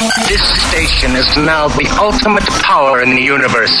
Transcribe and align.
This 0.00 0.40
station 0.70 1.14
is 1.14 1.36
now 1.36 1.68
the 1.68 1.86
ultimate 2.00 2.48
power 2.62 3.02
in 3.02 3.10
the 3.10 3.20
universe. 3.20 3.76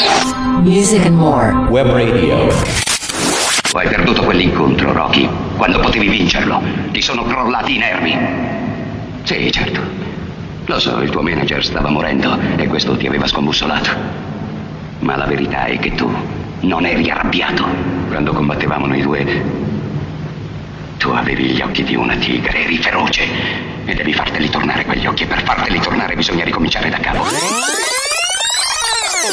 Music 0.62 1.06
and 1.06 1.16
more. 1.16 1.66
Web 1.70 1.86
radio. 1.86 2.46
Hai 3.72 3.88
perduto 3.88 4.24
quell'incontro, 4.24 4.92
Rocky. 4.92 5.26
Quando 5.56 5.80
potevi 5.80 6.10
vincerlo. 6.10 6.60
Ti 6.90 7.00
sono 7.00 7.24
crollati 7.24 7.76
i 7.76 7.78
nervi. 7.78 8.14
Sì, 9.22 9.50
certo. 9.50 9.80
Lo 10.66 10.78
so, 10.78 11.00
il 11.00 11.08
tuo 11.08 11.22
manager 11.22 11.64
stava 11.64 11.88
morendo 11.88 12.38
e 12.56 12.66
questo 12.66 12.98
ti 12.98 13.06
aveva 13.06 13.26
scombussolato. 13.26 13.90
Ma 14.98 15.16
la 15.16 15.24
verità 15.24 15.64
è 15.64 15.78
che 15.78 15.94
tu 15.94 16.14
non 16.60 16.84
eri 16.84 17.08
arrabbiato. 17.08 17.64
Quando 18.08 18.34
combattevamo 18.34 18.84
noi 18.84 19.00
due, 19.00 19.44
tu 20.98 21.08
avevi 21.12 21.44
gli 21.44 21.62
occhi 21.62 21.82
di 21.82 21.94
una 21.94 22.16
tigre, 22.16 22.64
eri 22.64 22.76
feroce. 22.76 23.69
E 23.90 23.94
devi 23.94 24.14
farteli 24.14 24.48
tornare 24.48 24.84
quegli 24.84 25.04
occhi 25.04 25.24
e 25.24 25.26
per 25.26 25.42
farteli 25.42 25.80
tornare 25.80 26.14
bisogna 26.14 26.44
ricominciare 26.44 26.90
da 26.90 26.98
capo. 26.98 27.26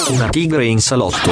Una 0.07 0.27
tigre 0.29 0.65
in 0.65 0.81
salotto. 0.81 1.29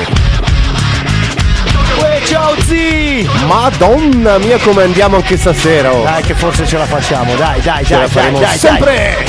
Uè, 2.02 2.22
ciao 2.26 2.54
zi! 2.62 3.28
Madonna 3.48 4.38
mia 4.38 4.60
come 4.60 4.84
andiamo 4.84 5.16
anche 5.16 5.38
stasera 5.38 5.92
oh. 5.92 6.04
Dai 6.04 6.22
che 6.22 6.36
forse 6.36 6.68
ce 6.68 6.78
la 6.78 6.86
facciamo, 6.86 7.34
dai, 7.34 7.60
dai, 7.62 7.84
Ce 7.84 7.96
dai, 7.96 8.02
la 8.04 8.08
dai, 8.14 8.40
dai, 8.40 8.58
sempre! 8.60 9.26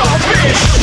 Now 0.00 0.79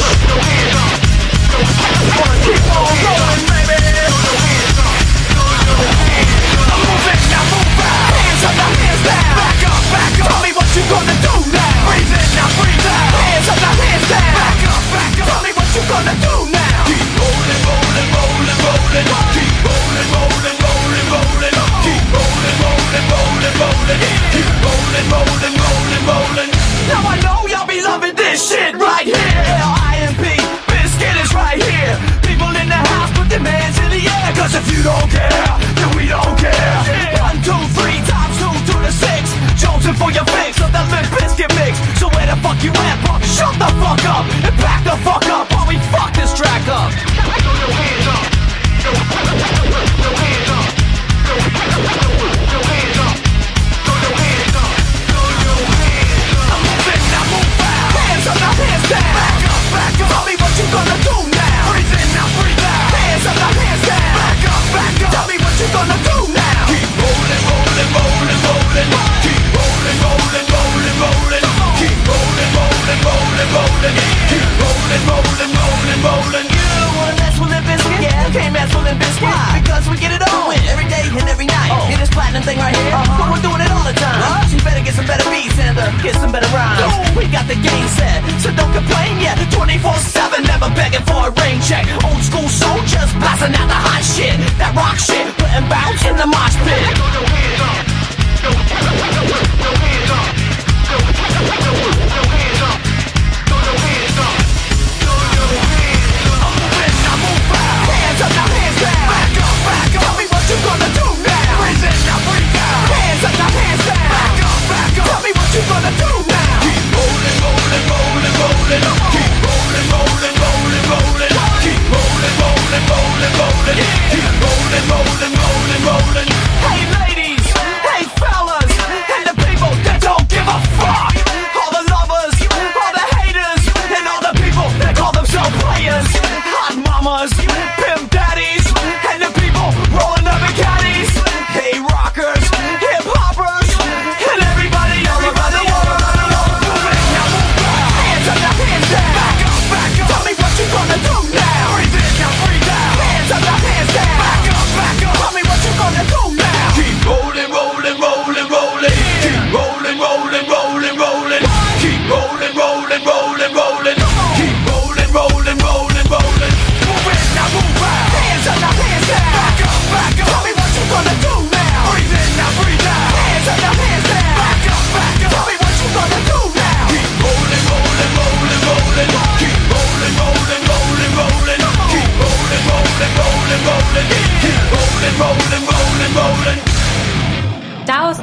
don't 34.88 35.12
care, 35.12 35.52
then 35.76 35.90
we 36.00 36.08
don't 36.08 36.38
care. 36.40 36.80
One, 37.20 37.36
two, 37.44 37.60
three, 37.76 38.00
times 38.08 38.36
two 38.40 38.56
to 38.72 38.76
the 38.80 38.92
six. 38.92 39.28
Jonesing 39.60 40.00
for 40.00 40.12
your 40.16 40.24
fix 40.32 40.64
of 40.64 40.72
the 40.72 40.84
Limp 40.88 41.08
Biscuit 41.20 41.52
mix. 41.60 41.76
So 42.00 42.08
where 42.16 42.28
the 42.32 42.40
fuck 42.40 42.64
you 42.64 42.72
at, 42.72 42.98
punk? 43.04 43.24
Shut 43.24 43.52
the 43.60 43.68
fuck 43.84 44.04
up 44.08 44.24
and 44.48 44.56
back 44.64 44.88
the 44.88 44.96
fuck 45.04 45.28
up 45.28 45.52
while 45.52 45.68
we 45.68 45.76
fuck 45.92 46.16
this 46.16 46.32
track 46.32 46.64
up. 46.72 46.92
Throw 47.44 47.54
your 47.60 47.74
hands 47.76 47.97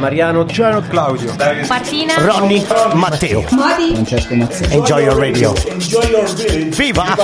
Mariano, 0.04 0.44
Giano, 0.44 0.82
Claudio. 0.87 1.34
Martina. 1.66 2.12
Ronny, 2.19 2.62
Matteo. 2.92 3.41
Francesco 3.41 4.34
Mazzini. 4.34 4.75
Enjoy 4.75 5.03
your 5.03 5.16
radio. 5.16 5.54
Enjoy 5.66 6.04
your 6.10 6.31
video. 6.34 6.76
Viva! 6.76 7.16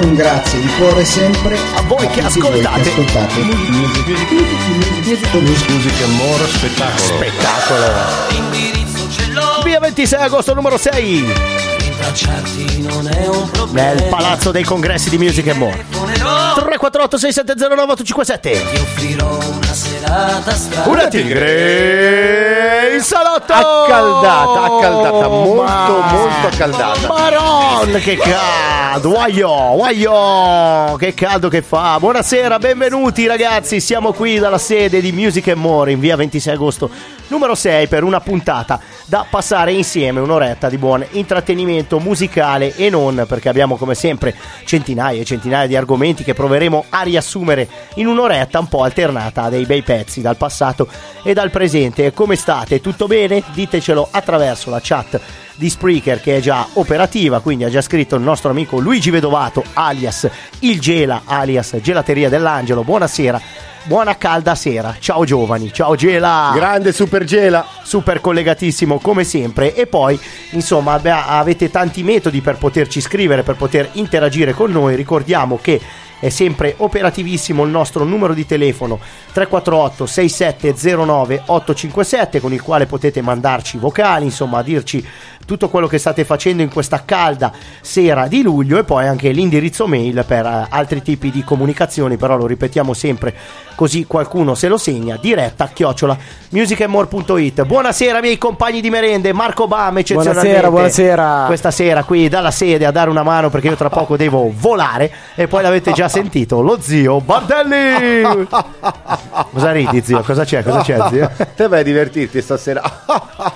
Un 0.00 0.14
grazie 0.14 0.58
di 0.58 0.68
cuore 0.78 1.04
sempre 1.04 1.58
A 1.74 1.82
voi 1.82 2.06
che 2.08 2.22
ascoltate. 2.22 2.80
ascoltate. 2.80 3.40
Music, 3.42 3.68
music, 3.68 4.30
music, 4.30 5.34
music. 5.34 5.68
Music 5.68 6.02
and 6.02 6.14
more 6.14 6.46
spettacolo. 6.46 7.18
Spettacolo. 7.18 7.92
Via 9.64 9.80
26 9.80 10.22
agosto 10.22 10.54
numero 10.54 10.78
6. 10.78 11.24
Nel 13.70 14.02
palazzo 14.08 14.50
dei 14.50 14.64
congressi 14.64 15.08
di 15.08 15.18
Music 15.18 15.48
and 15.48 15.58
More. 15.58 15.84
348 15.88 17.16
6709 17.18 17.92
857 17.92 18.62
Una 20.86 21.06
tigre 21.08 22.94
in 22.94 23.00
salotto. 23.02 23.52
Accaldata, 23.52 24.62
accaldata, 24.62 25.28
molto, 25.28 25.62
ma- 25.62 26.12
molto 26.12 26.46
accaldata. 26.48 27.06
Maron, 27.08 28.00
che 28.00 28.16
caldo, 28.16 29.10
guaio, 29.10 29.74
guaio, 29.74 30.96
che 30.96 31.14
caldo 31.14 31.48
che 31.48 31.62
fa. 31.62 31.98
Buonasera, 31.98 32.58
benvenuti 32.58 33.26
ragazzi, 33.26 33.80
siamo 33.80 34.12
qui 34.12 34.38
dalla 34.38 34.58
sede 34.58 35.00
di 35.00 35.12
Music 35.12 35.48
and 35.48 35.58
More 35.58 35.92
in 35.92 36.00
via 36.00 36.16
26 36.16 36.52
agosto 36.52 36.90
numero 37.28 37.54
6 37.54 37.88
per 37.88 38.02
una 38.02 38.20
puntata 38.20 38.80
da 39.06 39.26
passare 39.28 39.72
insieme 39.72 40.20
un'oretta 40.20 40.68
di 40.68 40.78
buon 40.78 41.04
intrattenimento 41.10 41.98
musicale 41.98 42.74
e 42.76 42.90
non 42.90 43.24
perché 43.26 43.48
abbiamo 43.48 43.76
come 43.76 43.94
sempre 43.94 44.34
centinaia 44.64 45.20
e 45.20 45.24
centinaia 45.24 45.66
di 45.66 45.76
argomenti 45.76 46.24
che 46.24 46.34
proveremo 46.34 46.86
a 46.90 47.02
riassumere 47.02 47.68
in 47.94 48.06
un'oretta 48.06 48.58
un 48.58 48.68
po' 48.68 48.82
alternata 48.82 49.42
a 49.44 49.50
dei 49.50 49.64
bei 49.64 49.82
pezzi 49.82 50.20
dal 50.20 50.36
passato 50.36 50.88
e 51.22 51.32
dal 51.34 51.50
presente. 51.50 52.12
Come 52.12 52.36
state? 52.36 52.80
Tutto 52.80 53.06
bene? 53.06 53.42
Ditecelo 53.52 54.08
attraverso 54.10 54.70
la 54.70 54.80
chat 54.82 55.20
di 55.56 55.68
Spreaker 55.68 56.20
che 56.20 56.36
è 56.36 56.40
già 56.40 56.66
operativa, 56.74 57.40
quindi 57.40 57.64
ha 57.64 57.70
già 57.70 57.80
scritto 57.80 58.16
il 58.16 58.22
nostro 58.22 58.50
amico 58.50 58.78
Luigi 58.78 59.10
Vedovato 59.10 59.64
alias 59.74 60.28
Il 60.60 60.80
Gela 60.80 61.22
alias 61.24 61.76
Gelateria 61.80 62.28
dell'Angelo. 62.28 62.84
Buonasera. 62.84 63.40
Buona 63.84 64.16
calda 64.16 64.54
sera, 64.54 64.94
ciao 65.00 65.24
giovani, 65.24 65.72
ciao 65.72 65.96
Gela! 65.96 66.52
Grande 66.54 66.92
super 66.92 67.24
gela! 67.24 67.66
super 67.82 68.20
collegatissimo 68.20 69.00
come 69.00 69.24
sempre 69.24 69.74
e 69.74 69.88
poi 69.88 70.18
insomma 70.50 70.92
abbe- 70.92 71.10
avete 71.10 71.68
tanti 71.68 72.04
metodi 72.04 72.40
per 72.40 72.58
poterci 72.58 73.00
scrivere, 73.00 73.42
per 73.42 73.56
poter 73.56 73.90
interagire 73.94 74.54
con 74.54 74.70
noi, 74.70 74.94
ricordiamo 74.94 75.58
che 75.60 75.80
è 76.20 76.28
sempre 76.28 76.74
operativissimo 76.76 77.64
il 77.64 77.70
nostro 77.70 78.04
numero 78.04 78.32
di 78.32 78.46
telefono 78.46 79.00
348 79.32 80.06
6709 80.06 81.42
857 81.46 82.40
con 82.40 82.52
il 82.52 82.62
quale 82.62 82.86
potete 82.86 83.20
mandarci 83.20 83.76
vocali, 83.78 84.26
insomma 84.26 84.62
dirci 84.62 85.04
tutto 85.46 85.68
quello 85.68 85.86
che 85.86 85.98
state 85.98 86.24
facendo 86.24 86.62
in 86.62 86.70
questa 86.70 87.02
calda 87.04 87.52
sera 87.80 88.26
di 88.26 88.42
luglio 88.42 88.78
e 88.78 88.84
poi 88.84 89.06
anche 89.06 89.30
l'indirizzo 89.30 89.86
mail 89.86 90.24
per 90.26 90.46
eh, 90.46 90.66
altri 90.68 91.02
tipi 91.02 91.30
di 91.30 91.44
comunicazioni, 91.44 92.16
però 92.16 92.36
lo 92.36 92.46
ripetiamo 92.46 92.92
sempre 92.94 93.34
così 93.74 94.06
qualcuno 94.06 94.54
se 94.54 94.68
lo 94.68 94.76
segna, 94.76 95.18
diretta 95.20 95.68
chiocciola 95.72 96.16
musicandmore.it. 96.50 97.64
Buonasera 97.64 98.20
miei 98.20 98.38
compagni 98.38 98.80
di 98.80 98.90
merende, 98.90 99.32
Marco 99.32 99.66
Bam 99.66 99.98
eccezionalmente. 99.98 100.68
Buonasera, 100.68 100.70
buonasera. 100.70 101.44
Questa 101.46 101.70
sera 101.70 102.04
qui 102.04 102.28
dalla 102.28 102.50
sede 102.50 102.86
a 102.86 102.90
dare 102.90 103.10
una 103.10 103.22
mano 103.22 103.50
perché 103.50 103.68
io 103.68 103.76
tra 103.76 103.88
poco 103.90 104.16
devo 104.16 104.52
volare 104.54 105.10
e 105.34 105.48
poi 105.48 105.62
l'avete 105.62 105.92
già 105.92 106.08
sentito, 106.08 106.60
lo 106.60 106.78
zio 106.80 107.20
Bardelli. 107.20 108.46
Cosa 109.52 109.72
ridi 109.72 110.02
zio? 110.02 110.20
Cosa 110.22 110.44
c'è? 110.44 110.62
Cosa 110.62 110.80
c'è 110.82 110.98
zio? 111.10 111.30
Te 111.54 111.68
vai 111.68 111.80
a 111.80 111.82
divertirti 111.82 112.40
stasera. 112.40 112.82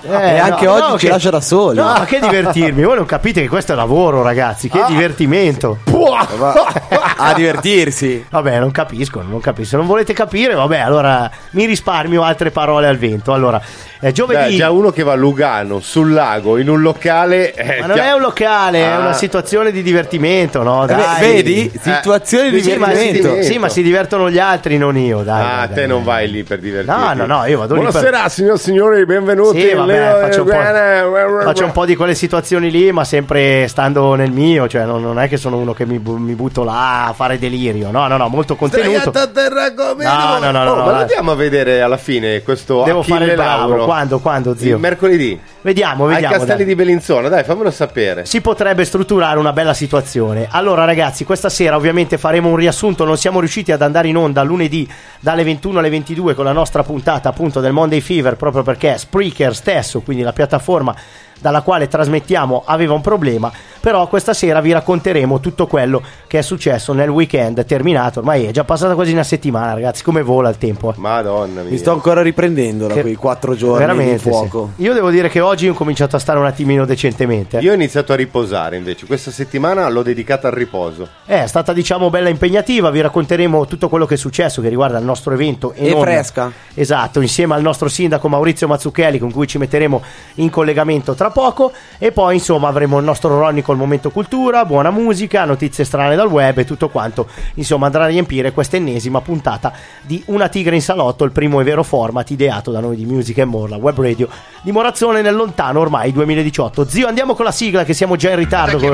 Eh, 0.03 0.09
e 0.09 0.37
anche 0.37 0.65
no, 0.65 0.73
oggi 0.73 0.91
no, 0.91 0.97
ci 0.97 1.05
che- 1.05 1.11
lascia 1.11 1.29
da 1.29 1.41
soli. 1.41 1.76
No, 1.77 1.93
ma 1.99 2.05
che 2.05 2.19
divertirmi? 2.19 2.83
Voi 2.83 2.95
non 2.95 3.05
capite 3.05 3.41
che 3.41 3.47
questo 3.47 3.73
è 3.73 3.75
lavoro, 3.75 4.21
ragazzi. 4.21 4.69
Che 4.69 4.83
divertimento. 4.87 5.79
a 7.17 7.33
divertirsi. 7.33 8.25
Vabbè, 8.29 8.59
non 8.59 8.71
capisco, 8.71 9.21
non 9.27 9.39
capisco. 9.39 9.69
Se 9.71 9.77
non 9.77 9.85
volete 9.87 10.13
capire, 10.13 10.53
vabbè, 10.53 10.79
allora 10.79 11.29
mi 11.51 11.65
risparmio 11.65 12.23
altre 12.23 12.51
parole 12.51 12.87
al 12.87 12.97
vento. 12.97 13.33
Allora, 13.33 13.61
eh, 13.99 14.11
giovedì. 14.11 14.51
Beh, 14.51 14.55
già 14.55 14.71
uno 14.71 14.91
che 14.91 15.03
va 15.03 15.13
a 15.13 15.15
Lugano 15.15 15.79
sul 15.79 16.11
lago 16.13 16.57
in 16.57 16.69
un 16.69 16.81
locale. 16.81 17.53
eh, 17.53 17.79
Ma 17.81 17.87
non 17.87 17.97
è 17.99 18.11
un 18.13 18.21
locale, 18.21 18.79
è 18.79 18.85
Ah. 18.87 18.99
una 18.99 19.13
situazione 19.13 19.71
di 19.71 19.81
divertimento, 19.81 20.63
no? 20.63 20.83
Eh, 20.83 20.87
Dai. 20.87 21.19
vedi? 21.19 21.71
Situazioni 21.79 22.49
di 22.51 22.61
Sì, 22.61 22.75
ma 22.77 22.91
si, 22.93 23.11
divertimento. 23.11 23.43
sì, 23.43 23.57
ma 23.57 23.69
si 23.69 23.81
divertono 23.81 24.29
gli 24.29 24.39
altri, 24.39 24.77
non 24.77 24.97
io. 24.97 25.21
Dai, 25.23 25.41
Ah, 25.43 25.57
dai, 25.65 25.67
te 25.69 25.73
dai. 25.75 25.87
non 25.87 26.03
vai 26.03 26.29
lì 26.29 26.43
per 26.43 26.59
divertirti. 26.59 26.99
No, 26.99 27.13
no, 27.13 27.25
no, 27.25 27.45
io 27.45 27.57
vado 27.59 27.73
lì 27.75 27.81
per- 27.81 27.91
Buonasera, 27.91 28.29
signor 28.29 28.55
e 28.55 28.59
signori, 28.59 29.05
benvenuti. 29.05 29.59
Sì, 29.61 29.73
vabbè, 29.73 30.17
faccio 30.21 30.43
un, 30.43 30.49
eh, 30.51 30.53
po', 30.53 31.41
faccio 31.43 31.65
un 31.67 31.71
po' 31.73 31.85
di 31.85 31.95
quelle 31.95 32.15
situazioni 32.15 32.71
lì, 32.71 32.91
ma 32.91 33.03
sempre 33.03 33.67
stando 33.67 34.15
nel 34.15 34.31
mio, 34.31 34.67
cioè 34.67 34.85
non, 34.85 35.01
non 35.01 35.19
è 35.19 35.27
che 35.29 35.37
sono 35.37 35.57
uno 35.57 35.73
che 35.73 35.85
mi, 35.85 35.99
mi 36.03 36.33
butto 36.33 36.63
là 36.63 37.07
a 37.07 37.13
fare 37.13 37.37
delirio, 37.37 37.91
no, 37.91 38.07
no, 38.07 38.17
no, 38.17 38.27
molto 38.27 38.55
contenuto. 38.55 39.09
A 39.09 39.27
terra 39.27 39.73
come 39.73 40.03
No, 40.03 40.39
no, 40.39 40.51
no, 40.51 40.63
no, 40.63 40.71
Oh, 40.71 40.75
no, 40.75 40.85
ma 40.85 40.91
dai. 40.91 41.01
andiamo 41.01 41.31
a 41.31 41.35
vedere 41.35 41.81
alla 41.81 41.97
fine 41.97 42.41
questo 42.41 42.83
Devo 42.83 42.99
Achille 43.01 43.17
fare 43.19 43.29
il 43.31 43.35
bravo. 43.37 43.69
Lauro. 43.69 43.85
Quando, 43.85 44.19
quando, 44.19 44.55
zio? 44.57 44.75
Il 44.75 44.81
mercoledì. 44.81 45.39
Vediamo, 45.61 46.05
Ai 46.07 46.13
vediamo. 46.13 46.35
Castelli 46.35 46.57
dai. 46.59 46.65
di 46.67 46.75
Bellinzona, 46.75 47.27
dai, 47.29 47.43
fammelo 47.43 47.71
sapere. 47.71 48.25
si 48.25 48.41
potrebbe 48.41 48.85
strutturare 48.85 49.37
una 49.37 49.53
bella 49.53 49.73
situazione. 49.73 50.47
Allora, 50.49 50.85
ragazzi, 50.85 51.25
questa 51.25 51.49
sera 51.49 51.75
ovviamente 51.75 52.17
faremo 52.17 52.49
un 52.49 52.55
riassunto. 52.55 53.03
Non 53.05 53.17
siamo 53.17 53.39
riusciti 53.39 53.71
ad 53.71 53.81
andare 53.81 54.07
in 54.07 54.17
onda 54.17 54.43
lunedì 54.43 54.89
dalle 55.19 55.43
21 55.43 55.79
alle 55.79 55.89
22 55.89 56.33
con 56.35 56.45
la 56.45 56.51
nostra 56.53 56.83
puntata 56.83 57.29
appunto 57.29 57.59
del 57.59 57.73
Monday 57.73 57.99
Fever, 58.01 58.35
proprio 58.35 58.63
perché 58.63 58.97
Spreaker 58.97 59.53
stesso, 59.55 60.01
quindi 60.01 60.23
la 60.23 60.33
piattaforma 60.33 60.95
dalla 61.39 61.61
quale 61.61 61.87
trasmettiamo, 61.87 62.63
aveva 62.65 62.93
un 62.93 63.01
problema. 63.01 63.51
Però 63.79 64.07
questa 64.07 64.33
sera 64.33 64.59
vi 64.61 64.71
racconteremo 64.71 65.39
tutto 65.39 65.67
quello 65.67 66.01
che 66.27 66.39
è 66.39 66.41
successo 66.41 66.93
nel 66.93 67.09
weekend 67.09 67.63
terminato. 67.65 68.19
Ormai 68.19 68.45
è 68.45 68.51
già 68.51 68.63
passata 68.63 68.93
quasi 68.95 69.11
una 69.13 69.23
settimana, 69.23 69.73
ragazzi. 69.73 70.03
Come 70.03 70.21
vola 70.21 70.49
il 70.49 70.57
tempo? 70.57 70.91
eh. 70.91 70.93
Madonna 70.97 71.61
mia. 71.61 71.71
Mi 71.71 71.77
sto 71.77 71.91
ancora 71.91 72.21
riprendendo 72.21 72.87
da 72.87 72.93
Che- 72.95 73.01
quei 73.01 73.15
quattro 73.15 73.55
giorni 73.55 73.79
Veramente. 73.79 74.13
di 74.13 74.19
fuoco. 74.19 74.71
sì. 74.75 74.83
Io 74.83 74.93
devo 74.93 75.09
dire 75.09 75.29
che 75.29 75.39
oggi 75.39 75.67
ho 75.67 75.73
cominciato 75.73 76.15
a 76.15 76.19
stare 76.19 76.39
un 76.39 76.45
attimino 76.45 76.85
decentemente. 76.85 77.59
Io 77.59 77.71
ho 77.71 77.75
iniziato 77.75 78.13
a 78.13 78.15
riposare 78.15 78.75
invece. 78.77 79.05
Questa 79.05 79.31
settimana 79.31 79.87
l'ho 79.89 80.03
dedicata 80.03 80.47
al 80.47 80.53
riposo. 80.53 81.07
Eh, 81.25 81.43
È 81.43 81.47
stata 81.47 81.73
diciamo 81.73 82.09
bella 82.09 82.29
impegnativa, 82.29 82.89
vi 82.89 83.01
racconteremo 83.01 83.65
tutto 83.67 83.89
quello 83.89 84.05
che 84.05 84.15
è 84.15 84.17
successo 84.17 84.61
che 84.61 84.69
riguarda 84.69 84.97
il 84.97 85.05
nostro 85.05 85.33
evento 85.33 85.73
E 85.73 85.89
non- 85.91 86.01
fresca. 86.01 86.51
Esatto, 86.73 87.21
insieme 87.21 87.53
al 87.53 87.61
nostro 87.61 87.87
sindaco 87.89 88.27
Maurizio 88.27 88.67
Mazzucchelli 88.67 89.19
con 89.19 89.31
cui 89.31 89.47
ci 89.47 89.57
metteremo 89.57 90.01
in 90.35 90.49
collegamento 90.49 91.13
tra 91.13 91.29
poco 91.29 91.71
e 91.97 92.11
poi 92.11 92.35
insomma 92.35 92.67
avremo 92.67 92.97
il 92.99 93.03
nostro 93.05 93.37
Ronny 93.39 93.61
col 93.67 93.75
momento 93.75 94.11
cultura, 94.11 94.63
buona 94.63 94.91
musica, 94.91 95.43
notizie 95.43 95.83
strane 95.83 96.15
dal 96.15 96.27
web 96.27 96.57
e 96.57 96.63
tutto 96.63 96.87
quanto 96.87 97.27
insomma 97.55 97.87
andrà 97.87 98.05
a 98.05 98.07
riempire 98.07 98.53
questa 98.53 98.77
ennesima 98.77 99.19
puntata 99.19 99.73
di 100.03 100.23
Una 100.27 100.47
tigre 100.47 100.75
in 100.75 100.81
salotto, 100.81 101.25
il 101.25 101.33
primo 101.33 101.59
e 101.59 101.65
vero 101.65 101.83
format 101.83 102.29
ideato 102.29 102.71
da 102.71 102.79
noi 102.79 102.95
di 102.95 103.05
Music 103.05 103.39
and 103.39 103.51
More, 103.51 103.71
la 103.71 103.75
web 103.75 103.99
radio 103.99 104.29
di 104.61 104.71
Morazzone 104.71 105.21
nel 105.21 105.35
lontano 105.35 105.81
ormai 105.81 106.13
2018. 106.13 106.87
Zio, 106.87 107.07
andiamo 107.07 107.35
con 107.35 107.43
la 107.43 107.51
sigla 107.51 107.83
che 107.83 107.93
siamo 107.93 108.15
già 108.15 108.29
in 108.29 108.37
ritardo 108.37 108.77
con, 108.77 108.89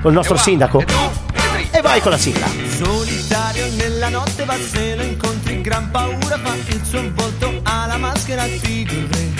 con 0.00 0.10
il 0.10 0.16
nostro 0.16 0.38
sindaco. 0.38 0.82
E 1.70 1.80
vai 1.82 2.00
con 2.00 2.12
la 2.12 2.16
sigla. 2.16 2.46
Solitario 2.46 3.66
nella 3.76 4.08
notte 4.08 4.46
va 4.46 4.54
se 4.54 4.96
lo 4.96 5.02
incontri 5.02 5.60
gran 5.60 5.90
paura 5.90 6.38
fa 6.38 6.54
il 6.54 6.80
suo 6.82 7.02
volto 7.14 7.60
alla 7.62 7.98
maschera 7.98 8.44
Tigre 8.44 9.33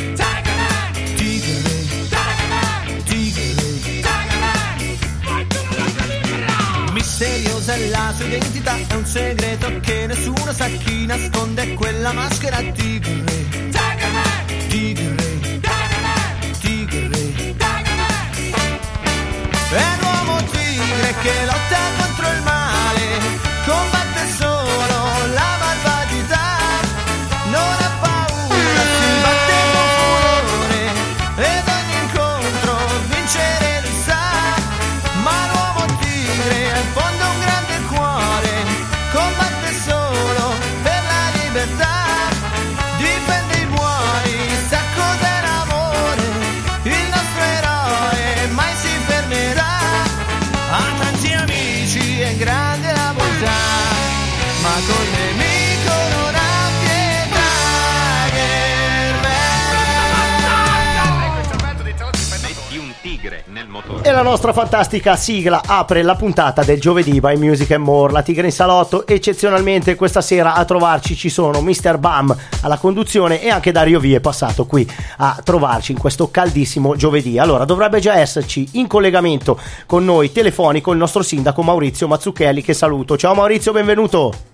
Misteriosa 7.17 7.75
è 7.75 7.89
la 7.91 8.13
sua 8.17 8.25
identità 8.25 8.77
è 8.89 8.95
un 8.95 9.07
segreto 9.07 9.79
che 9.79 10.07
nessuno 10.09 10.53
sa 10.53 10.67
chi 10.67 11.07
nasconde. 11.07 11.75
Quella 11.75 12.13
maschera 12.13 12.61
tigre. 12.73 13.47
Tigre. 14.67 15.39
Tigre 16.59 17.33
è 19.71 19.85
un 19.93 19.99
uomo 20.03 20.43
tigre 20.51 21.15
che 21.23 21.45
lotta 21.45 21.79
contro 21.99 22.33
il 22.33 22.43
male, 22.43 23.07
combatte 23.65 24.33
solo 24.37 24.54
E 64.07 64.13
la 64.13 64.21
nostra 64.21 64.53
fantastica 64.53 65.17
sigla 65.17 65.63
apre 65.65 66.03
la 66.03 66.15
puntata 66.15 66.63
del 66.63 66.79
giovedì 66.79 67.21
by 67.21 67.39
Music 67.39 67.71
and 67.71 67.85
More, 67.85 68.13
la 68.13 68.21
Tigre 68.21 68.49
in 68.49 68.53
Salotto. 68.53 69.07
Eccezionalmente 69.07 69.95
questa 69.95 70.21
sera 70.21 70.53
a 70.53 70.67
trovarci 70.67 71.17
ci 71.17 71.31
sono 71.31 71.63
Mr. 71.63 71.97
Bam 71.97 72.37
alla 72.61 72.77
conduzione 72.77 73.41
e 73.41 73.49
anche 73.49 73.73
Dario 73.73 74.01
V 74.01 74.05
è 74.13 74.21
passato 74.21 74.67
qui 74.67 74.87
a 75.17 75.41
trovarci 75.43 75.93
in 75.93 75.99
questo 75.99 76.31
caldissimo 76.31 76.97
giovedì. 76.97 77.39
Allora 77.39 77.65
dovrebbe 77.65 77.99
già 77.99 78.19
esserci 78.19 78.69
in 78.73 78.89
collegamento 78.89 79.59
con 79.87 80.05
noi 80.05 80.31
telefonico 80.33 80.93
il 80.93 80.99
nostro 80.99 81.23
sindaco 81.23 81.63
Maurizio 81.63 82.07
Mazzucchelli 82.07 82.61
che 82.61 82.75
saluto. 82.75 83.17
Ciao 83.17 83.33
Maurizio, 83.33 83.73
benvenuto. 83.73 84.54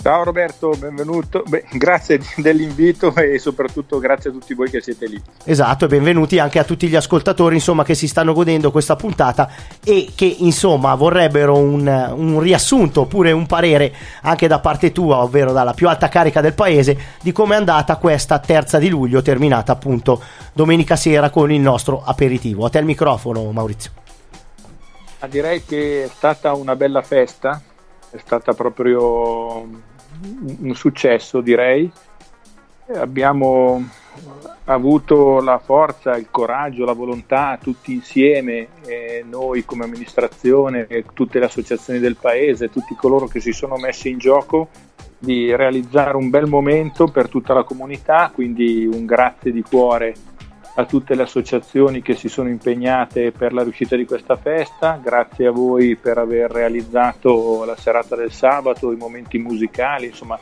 Ciao 0.00 0.22
Roberto, 0.22 0.70
benvenuto. 0.78 1.42
Beh, 1.46 1.64
grazie 1.72 2.20
dell'invito 2.36 3.12
e 3.16 3.40
soprattutto 3.40 3.98
grazie 3.98 4.30
a 4.30 4.32
tutti 4.32 4.54
voi 4.54 4.70
che 4.70 4.80
siete 4.80 5.08
lì. 5.08 5.20
Esatto, 5.44 5.86
e 5.86 5.88
benvenuti 5.88 6.38
anche 6.38 6.60
a 6.60 6.64
tutti 6.64 6.86
gli 6.86 6.94
ascoltatori 6.94 7.56
insomma, 7.56 7.82
che 7.82 7.94
si 7.94 8.06
stanno 8.06 8.32
godendo 8.32 8.70
questa 8.70 8.94
puntata 8.94 9.50
e 9.84 10.12
che 10.14 10.36
insomma 10.38 10.94
vorrebbero 10.94 11.56
un, 11.56 12.14
un 12.14 12.38
riassunto 12.38 13.02
oppure 13.02 13.32
un 13.32 13.46
parere 13.46 13.92
anche 14.22 14.46
da 14.46 14.60
parte 14.60 14.92
tua, 14.92 15.16
ovvero 15.16 15.50
dalla 15.50 15.74
più 15.74 15.88
alta 15.88 16.08
carica 16.08 16.40
del 16.40 16.54
paese, 16.54 16.96
di 17.20 17.32
come 17.32 17.56
è 17.56 17.58
andata 17.58 17.96
questa 17.96 18.38
terza 18.38 18.78
di 18.78 18.88
luglio, 18.88 19.20
terminata 19.20 19.72
appunto 19.72 20.22
domenica 20.52 20.94
sera 20.94 21.28
con 21.28 21.50
il 21.50 21.60
nostro 21.60 22.02
aperitivo. 22.04 22.64
A 22.64 22.70
te 22.70 22.78
il 22.78 22.84
microfono 22.84 23.50
Maurizio. 23.50 23.90
Ah, 25.18 25.26
direi 25.26 25.64
che 25.64 26.04
è 26.04 26.08
stata 26.08 26.54
una 26.54 26.76
bella 26.76 27.02
festa, 27.02 27.60
è 28.10 28.16
stata 28.18 28.54
proprio 28.54 29.86
un 30.60 30.74
successo 30.74 31.40
direi. 31.40 31.90
Abbiamo 32.94 33.86
avuto 34.64 35.40
la 35.40 35.58
forza, 35.58 36.16
il 36.16 36.28
coraggio, 36.30 36.84
la 36.84 36.92
volontà 36.92 37.58
tutti 37.60 37.92
insieme, 37.92 38.68
eh, 38.86 39.24
noi 39.28 39.64
come 39.64 39.84
amministrazione, 39.84 40.86
tutte 41.14 41.38
le 41.38 41.46
associazioni 41.46 41.98
del 41.98 42.16
paese, 42.16 42.70
tutti 42.70 42.94
coloro 42.94 43.26
che 43.26 43.40
si 43.40 43.52
sono 43.52 43.76
messi 43.76 44.08
in 44.08 44.18
gioco 44.18 44.68
di 45.18 45.54
realizzare 45.54 46.16
un 46.16 46.30
bel 46.30 46.46
momento 46.46 47.08
per 47.08 47.28
tutta 47.28 47.52
la 47.52 47.64
comunità, 47.64 48.30
quindi 48.32 48.88
un 48.90 49.04
grazie 49.04 49.52
di 49.52 49.62
cuore 49.62 50.14
a 50.78 50.84
tutte 50.84 51.16
le 51.16 51.22
associazioni 51.22 52.02
che 52.02 52.14
si 52.14 52.28
sono 52.28 52.48
impegnate 52.48 53.32
per 53.32 53.52
la 53.52 53.64
riuscita 53.64 53.96
di 53.96 54.06
questa 54.06 54.36
festa, 54.36 54.98
grazie 55.02 55.48
a 55.48 55.50
voi 55.50 55.96
per 55.96 56.18
aver 56.18 56.52
realizzato 56.52 57.64
la 57.64 57.76
serata 57.76 58.14
del 58.14 58.30
sabato, 58.30 58.92
i 58.92 58.96
momenti 58.96 59.38
musicali, 59.38 60.06
insomma 60.06 60.38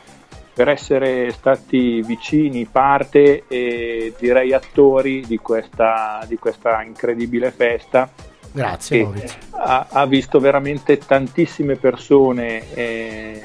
per 0.53 0.69
essere 0.69 1.31
stati 1.31 2.01
vicini, 2.03 2.65
parte 2.65 3.45
e 3.47 4.13
direi 4.19 4.53
attori 4.53 5.25
di 5.25 5.37
questa, 5.37 6.23
di 6.27 6.37
questa 6.37 6.83
incredibile 6.83 7.49
festa. 7.49 8.07
Grazie. 8.51 9.07
Ha, 9.51 9.87
ha, 9.89 10.05
visto 10.05 10.39
veramente 10.39 10.99
tantissime 10.99 11.77
persone 11.77 12.73
eh, 12.73 13.41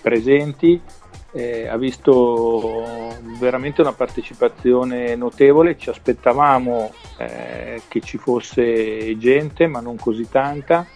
presenti 0.00 0.80
eh, 1.36 1.66
ha 1.66 1.76
visto 1.76 3.12
veramente 3.40 3.80
una 3.80 3.92
partecipazione 3.92 5.16
notevole, 5.16 5.76
ci 5.76 5.90
aspettavamo 5.90 6.92
eh, 7.18 7.82
che 7.88 8.00
ci 8.00 8.18
fosse 8.18 9.18
gente, 9.18 9.66
ma 9.66 9.80
non 9.80 9.96
così 9.96 10.28
tanta. 10.28 10.86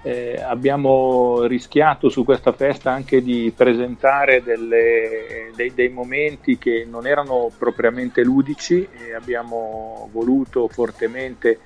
Eh, 0.00 0.40
abbiamo 0.40 1.42
rischiato 1.42 2.08
su 2.08 2.24
questa 2.24 2.52
festa 2.52 2.92
anche 2.92 3.22
di 3.22 3.52
presentare 3.54 4.42
delle, 4.42 5.50
dei, 5.54 5.74
dei, 5.74 5.88
momenti 5.88 6.58
che 6.58 6.86
non 6.88 7.06
erano 7.06 7.50
propriamente 7.58 8.22
ludici 8.22 8.88
e 9.04 9.14
abbiamo 9.14 10.08
voluto 10.12 10.68
fortemente 10.68 11.58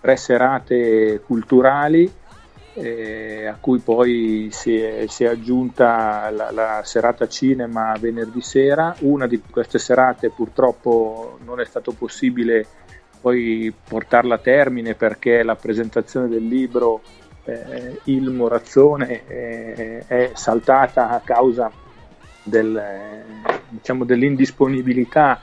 tre 0.00 0.16
serate 0.16 1.20
culturali 1.26 2.10
eh, 2.78 3.46
a 3.46 3.56
cui 3.60 3.78
poi 3.80 4.48
si 4.50 4.76
è, 4.76 5.06
si 5.08 5.24
è 5.24 5.28
aggiunta 5.28 6.30
la, 6.30 6.50
la, 6.50 6.80
serata 6.84 7.28
cinema 7.28 7.94
venerdì 7.98 8.40
sera. 8.40 8.94
Una 9.00 9.26
di 9.26 9.40
queste 9.50 9.78
serate 9.78 10.30
purtroppo 10.30 11.38
non 11.44 11.60
è 11.60 11.64
stato 11.64 11.92
possibile 11.92 12.66
poi 13.20 13.72
portarla 13.88 14.36
a 14.36 14.38
termine 14.38 14.94
perché 14.94 15.42
la 15.42 15.56
presentazione 15.56 16.28
del 16.28 16.46
libro 16.46 17.02
eh, 17.44 18.00
Il 18.04 18.30
Morazzone 18.30 19.26
eh, 19.26 20.04
è 20.06 20.30
saltata 20.34 21.10
a 21.10 21.20
causa 21.24 21.70
del, 22.42 22.80
diciamo, 23.68 24.04
dell'indisponibilità 24.04 25.40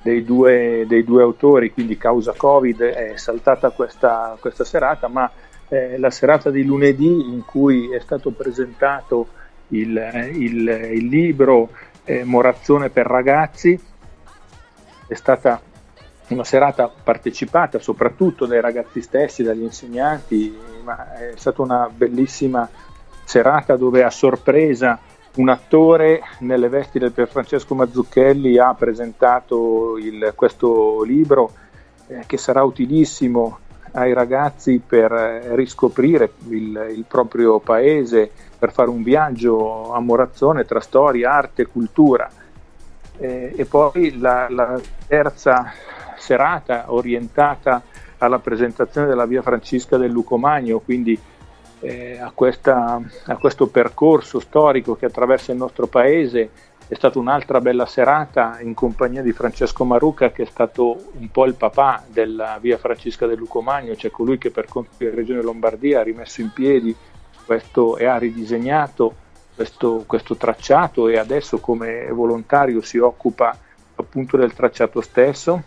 dei 0.00 0.24
due, 0.24 0.84
dei 0.86 1.04
due, 1.04 1.22
autori, 1.22 1.72
quindi 1.72 1.96
causa 1.96 2.32
Covid 2.36 2.80
è 2.82 3.16
saltata 3.16 3.70
questa, 3.70 4.36
questa 4.40 4.64
serata, 4.64 5.08
ma 5.08 5.30
eh, 5.68 5.98
la 5.98 6.10
serata 6.10 6.50
di 6.50 6.64
lunedì 6.64 7.30
in 7.30 7.44
cui 7.44 7.92
è 7.92 8.00
stato 8.00 8.30
presentato 8.30 9.28
il, 9.68 9.96
il, 10.34 10.68
il 10.68 11.06
libro 11.06 11.70
eh, 12.04 12.24
Morazzone 12.24 12.90
per 12.90 13.06
ragazzi. 13.06 13.78
È 15.06 15.14
stata 15.14 15.60
una 16.28 16.44
serata 16.44 16.88
partecipata 16.88 17.78
soprattutto 17.78 18.46
dai 18.46 18.60
ragazzi 18.60 19.00
stessi, 19.00 19.42
dagli 19.42 19.62
insegnanti, 19.62 20.56
ma 20.84 21.14
è 21.14 21.32
stata 21.36 21.62
una 21.62 21.90
bellissima 21.94 22.68
serata 23.24 23.76
dove 23.76 24.02
a 24.04 24.10
sorpresa 24.10 24.98
un 25.36 25.48
attore 25.48 26.22
nelle 26.40 26.68
vesti 26.68 26.98
del 26.98 27.12
Pier 27.12 27.28
Francesco 27.28 27.74
Mazzucchelli 27.74 28.58
ha 28.58 28.74
presentato 28.74 29.96
il, 29.98 30.32
questo 30.34 31.02
libro 31.02 31.52
eh, 32.08 32.24
che 32.26 32.38
sarà 32.38 32.62
utilissimo 32.62 33.58
ai 33.92 34.12
ragazzi 34.12 34.80
per 34.84 35.12
eh, 35.12 35.54
riscoprire 35.54 36.32
il, 36.48 36.92
il, 36.94 37.04
proprio 37.06 37.58
paese, 37.58 38.30
per 38.58 38.72
fare 38.72 38.90
un 38.90 39.02
viaggio 39.02 39.92
a 39.92 40.00
Morazzone 40.00 40.64
tra 40.64 40.80
storia, 40.80 41.32
arte 41.32 41.62
e 41.62 41.66
cultura. 41.66 42.30
Eh, 43.18 43.52
e 43.56 43.64
poi 43.64 44.18
la, 44.18 44.46
la, 44.48 44.80
terza 45.06 45.72
serata 46.16 46.92
orientata 46.92 47.82
alla 48.18 48.38
presentazione 48.38 49.06
della 49.06 49.26
via 49.26 49.42
Francisca 49.42 49.96
del 49.96 50.10
Lucomagno, 50.10 50.80
quindi 50.80 51.18
eh, 51.80 52.18
a, 52.18 52.30
questa, 52.34 53.00
a 53.26 53.36
questo 53.36 53.68
percorso 53.68 54.40
storico 54.40 54.96
che 54.96 55.06
attraversa 55.06 55.52
il 55.52 55.58
nostro 55.58 55.86
paese 55.86 56.50
è 56.88 56.94
stata 56.94 57.18
un'altra 57.18 57.60
bella 57.60 57.84
serata 57.84 58.60
in 58.60 58.72
compagnia 58.72 59.20
di 59.20 59.32
Francesco 59.32 59.84
Maruca 59.84 60.32
che 60.32 60.44
è 60.44 60.46
stato 60.46 61.10
un 61.18 61.28
po' 61.30 61.44
il 61.44 61.54
papà 61.54 62.02
della 62.08 62.56
via 62.60 62.78
Francisca 62.78 63.26
del 63.26 63.36
Lucomagno, 63.36 63.94
cioè 63.94 64.10
colui 64.10 64.38
che 64.38 64.50
per 64.50 64.64
conto 64.66 64.92
della 64.96 65.14
Regione 65.14 65.42
Lombardia 65.42 66.00
ha 66.00 66.02
rimesso 66.02 66.40
in 66.40 66.50
piedi 66.50 66.96
questo 67.44 67.98
e 67.98 68.06
ha 68.06 68.16
ridisegnato 68.16 69.14
questo, 69.54 70.04
questo 70.06 70.36
tracciato 70.36 71.08
e 71.08 71.18
adesso 71.18 71.58
come 71.58 72.08
volontario 72.10 72.80
si 72.80 72.96
occupa 72.96 73.58
appunto 73.96 74.38
del 74.38 74.54
tracciato 74.54 75.02
stesso 75.02 75.62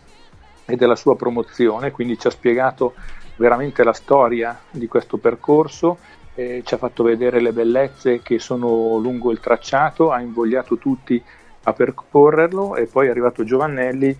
e 0.65 0.75
della 0.75 0.95
sua 0.95 1.15
promozione, 1.15 1.91
quindi 1.91 2.17
ci 2.17 2.25
ha 2.25 2.31
spiegato 2.31 2.95
veramente 3.35 3.83
la 3.83 3.93
storia 3.93 4.59
di 4.71 4.87
questo 4.87 5.17
percorso 5.17 5.99
eh, 6.35 6.61
ci 6.65 6.73
ha 6.73 6.77
fatto 6.77 7.03
vedere 7.03 7.41
le 7.41 7.51
bellezze 7.51 8.21
che 8.21 8.39
sono 8.39 8.97
lungo 8.97 9.31
il 9.31 9.39
tracciato, 9.39 10.11
ha 10.11 10.21
invogliato 10.21 10.77
tutti 10.77 11.21
a 11.63 11.73
percorrerlo 11.73 12.75
e 12.75 12.85
poi 12.85 13.07
è 13.07 13.09
arrivato 13.09 13.43
Giovannelli, 13.43 14.17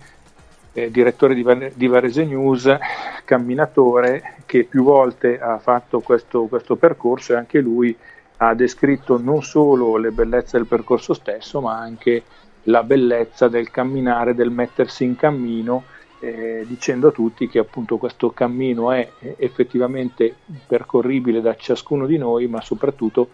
eh, 0.73 0.91
direttore 0.91 1.33
di, 1.33 1.71
di, 1.73 1.87
Varese 1.87 2.25
News, 2.25 2.77
camminatore 3.25 4.35
che 4.45 4.63
più 4.63 4.83
volte 4.83 5.39
ha 5.39 5.57
fatto 5.57 5.99
questo, 6.01 6.43
questo 6.45 6.75
percorso 6.75 7.33
e 7.33 7.37
anche 7.37 7.59
lui 7.59 7.95
ha 8.37 8.53
descritto 8.53 9.19
non 9.19 9.43
solo 9.43 9.97
le 9.97 10.11
bellezze 10.11 10.57
del 10.57 10.67
percorso 10.67 11.13
stesso, 11.13 11.61
ma 11.61 11.77
anche 11.77 12.23
la 12.63 12.83
bellezza 12.83 13.47
del 13.47 13.69
camminare, 13.69 14.35
del 14.35 14.51
mettersi 14.51 15.03
in 15.03 15.15
cammino 15.15 15.83
eh, 16.21 16.63
dicendo 16.67 17.07
a 17.07 17.11
tutti 17.11 17.49
che 17.49 17.57
appunto 17.57 17.97
questo 17.97 18.29
cammino 18.29 18.91
è 18.91 19.09
effettivamente 19.37 20.35
percorribile 20.67 21.41
da 21.41 21.55
ciascuno 21.55 22.05
di 22.05 22.17
noi, 22.17 22.45
ma 22.47 22.61
soprattutto 22.61 23.29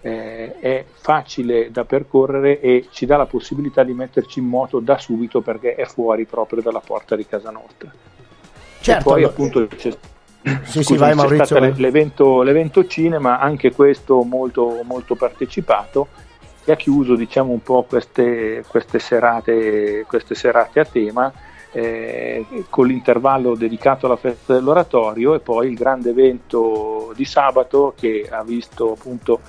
eh, 0.00 0.58
è 0.58 0.84
facile 0.90 1.70
da 1.70 1.84
percorrere 1.84 2.60
e 2.60 2.88
ci 2.90 3.06
dà 3.06 3.16
la 3.16 3.26
possibilità 3.26 3.84
di 3.84 3.94
metterci 3.94 4.40
in 4.40 4.46
moto 4.46 4.80
da 4.80 4.98
subito 4.98 5.40
perché 5.40 5.76
è 5.76 5.84
fuori 5.84 6.24
proprio 6.24 6.60
dalla 6.60 6.82
porta 6.84 7.14
di 7.14 7.24
casa 7.26 7.50
nostra. 7.50 7.92
Certo, 8.80 9.00
e 9.00 9.02
poi 9.04 9.22
appunto 9.22 9.64
c'è, 9.68 9.96
sì, 10.64 10.82
sì, 10.82 10.96
vai, 10.96 11.14
stato. 11.14 11.60
L'evento, 11.76 12.42
l'evento, 12.42 12.84
cinema, 12.88 13.38
anche 13.38 13.70
questo 13.72 14.24
molto, 14.24 14.80
molto 14.82 15.14
partecipato, 15.14 16.08
che 16.64 16.72
ha 16.72 16.76
chiuso 16.76 17.14
diciamo 17.14 17.52
un 17.52 17.62
po' 17.62 17.84
queste, 17.84 18.64
queste, 18.66 18.98
serate, 18.98 20.04
queste 20.08 20.34
serate 20.34 20.80
a 20.80 20.84
tema 20.84 21.32
eh, 21.72 22.46
con 22.68 22.86
l'intervallo 22.86 23.54
dedicato 23.54 24.06
alla 24.06 24.16
festa 24.16 24.54
dell'oratorio 24.54 25.34
e 25.34 25.40
poi 25.40 25.68
il 25.68 25.74
grande 25.74 26.10
evento 26.10 27.12
di 27.16 27.24
sabato 27.24 27.94
che 27.96 28.28
ha 28.30 28.44
visto 28.44 28.92
appunto 28.92 29.40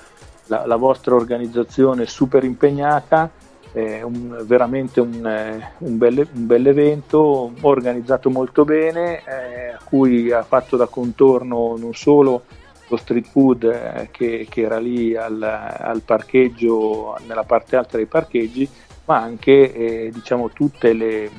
la, 0.47 0.65
la 0.65 0.75
vostra 0.77 1.15
organizzazione 1.15 2.05
super 2.05 2.43
impegnata, 2.43 3.29
eh, 3.73 4.03
un, 4.03 4.41
veramente 4.45 5.01
un, 5.01 5.25
eh, 5.25 5.73
un, 5.79 5.97
bel, 5.97 6.27
un 6.33 6.45
bel 6.45 6.67
evento 6.67 7.51
organizzato 7.61 8.29
molto 8.29 8.63
bene 8.63 9.17
eh, 9.25 9.69
a 9.73 9.79
cui 9.83 10.31
ha 10.31 10.43
fatto 10.43 10.77
da 10.77 10.87
contorno 10.87 11.75
non 11.77 11.93
solo 11.93 12.43
lo 12.87 12.97
street 12.97 13.25
food 13.25 13.63
eh, 13.63 14.09
che, 14.11 14.47
che, 14.49 14.61
era 14.61 14.77
lì 14.77 15.15
al, 15.15 15.41
al, 15.41 16.01
parcheggio, 16.01 17.17
nella 17.25 17.43
parte 17.43 17.75
alta 17.75 17.97
dei 17.97 18.05
parcheggi, 18.05 18.69
ma 19.05 19.17
anche 19.17 19.73
eh, 19.73 20.11
diciamo, 20.13 20.49
tutte 20.49 20.93
le, 20.93 21.29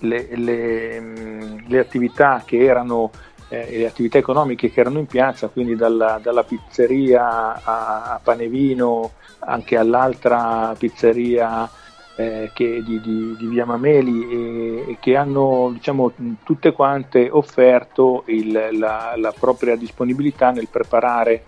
le, 0.00 0.28
le, 0.36 1.00
le 1.66 1.78
attività 1.78 2.42
che 2.44 2.58
erano 2.58 3.10
eh, 3.48 3.78
le 3.78 3.86
attività 3.86 4.18
economiche 4.18 4.70
che 4.70 4.80
erano 4.80 4.98
in 4.98 5.06
piazza, 5.06 5.48
quindi 5.48 5.74
dalla, 5.74 6.18
dalla 6.22 6.44
pizzeria 6.44 7.62
a, 7.62 8.02
a 8.14 8.20
Panevino, 8.22 9.12
anche 9.40 9.76
all'altra 9.76 10.74
pizzeria 10.78 11.68
eh, 12.16 12.50
che 12.52 12.82
di, 12.82 13.00
di, 13.00 13.36
di, 13.38 13.46
Via 13.46 13.64
Mameli 13.64 14.28
e, 14.28 14.90
e, 14.90 14.96
che 15.00 15.16
hanno 15.16 15.70
diciamo, 15.72 16.12
tutte 16.42 16.72
quante 16.72 17.28
offerto 17.30 18.24
il, 18.26 18.50
la, 18.72 19.14
la, 19.16 19.32
propria 19.38 19.76
disponibilità 19.76 20.50
nel 20.50 20.68
preparare 20.68 21.44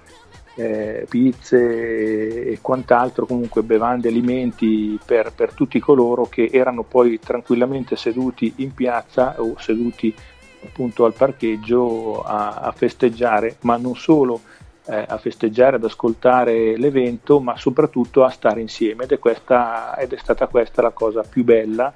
eh, 0.61 1.07
pizze 1.09 2.45
e 2.51 2.59
quant'altro, 2.61 3.25
comunque 3.25 3.63
bevande, 3.63 4.09
alimenti 4.09 4.99
per, 5.05 5.33
per, 5.35 5.55
tutti 5.55 5.79
coloro 5.79 6.25
che 6.25 6.51
erano 6.53 6.83
poi 6.83 7.19
tranquillamente 7.19 7.97
seduti 7.97 8.53
in 8.57 8.75
piazza 8.75 9.41
o 9.41 9.55
seduti 9.59 10.15
appunto 10.63 11.07
al 11.07 11.15
parcheggio 11.15 12.23
a, 12.23 12.57
a 12.57 12.73
festeggiare, 12.73 13.57
ma 13.61 13.79
non 13.79 13.97
solo 13.97 14.41
eh, 14.85 15.05
a 15.09 15.17
festeggiare, 15.17 15.77
ad 15.77 15.85
ascoltare 15.85 16.77
l'evento, 16.77 17.41
ma 17.41 17.57
soprattutto 17.57 18.23
a 18.23 18.29
stare 18.29 18.61
insieme 18.61 19.05
ed 19.05 19.13
è, 19.13 19.19
questa, 19.19 19.97
ed 19.97 20.13
è 20.13 20.19
stata 20.19 20.47
questa 20.47 20.83
la 20.83 20.91
cosa 20.91 21.23
più 21.23 21.43
bella. 21.43 21.93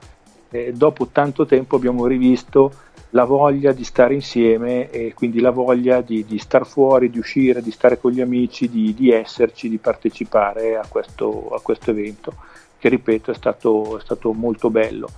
Eh, 0.49 0.73
dopo 0.73 1.09
tanto 1.09 1.44
tempo 1.44 1.76
abbiamo 1.76 2.06
rivisto 2.06 2.73
la 3.14 3.25
voglia 3.25 3.73
di 3.73 3.85
stare 3.85 4.14
insieme 4.14 4.90
e 4.90 5.14
quindi 5.14 5.40
la 5.40 5.50
voglia 5.50 6.00
di, 6.00 6.25
di 6.25 6.38
star 6.38 6.66
fuori, 6.66 7.11
di 7.11 7.18
uscire, 7.18 7.62
di 7.62 7.71
stare 7.71 7.99
con 7.99 8.11
gli 8.11 8.21
amici, 8.21 8.68
di, 8.68 8.92
di 8.92 9.11
esserci, 9.12 9.68
di 9.68 9.78
partecipare 9.78 10.76
a 10.76 10.85
questo, 10.88 11.50
a 11.54 11.61
questo, 11.61 11.90
evento 11.90 12.35
che 12.76 12.88
ripeto 12.88 13.30
è 13.30 13.35
stato, 13.35 13.99
è 13.99 14.00
stato 14.00 14.33
molto 14.33 14.68
bello. 14.68 15.09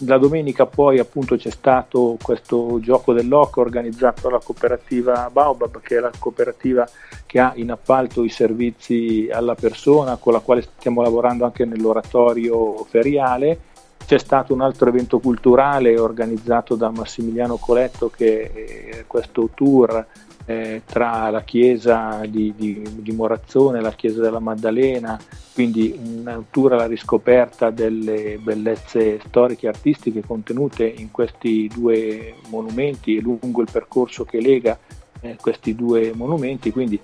La 0.00 0.18
domenica 0.18 0.66
poi 0.66 0.98
appunto 0.98 1.36
c'è 1.36 1.48
stato 1.48 2.18
questo 2.20 2.78
gioco 2.80 3.14
dell'occo 3.14 3.62
organizzato 3.62 4.28
dalla 4.28 4.40
cooperativa 4.44 5.30
Baobab, 5.32 5.80
che 5.80 5.96
è 5.96 6.00
la 6.00 6.12
cooperativa 6.18 6.86
che 7.24 7.40
ha 7.40 7.52
in 7.56 7.70
appalto 7.70 8.22
i 8.22 8.28
servizi 8.28 9.30
alla 9.32 9.54
persona, 9.54 10.16
con 10.16 10.34
la 10.34 10.40
quale 10.40 10.60
stiamo 10.60 11.00
lavorando 11.00 11.46
anche 11.46 11.64
nell'oratorio 11.64 12.84
feriale. 12.84 13.58
C'è 14.06 14.18
stato 14.18 14.54
un 14.54 14.60
altro 14.60 14.88
evento 14.88 15.18
culturale 15.18 15.98
organizzato 15.98 16.76
da 16.76 16.90
Massimiliano 16.90 17.56
Coletto, 17.56 18.08
che 18.08 18.52
è 18.52 19.04
questo 19.08 19.50
tour 19.52 20.06
eh, 20.44 20.82
tra 20.86 21.28
la 21.30 21.42
chiesa 21.42 22.20
di, 22.28 22.54
di, 22.56 22.80
di, 23.00 23.10
Morazzone 23.10 23.80
la 23.80 23.90
chiesa 23.90 24.20
della 24.20 24.38
Maddalena, 24.38 25.18
quindi 25.52 25.98
una 26.00 26.40
tour 26.48 26.74
alla 26.74 26.86
riscoperta 26.86 27.70
delle 27.70 28.38
bellezze 28.40 29.18
storiche 29.26 29.66
e 29.66 29.70
artistiche 29.70 30.22
contenute 30.24 30.86
in 30.86 31.10
questi 31.10 31.68
due 31.74 32.36
monumenti 32.48 33.16
e 33.16 33.20
lungo 33.20 33.60
il 33.60 33.68
percorso 33.72 34.24
che 34.24 34.40
lega 34.40 34.78
eh, 35.20 35.36
questi 35.40 35.74
due 35.74 36.12
monumenti, 36.14 36.70
quindi 36.70 37.00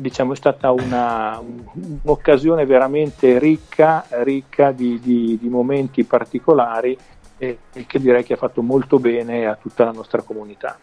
diciamo 0.00 0.32
è 0.32 0.36
stata 0.36 0.70
una, 0.70 1.40
un'occasione 1.40 2.66
veramente 2.66 3.38
ricca, 3.38 4.06
ricca 4.22 4.72
di, 4.72 5.00
di, 5.00 5.38
di 5.40 5.48
momenti 5.48 6.04
particolari 6.04 6.96
e, 7.38 7.58
e 7.72 7.86
che 7.86 7.98
direi 7.98 8.24
che 8.24 8.34
ha 8.34 8.38
fatto 8.38 8.62
molto 8.62 8.98
bene 8.98 9.46
a 9.46 9.56
tutta 9.56 9.84
la 9.84 9.92
nostra 9.92 10.22
comunità. 10.22 10.78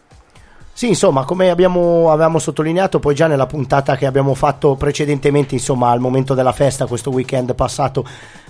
Sì, 0.76 0.88
insomma, 0.88 1.24
come 1.24 1.50
abbiamo, 1.50 2.10
avevamo 2.10 2.40
sottolineato 2.40 2.98
poi 2.98 3.14
già 3.14 3.28
nella 3.28 3.46
puntata 3.46 3.94
che 3.94 4.06
abbiamo 4.06 4.34
fatto 4.34 4.74
precedentemente, 4.74 5.54
insomma, 5.54 5.90
al 5.90 6.00
momento 6.00 6.34
della 6.34 6.50
festa, 6.50 6.86
questo 6.86 7.10
weekend 7.10 7.54
passato 7.54 8.04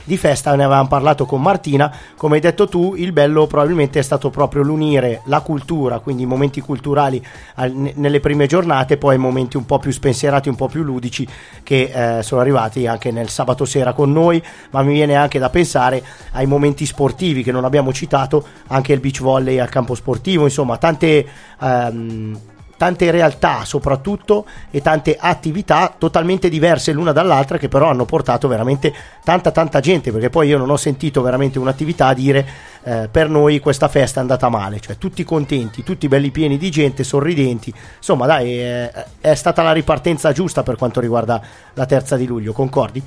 di 0.05 0.17
festa, 0.17 0.55
ne 0.55 0.65
avevamo 0.65 0.89
parlato 0.89 1.27
con 1.27 1.41
Martina, 1.43 1.95
come 2.17 2.37
hai 2.37 2.41
detto 2.41 2.67
tu, 2.67 2.95
il 2.95 3.13
bello 3.13 3.47
probabilmente 3.47 3.99
è 3.99 4.03
stato 4.03 4.31
proprio 4.31 4.63
l'unire 4.63 5.21
la 5.27 5.41
cultura, 5.41 5.99
quindi 5.99 6.23
i 6.23 6.27
momenti 6.27 6.61
culturali 6.61 7.25
al, 7.57 7.73
nelle 7.73 8.21
prime 8.21 8.47
giornate, 8.47 8.97
poi 8.99 9.17
momenti 9.19 9.57
un 9.57 9.65
po' 9.67 9.79
più 9.79 9.91
spensierati, 9.91 10.49
un 10.49 10.57
po' 10.57 10.69
più 10.69 10.83
ludici 10.83 11.27
che 11.63 12.19
eh, 12.19 12.23
sono 12.23 12.41
arrivati 12.41 12.87
anche 12.87 13.11
nel 13.11 13.29
sabato 13.29 13.65
sera 13.67 13.93
con 13.93 14.13
noi, 14.13 14.43
ma 14.71 14.83
mi 14.83 14.93
viene 14.93 15.15
anche 15.15 15.39
da 15.39 15.49
pensare 15.51 16.03
ai 16.33 16.47
momenti 16.47 16.85
sportivi 16.87 17.43
che 17.43 17.53
non 17.53 17.65
abbiamo 17.65 17.93
citato, 17.93 18.47
anche 18.69 18.93
il 18.95 19.01
beach 19.01 19.21
volley 19.21 19.59
al 19.59 19.69
campo 19.69 19.95
sportivo, 19.95 20.45
insomma, 20.45 20.79
tante... 20.79 21.27
Ehm, 21.65 22.39
tante 22.77 23.11
realtà 23.11 23.65
soprattutto 23.65 24.47
e 24.71 24.83
tante 24.83 25.17
attività 25.19 25.95
totalmente 25.97 26.49
diverse 26.49 26.93
l'una 26.93 27.13
dall'altra 27.13 27.57
che 27.57 27.69
però 27.69 27.89
hanno 27.89 28.05
portato 28.05 28.49
veramente 28.49 28.93
tanta 29.23 29.51
tanta 29.53 29.81
gente 29.81 30.11
perché 30.11 30.29
poi 30.29 30.49
io 30.49 30.59
non 30.59 30.71
ho 30.71 30.77
sentito 30.77 31.23
veramente 31.23 31.59
un'attività 31.59 32.13
dire 32.13 32.47
eh, 32.83 33.09
per 33.11 33.29
noi 33.29 33.61
questa 33.61 33.89
festa 33.89 34.19
è 34.19 34.23
andata 34.23 34.49
male 34.49 34.81
cioè 34.81 34.99
tutti 34.99 35.23
contenti 35.25 35.83
tutti 35.83 36.09
belli 36.09 36.31
pieni 36.31 36.59
di 36.59 36.71
gente 36.71 37.05
sorridenti 37.05 37.73
insomma 37.97 38.27
dai 38.27 38.59
è, 38.59 39.07
è 39.21 39.35
stata 39.35 39.63
la 39.63 39.73
ripartenza 39.73 40.33
giusta 40.33 40.63
per 40.63 40.77
quanto 40.77 41.01
riguarda 41.01 41.41
la 41.75 41.87
terza 41.87 42.17
di 42.17 42.27
luglio 42.27 42.53
concordi? 42.53 43.03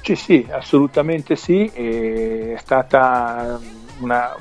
Sì 0.00 0.14
sì 0.14 0.46
assolutamente 0.50 1.36
sì 1.36 1.66
è 1.66 2.56
stata 2.58 3.58
una, 3.98 4.34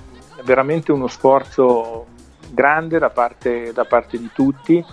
veramente 0.44 0.92
uno 0.92 1.08
sforzo 1.08 2.14
grande 2.52 3.00
da 3.00 3.10
parte, 3.10 3.72
da 3.74 3.86
parte 3.86 4.18
di 4.18 4.29
tutti. 4.34 4.84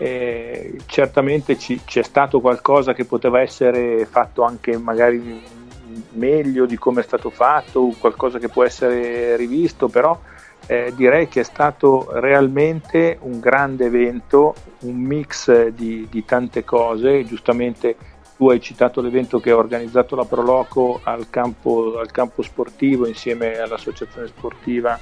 Eh, 0.00 0.78
certamente 0.86 1.58
ci, 1.58 1.80
c'è 1.84 2.02
stato 2.02 2.40
qualcosa 2.40 2.92
che 2.92 3.04
poteva 3.04 3.40
essere 3.40 4.06
fatto 4.06 4.44
anche 4.44 4.78
magari 4.78 5.42
meglio 6.12 6.66
di 6.66 6.76
come 6.76 7.00
è 7.00 7.04
stato 7.04 7.30
fatto, 7.30 7.92
qualcosa 7.98 8.38
che 8.38 8.48
può 8.48 8.64
essere 8.64 9.36
rivisto, 9.36 9.88
però 9.88 10.18
eh, 10.66 10.92
direi 10.94 11.28
che 11.28 11.40
è 11.40 11.44
stato 11.44 12.08
realmente 12.12 13.18
un 13.22 13.40
grande 13.40 13.86
evento, 13.86 14.54
un 14.80 14.96
mix 14.96 15.68
di, 15.68 16.06
di, 16.10 16.24
tante 16.24 16.64
cose, 16.64 17.24
giustamente 17.24 17.96
tu 18.36 18.50
hai 18.50 18.60
citato 18.60 19.00
l'evento 19.00 19.40
che 19.40 19.50
ha 19.50 19.56
organizzato 19.56 20.14
la 20.14 20.24
Proloco 20.24 21.00
al 21.02 21.28
campo, 21.30 21.98
al 21.98 22.10
campo 22.10 22.42
sportivo 22.42 23.06
insieme 23.06 23.58
all'associazione 23.58 24.28
sportiva 24.28 24.98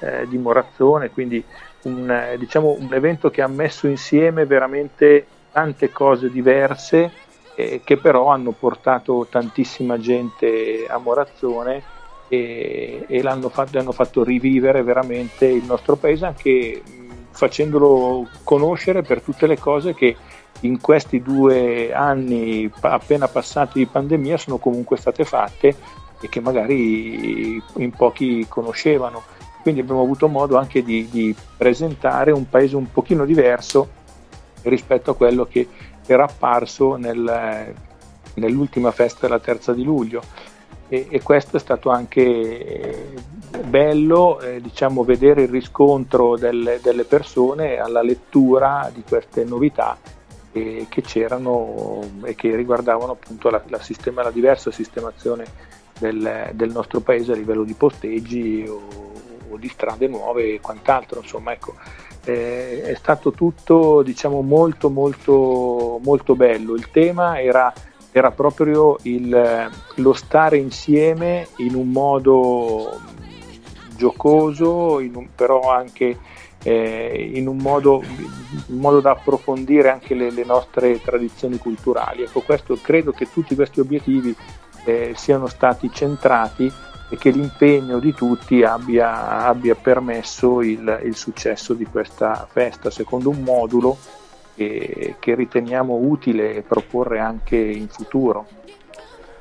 eh, 0.00 0.26
di 0.28 0.38
Morazzone, 0.38 1.10
quindi 1.10 1.42
un, 1.82 2.10
eh, 2.10 2.36
diciamo, 2.38 2.76
un 2.78 2.92
evento 2.92 3.30
che 3.30 3.42
ha 3.42 3.48
messo 3.48 3.86
insieme 3.86 4.46
veramente 4.46 5.26
tante 5.52 5.90
cose 5.90 6.30
diverse 6.30 7.10
eh, 7.54 7.80
che 7.84 7.96
però 7.96 8.28
hanno 8.28 8.52
portato 8.52 9.26
tantissima 9.28 9.98
gente 9.98 10.86
a 10.88 10.98
Morazzone 10.98 11.82
e, 12.28 13.04
e 13.06 13.22
l'hanno 13.22 13.48
fatto, 13.48 13.78
hanno 13.78 13.92
fatto 13.92 14.22
rivivere 14.22 14.82
veramente 14.82 15.46
il 15.46 15.64
nostro 15.64 15.96
paese 15.96 16.26
anche 16.26 16.82
facendolo 17.30 18.28
conoscere 18.44 19.02
per 19.02 19.20
tutte 19.20 19.46
le 19.46 19.58
cose 19.58 19.94
che 19.94 20.16
in 20.60 20.80
questi 20.80 21.22
due 21.22 21.92
anni 21.92 22.70
appena 22.80 23.28
passati 23.28 23.78
di 23.78 23.86
pandemia 23.86 24.36
sono 24.36 24.58
comunque 24.58 24.96
state 24.96 25.24
fatte 25.24 25.74
e 26.20 26.28
che 26.28 26.40
magari 26.40 27.62
in 27.76 27.90
pochi 27.92 28.46
conoscevano 28.48 29.22
quindi 29.62 29.80
abbiamo 29.80 30.02
avuto 30.02 30.28
modo 30.28 30.56
anche 30.56 30.82
di, 30.82 31.08
di 31.10 31.34
presentare 31.56 32.30
un 32.30 32.48
paese 32.48 32.76
un 32.76 32.90
pochino 32.90 33.24
diverso 33.24 33.98
rispetto 34.62 35.12
a 35.12 35.16
quello 35.16 35.46
che 35.46 35.68
era 36.06 36.24
apparso 36.24 36.96
nel, 36.96 37.74
nell'ultima 38.34 38.90
festa 38.90 39.26
della 39.26 39.38
terza 39.38 39.72
di 39.72 39.84
luglio. 39.84 40.22
E, 40.88 41.06
e 41.08 41.22
questo 41.22 41.56
è 41.56 41.60
stato 41.60 41.90
anche 41.90 42.20
eh, 42.20 43.14
bello 43.64 44.40
eh, 44.40 44.60
diciamo, 44.60 45.04
vedere 45.04 45.42
il 45.42 45.48
riscontro 45.48 46.36
delle, 46.36 46.80
delle, 46.82 47.04
persone 47.04 47.78
alla 47.78 48.02
lettura 48.02 48.90
di 48.92 49.04
queste 49.06 49.44
novità 49.44 49.96
eh, 50.50 50.86
che 50.88 51.00
c'erano 51.02 52.00
e 52.24 52.34
che 52.34 52.56
riguardavano 52.56 53.12
appunto 53.12 53.50
la, 53.50 53.62
la, 53.68 53.80
sistema, 53.80 54.24
la 54.24 54.32
diversa 54.32 54.72
sistemazione 54.72 55.44
del, 55.96 56.50
del, 56.54 56.72
nostro 56.72 56.98
paese 56.98 57.32
a 57.32 57.36
livello 57.36 57.62
di 57.62 57.74
posteggi 57.74 58.66
o, 58.66 59.09
di 59.56 59.68
strade 59.68 60.08
nuove 60.08 60.54
e 60.54 60.60
quant'altro, 60.60 61.20
insomma 61.20 61.52
ecco, 61.52 61.74
eh, 62.24 62.82
è 62.82 62.94
stato 62.94 63.32
tutto 63.32 64.02
diciamo 64.02 64.42
molto 64.42 64.90
molto 64.90 65.98
molto 66.02 66.34
bello, 66.34 66.74
il 66.74 66.90
tema 66.90 67.40
era, 67.40 67.72
era 68.12 68.30
proprio 68.30 68.98
il, 69.02 69.70
lo 69.94 70.12
stare 70.12 70.58
insieme 70.58 71.48
in 71.58 71.74
un 71.74 71.88
modo 71.88 73.00
giocoso, 73.96 74.96
un, 74.96 75.28
però 75.34 75.70
anche 75.70 76.18
eh, 76.62 77.30
in, 77.34 77.46
un 77.46 77.58
modo, 77.58 78.02
in 78.66 78.78
modo 78.78 79.00
da 79.00 79.10
approfondire 79.12 79.90
anche 79.90 80.14
le, 80.14 80.30
le, 80.30 80.44
nostre 80.44 81.00
tradizioni 81.00 81.58
culturali. 81.58 82.22
Ecco, 82.22 82.40
questo, 82.40 82.78
credo 82.80 83.12
che 83.12 83.30
tutti 83.30 83.54
questi 83.54 83.80
obiettivi 83.80 84.34
eh, 84.84 85.12
siano 85.16 85.46
stati 85.46 85.90
centrati 85.92 86.70
e 87.10 87.16
che 87.16 87.30
l'impegno 87.30 87.98
di 87.98 88.14
tutti 88.14 88.62
abbia, 88.62 89.44
abbia 89.44 89.74
permesso 89.74 90.62
il, 90.62 91.00
il, 91.04 91.16
successo 91.16 91.74
di 91.74 91.84
questa 91.84 92.46
festa, 92.50 92.88
secondo 92.88 93.30
un 93.30 93.42
modulo 93.42 93.98
che, 94.54 95.16
che 95.18 95.34
riteniamo 95.34 95.92
utile 95.94 96.62
proporre 96.66 97.18
anche 97.18 97.56
in 97.56 97.88
futuro. 97.88 98.46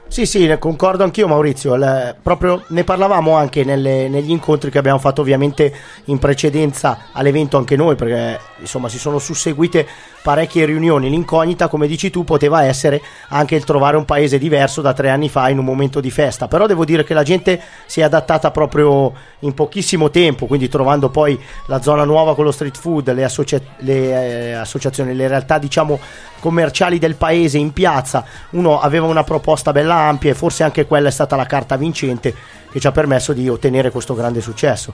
Sì, 0.09 0.25
sì, 0.25 0.51
concordo 0.57 1.03
anch'io 1.03 1.27
Maurizio, 1.27 1.75
Il- 1.75 2.15
proprio 2.23 2.63
ne 2.69 2.83
parlavamo 2.83 3.35
anche 3.35 3.63
nelle- 3.63 4.09
negli 4.09 4.31
incontri 4.31 4.71
che 4.71 4.79
abbiamo 4.79 4.97
fatto 4.97 5.21
ovviamente 5.21 5.71
in 6.05 6.17
precedenza 6.17 7.09
all'evento 7.11 7.57
anche 7.57 7.75
noi, 7.75 7.95
perché 7.95 8.39
insomma 8.57 8.89
si 8.89 8.97
sono 8.97 9.19
susseguite 9.19 9.85
parecchie 10.29 10.65
riunioni, 10.65 11.09
l'incognita 11.09 11.67
come 11.67 11.87
dici 11.87 12.11
tu 12.11 12.23
poteva 12.23 12.63
essere 12.63 13.01
anche 13.29 13.55
il 13.55 13.63
trovare 13.63 13.97
un 13.97 14.05
paese 14.05 14.37
diverso 14.37 14.79
da 14.79 14.93
tre 14.93 15.09
anni 15.09 15.27
fa 15.27 15.49
in 15.49 15.57
un 15.57 15.65
momento 15.65 15.99
di 15.99 16.11
festa, 16.11 16.47
però 16.47 16.67
devo 16.67 16.85
dire 16.85 17.03
che 17.03 17.15
la 17.15 17.23
gente 17.23 17.59
si 17.87 18.01
è 18.01 18.03
adattata 18.03 18.51
proprio 18.51 19.11
in 19.39 19.55
pochissimo 19.55 20.11
tempo, 20.11 20.45
quindi 20.45 20.69
trovando 20.69 21.09
poi 21.09 21.39
la 21.65 21.81
zona 21.81 22.03
nuova 22.03 22.35
con 22.35 22.43
lo 22.43 22.51
street 22.51 22.77
food, 22.77 23.11
le, 23.11 23.23
associa- 23.23 23.59
le, 23.77 24.49
eh, 24.49 24.51
associazioni, 24.51 25.15
le 25.15 25.27
realtà 25.27 25.57
diciamo 25.57 25.99
commerciali 26.39 26.99
del 26.99 27.15
paese 27.15 27.57
in 27.57 27.73
piazza, 27.73 28.23
uno 28.51 28.79
aveva 28.79 29.07
una 29.07 29.23
proposta 29.23 29.71
bella 29.71 29.95
ampia 29.95 30.29
e 30.29 30.35
forse 30.35 30.61
anche 30.61 30.85
quella 30.85 31.07
è 31.07 31.11
stata 31.11 31.35
la 31.35 31.47
carta 31.47 31.75
vincente 31.75 32.35
che 32.71 32.79
ci 32.79 32.85
ha 32.85 32.91
permesso 32.91 33.33
di 33.33 33.49
ottenere 33.49 33.89
questo 33.89 34.13
grande 34.13 34.41
successo. 34.41 34.93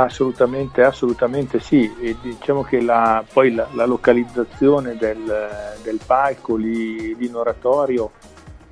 Assolutamente, 0.00 0.84
assolutamente 0.84 1.58
sì. 1.58 1.92
E 2.00 2.16
diciamo 2.22 2.62
che 2.62 2.80
la, 2.80 3.24
poi 3.30 3.52
la, 3.52 3.66
la 3.72 3.84
localizzazione 3.84 4.96
del, 4.96 5.76
del 5.82 5.98
palco 6.04 6.54
lì, 6.54 7.16
lì 7.16 7.26
in 7.26 7.34
oratorio 7.34 8.12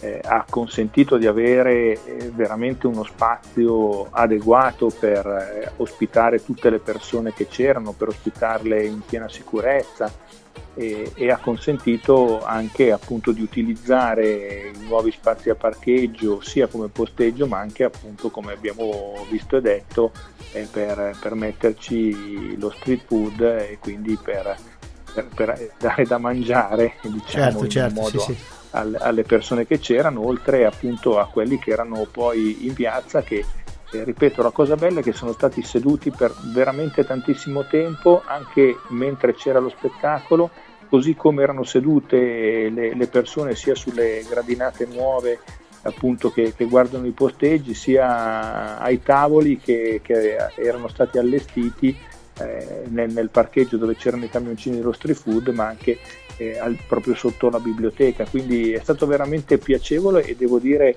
eh, 0.00 0.20
ha 0.22 0.44
consentito 0.48 1.16
di 1.16 1.26
avere 1.26 2.04
eh, 2.04 2.30
veramente 2.32 2.86
uno 2.86 3.02
spazio 3.02 4.06
adeguato 4.10 4.88
per 4.96 5.26
eh, 5.26 5.72
ospitare 5.78 6.44
tutte 6.44 6.70
le 6.70 6.78
persone 6.78 7.32
che 7.32 7.48
c'erano, 7.48 7.90
per 7.90 8.08
ospitarle 8.08 8.84
in 8.84 9.00
piena 9.04 9.28
sicurezza 9.28 10.08
e, 10.76 11.10
e 11.14 11.30
ha 11.30 11.38
consentito 11.38 12.44
anche 12.44 12.92
appunto 12.92 13.32
di 13.32 13.40
utilizzare 13.40 14.70
i 14.74 14.86
nuovi 14.86 15.10
spazi 15.10 15.48
a 15.48 15.54
parcheggio 15.54 16.42
sia 16.42 16.66
come 16.66 16.88
posteggio 16.88 17.46
ma 17.46 17.58
anche 17.58 17.84
appunto 17.84 18.28
come 18.28 18.52
abbiamo 18.52 19.26
visto 19.30 19.56
e 19.56 19.62
detto 19.62 20.12
eh, 20.52 20.68
per, 20.70 21.16
per 21.18 21.34
metterci 21.34 22.58
lo 22.58 22.70
street 22.70 23.06
food 23.06 23.40
e 23.40 23.78
quindi 23.80 24.18
per, 24.22 24.54
per- 25.14 25.28
per 25.34 25.70
dare 25.78 26.04
da 26.04 26.18
mangiare 26.18 26.94
diciamo 27.00 27.22
Certo, 27.26 27.64
in 27.64 27.70
certo, 27.70 28.00
modo 28.00 28.18
sì, 28.20 28.34
sì. 28.34 28.42
al- 28.72 28.98
alle 29.00 29.22
persone 29.22 29.66
che 29.66 29.78
c'erano 29.78 30.26
oltre 30.26 30.66
appunto 30.66 31.18
a 31.18 31.26
quelli 31.26 31.58
che 31.58 31.70
erano 31.70 32.06
poi 32.10 32.66
in 32.66 32.74
piazza 32.74 33.22
che 33.22 33.44
eh, 33.92 34.04
ripeto, 34.04 34.42
la 34.42 34.50
cosa 34.50 34.74
bella 34.74 35.00
è 35.00 35.02
che 35.02 35.12
sono 35.12 35.32
stati 35.32 35.62
seduti 35.62 36.10
per 36.10 36.34
veramente 36.52 37.04
tantissimo 37.04 37.66
tempo, 37.66 38.20
anche 38.26 38.76
mentre 38.88 39.34
c'era 39.34 39.60
lo 39.60 39.68
spettacolo, 39.68 40.50
così 40.88 41.14
come 41.14 41.42
erano 41.42 41.64
sedute 41.64 42.70
le, 42.70 42.94
le 42.94 43.06
persone 43.06 43.54
sia 43.54 43.74
sulle 43.74 44.24
gradinate 44.28 44.86
nuove 44.86 45.38
appunto 45.82 46.30
che, 46.30 46.52
che 46.54 46.64
guardano 46.66 47.06
i 47.06 47.12
posteggi, 47.12 47.74
sia 47.74 48.78
ai 48.78 49.02
tavoli 49.02 49.58
che, 49.58 50.00
che 50.02 50.36
erano 50.56 50.88
stati 50.88 51.18
allestiti 51.18 51.96
eh, 52.38 52.82
nel, 52.88 53.12
nel 53.12 53.30
parcheggio 53.30 53.76
dove 53.76 53.96
c'erano 53.96 54.24
i 54.24 54.30
camioncini 54.30 54.76
dello 54.76 54.92
street 54.92 55.16
food, 55.16 55.48
ma 55.48 55.66
anche 55.66 55.98
eh, 56.36 56.58
al- 56.58 56.78
proprio 56.86 57.14
sotto 57.14 57.48
la 57.48 57.60
biblioteca. 57.60 58.26
Quindi 58.28 58.72
è 58.72 58.80
stato 58.80 59.06
veramente 59.06 59.58
piacevole 59.58 60.24
e 60.24 60.36
devo 60.36 60.58
dire 60.58 60.94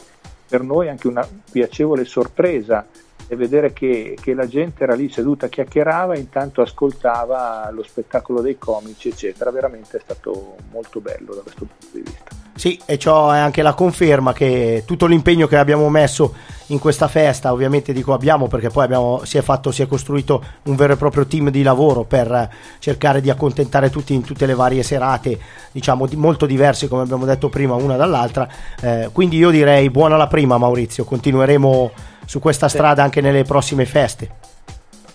per 0.48 0.64
noi 0.64 0.90
anche 0.90 1.08
una 1.08 1.28
piacevole 1.52 2.06
sorpresa 2.06 2.86
e 3.32 3.36
vedere 3.36 3.72
che, 3.72 4.18
che 4.20 4.34
la 4.34 4.48
gente 4.48 4.84
era 4.84 4.96
lì 4.96 5.08
seduta, 5.08 5.48
chiacchierava 5.48 6.16
e 6.16 6.20
intanto 6.20 6.62
ascoltava 6.62 7.70
lo 7.72 7.84
spettacolo 7.84 8.42
dei 8.42 8.58
comici, 8.58 9.10
eccetera. 9.10 9.52
Veramente 9.52 9.98
è 9.98 10.02
stato 10.04 10.56
molto 10.72 11.00
bello 11.00 11.36
da 11.36 11.42
questo 11.42 11.66
punto 11.66 11.86
di 11.92 12.02
vista. 12.02 12.38
Sì, 12.56 12.78
e 12.86 12.98
ciò 12.98 13.32
è 13.32 13.38
anche 13.38 13.62
la 13.62 13.74
conferma 13.74 14.34
che 14.34 14.84
tutto 14.86 15.06
l'impegno 15.06 15.48
che 15.48 15.56
abbiamo 15.56 15.88
messo 15.90 16.34
in 16.68 16.80
questa 16.80 17.08
festa, 17.08 17.54
ovviamente 17.54 17.94
dico 17.94 18.14
abbiamo 18.14 18.48
perché 18.48 18.70
poi 18.70 18.84
abbiamo, 18.84 19.22
si 19.24 19.38
è 19.38 19.42
fatto, 19.42 19.72
si 19.72 19.82
è 19.82 19.88
costruito 19.88 20.44
un 20.64 20.76
vero 20.76 20.94
e 20.94 20.98
proprio 20.98 21.26
team 21.26 21.52
di 21.52 21.62
lavoro 21.62 22.04
per 22.04 22.50
cercare 22.80 23.22
di 23.22 23.30
accontentare 23.30 23.90
tutti 23.90 24.14
in 24.14 24.24
tutte 24.24 24.46
le 24.46 24.56
varie 24.56 24.84
serate, 24.84 25.40
diciamo 25.72 26.06
di- 26.06 26.18
molto 26.18 26.46
diverse 26.46 26.90
come 26.90 27.04
abbiamo 27.04 27.26
detto 27.26 27.48
prima 27.48 27.76
una 27.76 27.96
dall'altra. 27.96 28.48
Eh, 28.82 29.10
quindi 29.14 29.38
io 29.38 29.52
direi 29.52 29.90
buona 29.90 30.18
la 30.18 30.28
prima 30.28 30.58
Maurizio, 30.58 31.06
continueremo 31.06 31.92
su 32.30 32.38
questa 32.38 32.68
strada 32.68 33.02
anche 33.02 33.22
nelle 33.22 33.44
prossime 33.44 33.88
feste. 33.88 34.30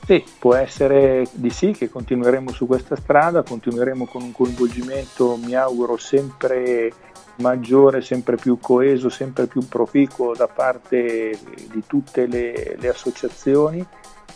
Sì, 0.05 0.25
può 0.37 0.57
essere 0.57 1.25
di 1.31 1.49
sì 1.49 1.71
che 1.71 1.89
continueremo 1.89 2.51
su 2.51 2.67
questa 2.67 2.97
strada, 2.97 3.45
continueremo 3.45 4.05
con 4.07 4.23
un 4.23 4.33
coinvolgimento, 4.33 5.37
mi 5.37 5.55
auguro, 5.55 5.97
sempre 5.97 6.93
maggiore, 7.37 8.03
sempre 8.03 8.35
più 8.35 8.59
coeso, 8.59 9.11
sempre 9.11 9.47
più 9.47 9.65
proficuo 9.69 10.35
da 10.35 10.49
parte 10.49 11.39
di 11.71 11.85
tutte 11.87 12.27
le, 12.27 12.75
le 12.81 12.89
associazioni, 12.89 13.87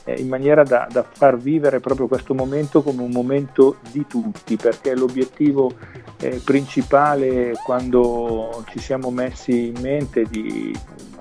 eh, 0.05 0.15
in 0.15 0.29
maniera 0.29 0.63
da, 0.63 0.87
da 0.89 1.03
far 1.03 1.37
vivere 1.37 1.81
proprio 1.81 2.07
questo 2.07 2.33
momento 2.33 2.83
come 2.83 3.03
un 3.03 3.11
momento 3.11 3.79
di 3.91 4.07
tutti, 4.07 4.55
perché 4.55 4.95
l'obiettivo 4.95 5.73
eh, 6.21 6.41
principale 6.45 7.55
quando 7.65 8.65
ci 8.69 8.79
siamo 8.79 9.11
messi 9.11 9.67
in 9.67 9.81
mente 9.81 10.23
di 10.31 10.73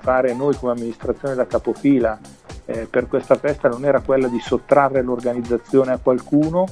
fare 0.08 0.32
noi 0.32 0.56
come 0.56 0.72
amministrazione 0.72 1.34
da 1.34 1.46
capofila 1.46 2.18
eh, 2.64 2.86
per 2.86 3.08
questa 3.08 3.34
festa 3.34 3.68
non 3.68 3.84
era 3.84 4.00
quella 4.00 4.26
di 4.26 4.40
sottrarre 4.40 5.02
l'organizzazione 5.02 5.92
a 5.92 5.98
qualcuno, 5.98 6.66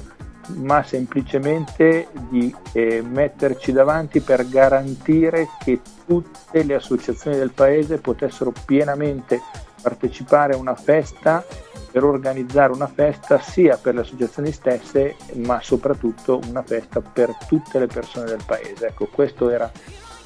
ma 0.54 0.82
semplicemente 0.82 2.08
di 2.30 2.54
eh, 2.72 3.02
metterci 3.02 3.72
davanti 3.72 4.20
per 4.20 4.48
garantire 4.48 5.48
che 5.62 5.82
tutte 6.06 6.62
le 6.62 6.76
associazioni 6.76 7.36
del 7.36 7.52
paese 7.52 7.98
potessero 7.98 8.54
pienamente 8.64 9.42
partecipare 9.82 10.54
a 10.54 10.56
una 10.56 10.74
festa 10.74 11.44
per 11.92 12.04
organizzare 12.04 12.72
una 12.72 12.86
festa 12.86 13.38
sia 13.38 13.76
per 13.76 13.96
le 13.96 14.00
associazioni 14.00 14.50
stesse 14.50 15.16
ma 15.34 15.60
soprattutto 15.60 16.40
una 16.48 16.62
festa 16.62 17.02
per 17.02 17.36
tutte 17.46 17.78
le 17.78 17.86
persone 17.86 18.24
del 18.24 18.42
paese. 18.46 18.86
Ecco, 18.86 19.08
questo 19.12 19.50
era 19.50 19.70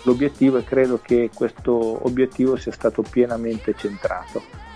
l'obiettivo 0.03 0.59
e 0.59 0.65
credo 0.65 1.01
che 1.03 1.31
questo 1.33 2.07
obiettivo 2.07 2.57
sia 2.57 2.73
stato 2.73 3.03
pienamente 3.03 3.75
centrato. 3.77 4.69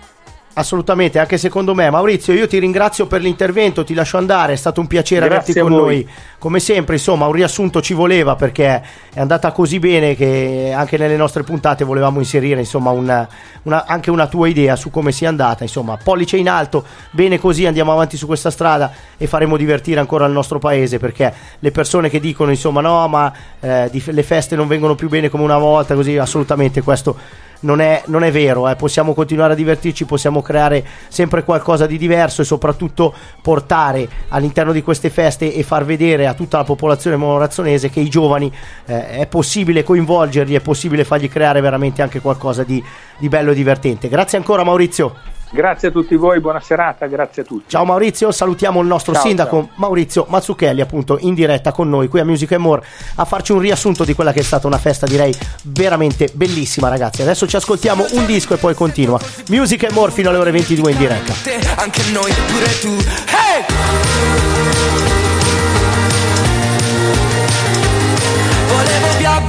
Assolutamente, 0.57 1.19
anche 1.19 1.37
secondo 1.37 1.73
me. 1.73 1.89
Maurizio, 1.89 2.31
io 2.31 2.47
ti 2.47 2.59
ringrazio 2.59 3.07
per 3.07 3.19
l'intervento, 3.19 3.83
ti 3.83 3.93
lascio 3.93 4.15
andare, 4.15 4.53
è 4.53 4.55
stato 4.55 4.79
un 4.79 4.87
piacere 4.87 5.27
Grazie 5.27 5.51
averti 5.51 5.59
con 5.59 5.85
noi. 5.85 6.07
Come 6.39 6.59
sempre, 6.61 6.95
insomma, 6.95 7.25
un 7.25 7.33
riassunto 7.33 7.81
ci 7.81 7.93
voleva 7.93 8.35
perché 8.35 8.81
è 9.13 9.19
andata 9.19 9.51
così 9.51 9.79
bene 9.79 10.15
che 10.15 10.71
anche 10.73 10.97
nelle 10.97 11.17
nostre 11.17 11.43
puntate 11.43 11.83
volevamo 11.83 12.19
inserire 12.19 12.59
insomma, 12.61 12.91
una- 12.91 13.27
una- 13.63 13.85
anche 13.85 14.09
una 14.11 14.27
tua 14.27 14.47
idea 14.47 14.77
su 14.77 14.89
come 14.91 15.11
sia 15.11 15.27
andata. 15.27 15.63
Insomma, 15.63 15.97
pollice 16.01 16.37
in 16.37 16.47
alto, 16.47 16.85
bene 17.11 17.37
così, 17.37 17.65
andiamo 17.65 17.91
avanti 17.91 18.15
su 18.15 18.25
questa 18.25 18.49
strada 18.49 18.93
e 19.17 19.27
faremo 19.27 19.57
divertire 19.57 19.99
ancora 19.99 20.25
il 20.25 20.31
nostro 20.31 20.57
paese 20.59 20.99
perché 20.99 21.33
le 21.59 21.71
persone 21.71 22.09
che 22.09 22.21
dicono 22.21 22.51
insomma 22.51 22.79
no, 22.79 23.05
ma 23.09 23.33
eh, 23.59 23.89
le 23.91 24.23
feste 24.23 24.55
non 24.55 24.67
vengono 24.67 24.95
più 24.95 25.09
bene 25.09 25.27
come 25.27 25.43
una 25.43 25.57
volta, 25.57 25.95
così 25.95 26.17
assolutamente 26.17 26.81
questo 26.81 27.43
non 27.65 27.81
è, 27.81 28.03
non 28.05 28.23
è 28.23 28.31
vero, 28.31 28.69
eh. 28.69 28.75
possiamo 28.75 29.13
continuare 29.13 29.53
a 29.53 29.55
divertirci, 29.55 30.05
possiamo 30.05 30.41
creare 30.41 30.85
sempre 31.09 31.43
qualcosa 31.43 31.85
di 31.85 31.97
diverso 31.97 32.41
e 32.41 32.45
soprattutto 32.45 33.13
portare 33.41 34.07
all'interno 34.29 34.71
di 34.71 34.81
queste 34.81 35.09
feste 35.09 35.53
e 35.53 35.63
far 35.63 35.83
vedere 35.83 36.27
a 36.27 36.33
tutta 36.33 36.57
la 36.57 36.63
popolazione 36.63 37.17
monorazzonese 37.17 37.89
che 37.89 37.99
i 37.99 38.09
giovani 38.09 38.51
eh, 38.85 39.09
è 39.09 39.27
possibile 39.27 39.83
coinvolgerli, 39.83 40.53
è 40.53 40.61
possibile 40.61 41.03
fargli 41.03 41.27
creare 41.27 41.59
veramente 41.59 42.01
anche 42.01 42.21
qualcosa 42.21 42.63
di, 42.63 42.81
di 43.17 43.27
bello 43.27 43.51
e 43.51 43.55
divertente. 43.55 44.07
Grazie 44.07 44.37
ancora 44.37 44.63
Maurizio. 44.63 45.34
Grazie 45.55 45.87
a 45.87 45.91
tutti 45.91 46.17
voi, 46.17 46.41
buona 46.41 46.59
serata, 46.59 47.07
grazie 47.07 47.43
a 47.43 47.45
tutti. 47.45 47.69
Ciao 47.69 47.85
Maurizio, 47.85 48.29
salutiamo 48.29 48.81
il 48.81 48.87
nostro 48.87 49.13
Ciao, 49.13 49.23
sindaco 49.23 49.61
ciao. 49.61 49.69
Maurizio 49.75 50.25
Mazzucchelli 50.27 50.81
appunto 50.81 51.17
in 51.21 51.33
diretta 51.33 51.71
con 51.71 51.87
noi 51.87 52.09
qui 52.09 52.19
a 52.19 52.25
Music 52.25 52.51
and 52.51 52.61
More 52.61 52.83
a 53.15 53.23
farci 53.23 53.53
un 53.53 53.59
riassunto 53.59 54.03
di 54.03 54.13
quella 54.13 54.33
che 54.33 54.41
è 54.41 54.43
stata 54.43 54.67
una 54.67 54.77
festa 54.77 55.05
direi 55.05 55.33
veramente 55.63 56.29
bellissima 56.33 56.89
ragazzi. 56.89 57.21
Adesso 57.21 57.47
ci 57.47 57.55
ascoltiamo 57.55 58.05
un 58.11 58.25
disco 58.25 58.53
e 58.53 58.57
poi 58.57 58.73
continua. 58.73 59.17
Music 59.47 59.85
and 59.85 59.93
More 59.93 60.11
fino 60.11 60.27
alle 60.27 60.39
ore 60.39 60.51
22 60.51 60.91
in 60.91 60.97
diretta. 60.97 61.31
anche 61.77 62.01
noi, 62.11 62.33
pure 62.51 62.79
tu. 62.81 62.93
Hey! 63.31 65.34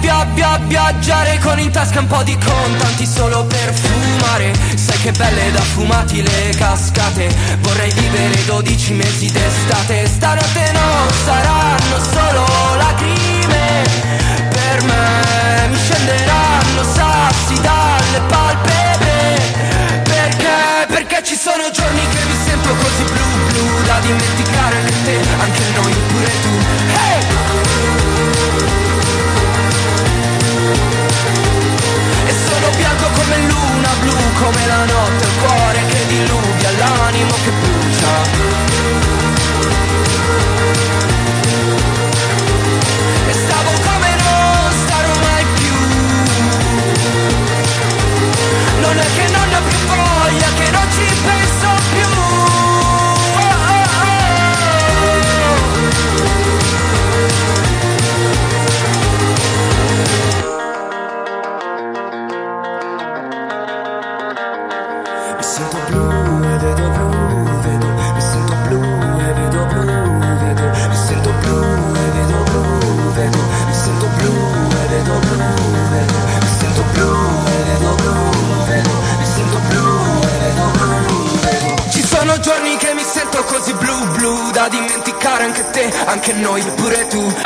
Via, 0.00 0.24
via, 0.34 0.58
via, 0.58 0.58
viaggiare 0.66 1.38
con 1.38 1.58
in 1.58 1.70
tasca 1.70 2.00
un 2.00 2.06
po' 2.06 2.22
di 2.22 2.36
contanti 2.38 3.06
solo 3.06 3.44
per 3.44 3.72
fumare. 3.72 4.52
Sai 4.74 4.98
che 5.00 5.12
belle 5.12 5.50
da 5.52 5.60
fumati 5.60 6.22
le 6.22 6.54
cascate. 6.56 7.34
Vorrei 7.60 7.92
vivere 7.92 8.44
12 8.44 8.92
mesi 8.92 9.30
d'estate. 9.30 10.06
Stanotte 10.06 10.72
non 10.72 11.08
saranno 11.24 11.98
solo 12.12 12.46
lacrime. 12.76 13.84
Per 14.50 14.82
me 14.84 15.68
mi 15.68 15.76
scenderanno 15.76 16.82
sassi 16.82 17.60
dalle 17.60 18.20
palpebre. 18.28 19.40
Perché? 20.02 20.86
Perché 20.88 21.22
ci 21.24 21.36
sono 21.36 21.70
giorni 21.70 22.00
che 22.08 22.24
mi 22.24 22.36
sento 22.44 22.74
così 22.74 23.02
blu 23.04 23.36
blu 23.48 23.82
da 23.84 23.98
dimenticare 24.00 24.84
che 24.84 24.94
te, 25.04 25.18
anche 25.38 25.62
noi, 25.74 25.92
pure 26.08 26.32
tu. 26.42 26.48
Hey! 26.92 27.15
come 33.26 33.40
luna 33.40 33.88
blu, 34.00 34.16
come 34.34 34.66
la 34.66 34.84
notte, 34.84 35.24
il 35.24 35.36
cuore 35.42 35.86
che 35.86 36.06
diluvia, 36.06 36.70
l'animo 36.78 37.34
che 37.42 37.50
brucia. 37.50 38.14
E 43.26 43.32
stavo 43.32 43.70
come 43.86 44.16
non 44.22 44.72
starò 44.84 45.12
mai 45.26 45.44
più. 45.54 45.74
Non 48.80 48.96
è 48.96 49.06
che 49.16 49.26
non 49.32 49.54
ho 49.54 49.62
più 49.68 49.78
voglia, 49.86 50.48
che 50.58 50.70
non 50.70 50.86
ci 50.92 51.06
penso 51.24 51.68
più. 51.90 52.05
Anche 86.16 86.32
te, 86.32 86.32
anche 86.32 86.32
noi, 86.34 86.62
pure 86.76 87.06
tu. 87.08 87.20
E 87.20 87.45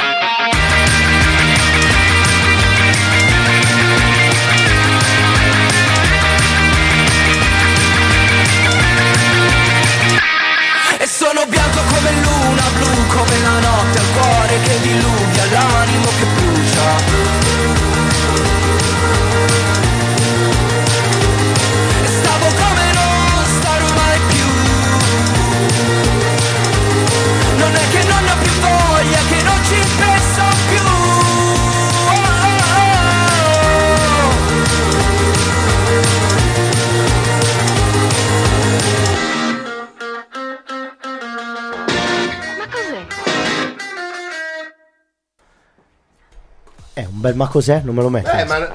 Bel 47.31 47.37
ma 47.37 47.47
cos'è? 47.49 47.81
Non 47.85 47.95
me 47.95 48.03
lo 48.03 48.09
metto. 48.09 48.31
Eh, 48.31 48.45
ma 48.45 48.59
non 48.59 48.69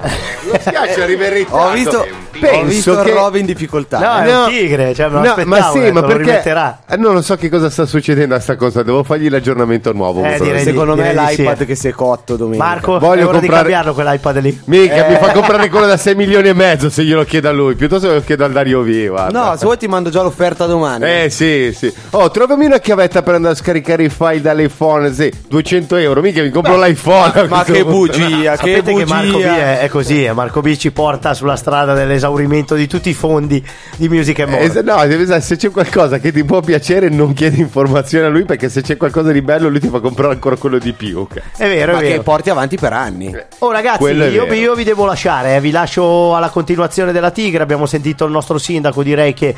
spiace 0.59 1.03
arrivare 1.03 1.39
in. 1.39 1.45
Ho 1.49 1.71
visto, 1.71 1.97
ho 1.99 2.05
Penso 2.39 2.65
visto 2.65 3.01
che- 3.01 3.11
Robin 3.13 3.39
in 3.41 3.45
difficoltà. 3.45 3.99
No, 3.99 4.23
è 4.25 4.37
un 4.43 4.47
tigre, 4.49 4.93
cioè 4.93 5.07
me 5.07 5.13
lo 5.13 5.35
No, 5.35 5.43
ma 5.45 5.71
sì, 5.71 5.79
ecco, 5.79 5.93
ma 5.93 6.01
lo 6.01 6.07
perché 6.07 6.23
rimetterà. 6.23 6.79
eh, 6.89 6.97
non 6.97 7.13
lo 7.13 7.21
so 7.21 7.35
che 7.35 7.49
cosa 7.49 7.69
sta 7.69 7.85
succedendo 7.85 8.35
a 8.35 8.39
sta 8.39 8.55
cosa, 8.55 8.83
devo 8.83 9.03
fargli 9.03 9.29
l'aggiornamento 9.29 9.91
nuovo. 9.93 10.23
Eh, 10.23 10.37
direi 10.39 10.59
di- 10.59 10.63
Secondo 10.71 10.95
me 10.95 11.07
è 11.07 11.11
direi 11.11 11.35
di 11.35 11.41
l'iPad 11.41 11.57
sì. 11.59 11.65
che 11.65 11.75
si 11.75 11.87
è 11.87 11.91
cotto 11.91 12.35
domenica. 12.35 12.63
Marco, 12.63 12.99
Voglio 12.99 13.29
comprare- 13.29 13.47
cambiarlo 13.55 13.93
quell'iPad 13.93 14.39
lì. 14.41 14.61
Mica, 14.65 15.05
Eh. 15.05 15.09
mi 15.11 15.15
fa 15.17 15.31
comprare 15.31 15.69
quello 15.69 15.85
da 15.85 15.97
6 15.97 16.15
milioni 16.15 16.49
e 16.49 16.53
mezzo 16.53 16.89
se 16.89 17.03
glielo 17.03 17.23
chiedo 17.23 17.49
a 17.49 17.51
lui, 17.51 17.75
piuttosto 17.75 18.11
lo 18.13 18.21
chiedo 18.21 18.43
al 18.45 18.51
Dario 18.51 18.81
V. 18.83 19.07
guarda. 19.07 19.39
No, 19.51 19.55
se 19.57 19.65
vuoi 19.65 19.77
ti 19.77 19.87
mando 19.87 20.09
già 20.09 20.21
l'offerta 20.21 20.65
domani. 20.65 21.05
Eh 21.05 21.29
sì, 21.29 21.73
sì. 21.75 21.91
Oh, 22.11 22.29
trovami 22.31 22.65
una 22.65 22.79
chiavetta 22.79 23.21
per 23.23 23.35
andare 23.35 23.53
a 23.53 23.57
scaricare 23.57 24.03
i 24.03 24.09
file 24.09 24.41
dall'iPhone. 24.41 25.13
Sì, 25.13 25.31
200 25.47 25.95
euro. 25.95 26.21
Mica 26.21 26.41
mi 26.41 26.49
compro 26.49 26.77
l'iPhone. 26.77 27.31
a 27.33 27.43
Ma 27.47 27.63
questo 27.63 27.71
che 27.73 27.83
punto. 27.83 28.17
Bugia, 28.49 28.63
che 28.63 28.75
Sapete 28.75 28.93
che 28.93 29.05
Marco 29.05 29.27
B 29.29 29.31
bugia. 29.33 29.55
è, 29.57 29.79
è 29.79 29.87
così, 29.89 30.23
eh, 30.25 30.33
Marco 30.33 30.61
B 30.61 30.75
ci 30.75 30.91
porta 30.91 31.33
sulla 31.33 31.55
strada 31.55 31.93
dell'esaurimento 31.93 32.75
di 32.75 32.87
tutti 32.87 33.09
i 33.09 33.13
fondi 33.13 33.63
di 33.97 34.09
Music 34.09 34.39
and 34.39 34.49
More. 34.51 34.63
Eh, 34.63 34.69
se- 34.71 34.81
no, 34.81 35.05
devi 35.05 35.25
se 35.41 35.55
c'è 35.55 35.69
qualcosa 35.71 36.19
che 36.19 36.31
ti 36.31 36.43
può 36.43 36.59
piacere, 36.61 37.09
non 37.09 37.33
chiedi 37.33 37.59
informazioni 37.59 38.25
a 38.25 38.29
lui 38.29 38.45
perché 38.45 38.69
se 38.69 38.81
c'è 38.81 38.97
qualcosa 38.97 39.31
di 39.31 39.41
bello, 39.41 39.67
lui 39.69 39.79
ti 39.79 39.87
fa 39.89 39.99
comprare 39.99 40.33
ancora 40.33 40.55
quello 40.55 40.77
di 40.77 40.93
più. 40.93 41.27
cazzo. 41.27 41.63
È 41.63 41.67
vero, 41.67 41.91
è 41.91 41.95
Ma 41.95 42.01
vero. 42.01 42.15
che 42.17 42.21
porti 42.21 42.49
avanti 42.49 42.77
per 42.77 42.93
anni. 42.93 43.35
Oh 43.59 43.71
ragazzi, 43.71 43.97
Quello 43.99 44.23
è 44.25 44.27
io, 44.27 44.45
io 44.53 44.75
vi 44.75 44.83
devo 44.83 45.05
lasciare, 45.05 45.55
eh, 45.55 45.61
vi 45.61 45.71
lascio 45.71 46.35
alla 46.35 46.49
continuazione 46.49 47.11
della 47.11 47.31
Tigre, 47.31 47.63
abbiamo 47.63 47.85
sentito 47.85 48.25
il 48.25 48.31
nostro 48.31 48.57
sindaco, 48.57 49.03
direi 49.03 49.33
che 49.33 49.55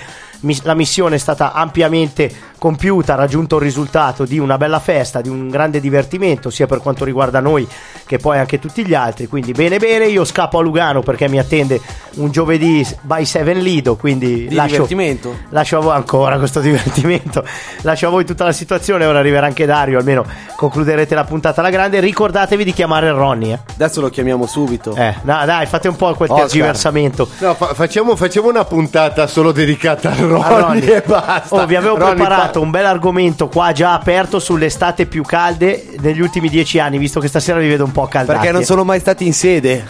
la 0.63 0.73
missione 0.76 1.15
è 1.15 1.19
stata 1.19 1.54
ampiamente 1.54 2.32
compiuta, 2.58 3.13
ha 3.13 3.15
raggiunto 3.15 3.58
il 3.58 3.62
risultato 3.62 4.26
di 4.26 4.39
una 4.39 4.58
bella 4.58 4.80
festa, 4.80 5.21
di 5.21 5.30
un 5.30 5.50
grande 5.50 5.80
divertimento, 5.80 6.50
sia 6.50 6.65
per 6.65 6.80
quanto 6.80 7.06
riguarda 7.06 7.39
noi 7.39 7.67
che 8.06 8.17
poi 8.17 8.38
anche 8.39 8.60
tutti 8.60 8.86
gli 8.86 8.93
altri, 8.93 9.28
quindi 9.28 9.52
bene 9.52 9.78
bene, 9.78 10.08
io 10.08 10.23
scappo 10.26 10.58
a 10.58 10.62
Lugano 10.62 11.02
perché 11.02 11.28
mi 11.28 11.38
attende 11.39 11.80
un 12.15 12.32
giovedì 12.32 12.86
by 13.02 13.26
7 13.26 13.54
Lido, 13.54 13.95
quindi 13.95 14.47
Di 14.47 14.56
lascio, 14.56 14.86
divertimento. 14.86 15.36
lascio 15.50 15.78
a 15.78 15.82
voi 15.82 15.95
ancora 15.95 16.38
questo 16.38 16.60
divertimento, 16.62 17.43
lascio 17.82 18.08
a 18.08 18.10
voi 18.10 18.26
tutta 18.26 18.43
la 18.43 18.52
situazione, 18.52 19.06
ora 19.06 19.19
arriverà 19.19 19.45
anche 19.45 19.65
Dario, 19.65 20.00
almeno 20.00 20.26
concluderete 20.56 21.13
la 21.15 21.23
puntata 21.26 21.62
alla 21.62 21.69
grande, 21.69 22.00
ricordatevi 22.00 22.63
di 22.63 22.73
chiamare 22.73 23.12
Ronnie. 23.12 23.54
Eh. 23.54 23.73
Adesso 23.76 24.02
lo 24.02 24.10
chiamiamo 24.10 24.45
subito. 24.47 24.95
Eh, 24.95 25.13
no, 25.23 25.45
dai, 25.45 25.65
fate 25.67 25.88
un 25.88 25.95
po' 25.95 26.13
quel 26.15 26.30
tergiversamento. 26.30 27.28
No, 27.39 27.54
fa- 27.54 27.73
facciamo, 27.73 28.15
facciamo 28.15 28.47
una 28.50 28.65
puntata 28.65 29.28
solo 29.28 29.52
dedicata 29.52 30.12
a 30.12 30.15
Ronnie. 30.28 30.96
e 30.98 31.02
basta. 31.06 31.56
Oh, 31.56 31.66
vi 31.66 31.76
avevo 31.76 31.98
Ronnie, 31.98 32.16
preparato 32.16 32.60
fa- 32.60 32.66
un 32.66 32.72
bel 32.72 32.86
argomento 32.86 33.48
qua 33.48 33.72
già 33.72 33.94
aperto 33.94 34.40
sulle 34.40 34.66
estate 34.68 35.06
più 35.06 35.24
calde 35.24 35.86
negli 36.00 36.22
ultimi 36.22 36.50
dieci 36.50 36.80
anni, 36.80 36.98
visto 36.98 37.20
che 37.20 37.28
stasera 37.28 37.60
vi 37.60 37.68
vedo 37.68 37.84
un 37.84 37.92
po' 37.92 38.08
caldati. 38.08 38.38
Perché 38.40 38.52
non 38.54 38.63
sono 38.63 38.84
mai 38.84 39.00
stati 39.00 39.26
in 39.26 39.34
sede. 39.34 39.84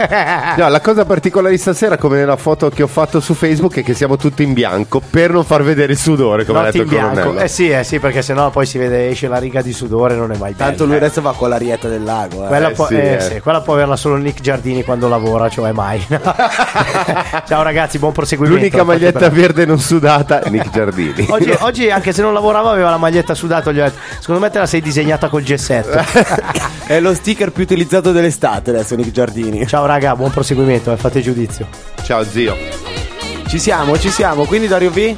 No, 0.58 0.68
la 0.70 0.82
cosa 0.82 1.06
particolare 1.06 1.54
di 1.54 1.60
stasera, 1.60 1.98
come 1.98 2.18
nella 2.18 2.36
foto 2.38 2.70
che 2.70 2.84
ho 2.84 2.88
fatto 2.88 3.20
su 3.20 3.34
Facebook, 3.34 3.78
è 3.78 3.84
che 3.84 3.94
siamo 3.94 4.18
tutti 4.18 4.44
in 4.44 4.54
bianco 4.54 5.02
per 5.10 5.32
non 5.32 5.44
far 5.44 5.64
vedere 5.64 5.92
il 5.94 5.98
sudore, 5.98 6.46
come 6.46 6.60
ha 6.60 6.64
Notti 6.64 6.78
detto 6.80 6.94
in 6.96 7.00
bianco. 7.12 7.38
Eh 7.40 7.48
sì, 7.48 7.70
eh 7.70 7.84
sì, 7.84 8.00
perché 8.00 8.22
sennò 8.22 8.50
poi 8.50 8.66
si 8.66 8.78
vede, 8.78 9.10
esce 9.10 9.28
la 9.28 9.38
riga 9.38 9.62
di 9.62 9.74
sudore, 9.74 10.16
non 10.16 10.32
è 10.32 10.38
mai 10.38 10.54
bello. 10.54 10.70
Tanto 10.70 10.86
lui 10.86 10.96
adesso 10.96 11.22
va 11.22 11.34
con 11.34 11.50
l'arietta 11.50 11.88
del 11.88 12.04
lago. 12.04 12.44
eh. 12.44 12.48
Quella, 12.48 12.70
Eh, 12.70 12.74
può, 12.74 12.88
sì, 12.88 12.96
eh, 12.96 13.14
eh. 13.16 13.20
sì, 13.22 13.40
quella 13.40 13.62
può 13.62 13.74
averla 13.74 13.96
solo 13.96 14.16
Nick 14.16 14.42
Giardini 14.42 14.84
quando 14.84 15.08
lavora, 15.08 15.50
cioè 15.50 15.72
mai. 15.72 16.06
Ciao 17.48 17.62
ragazzi, 17.64 17.98
buon 18.00 18.12
proseguimento. 18.14 18.60
L'unica 18.60 18.84
maglietta 18.84 19.30
verde 19.30 19.66
non 19.66 19.80
sudata 19.80 20.27
è 20.28 20.50
Nick 20.50 20.70
Giardini. 20.70 21.26
Oggi, 21.30 21.56
oggi, 21.60 21.90
anche 21.90 22.14
se 22.14 22.22
non 22.22 22.34
lavorava, 22.34 22.72
aveva 22.72 22.90
la 22.90 22.98
maglietta 22.98 23.34
sudata. 23.34 23.72
Gli 23.72 23.80
ho 23.80 23.84
detto, 23.84 24.00
secondo 24.20 24.42
me 24.42 24.50
te 24.50 24.60
la 24.60 24.66
sei 24.66 24.82
disegnata 24.82 25.30
col 25.30 25.44
gessetto. 25.44 26.04
È 26.86 27.00
lo 27.00 27.14
sticker 27.14 27.52
più 27.52 27.64
utilizzato 27.64 28.12
dell'estate 28.12 28.70
adesso, 28.72 28.96
Nick 28.96 29.12
Giardini. 29.12 29.66
Ciao 29.68 29.86
raga, 29.86 30.16
buon 30.16 30.32
proseguimento, 30.32 30.92
eh, 30.92 30.98
fate 30.98 31.22
giudizio. 31.22 31.68
Ciao 32.04 32.24
zio. 32.24 32.56
Ci 33.48 33.60
siamo, 33.60 33.98
ci 33.98 34.10
siamo. 34.10 34.46
Quindi 34.46 34.68
Dario 34.68 34.92
V? 34.92 35.16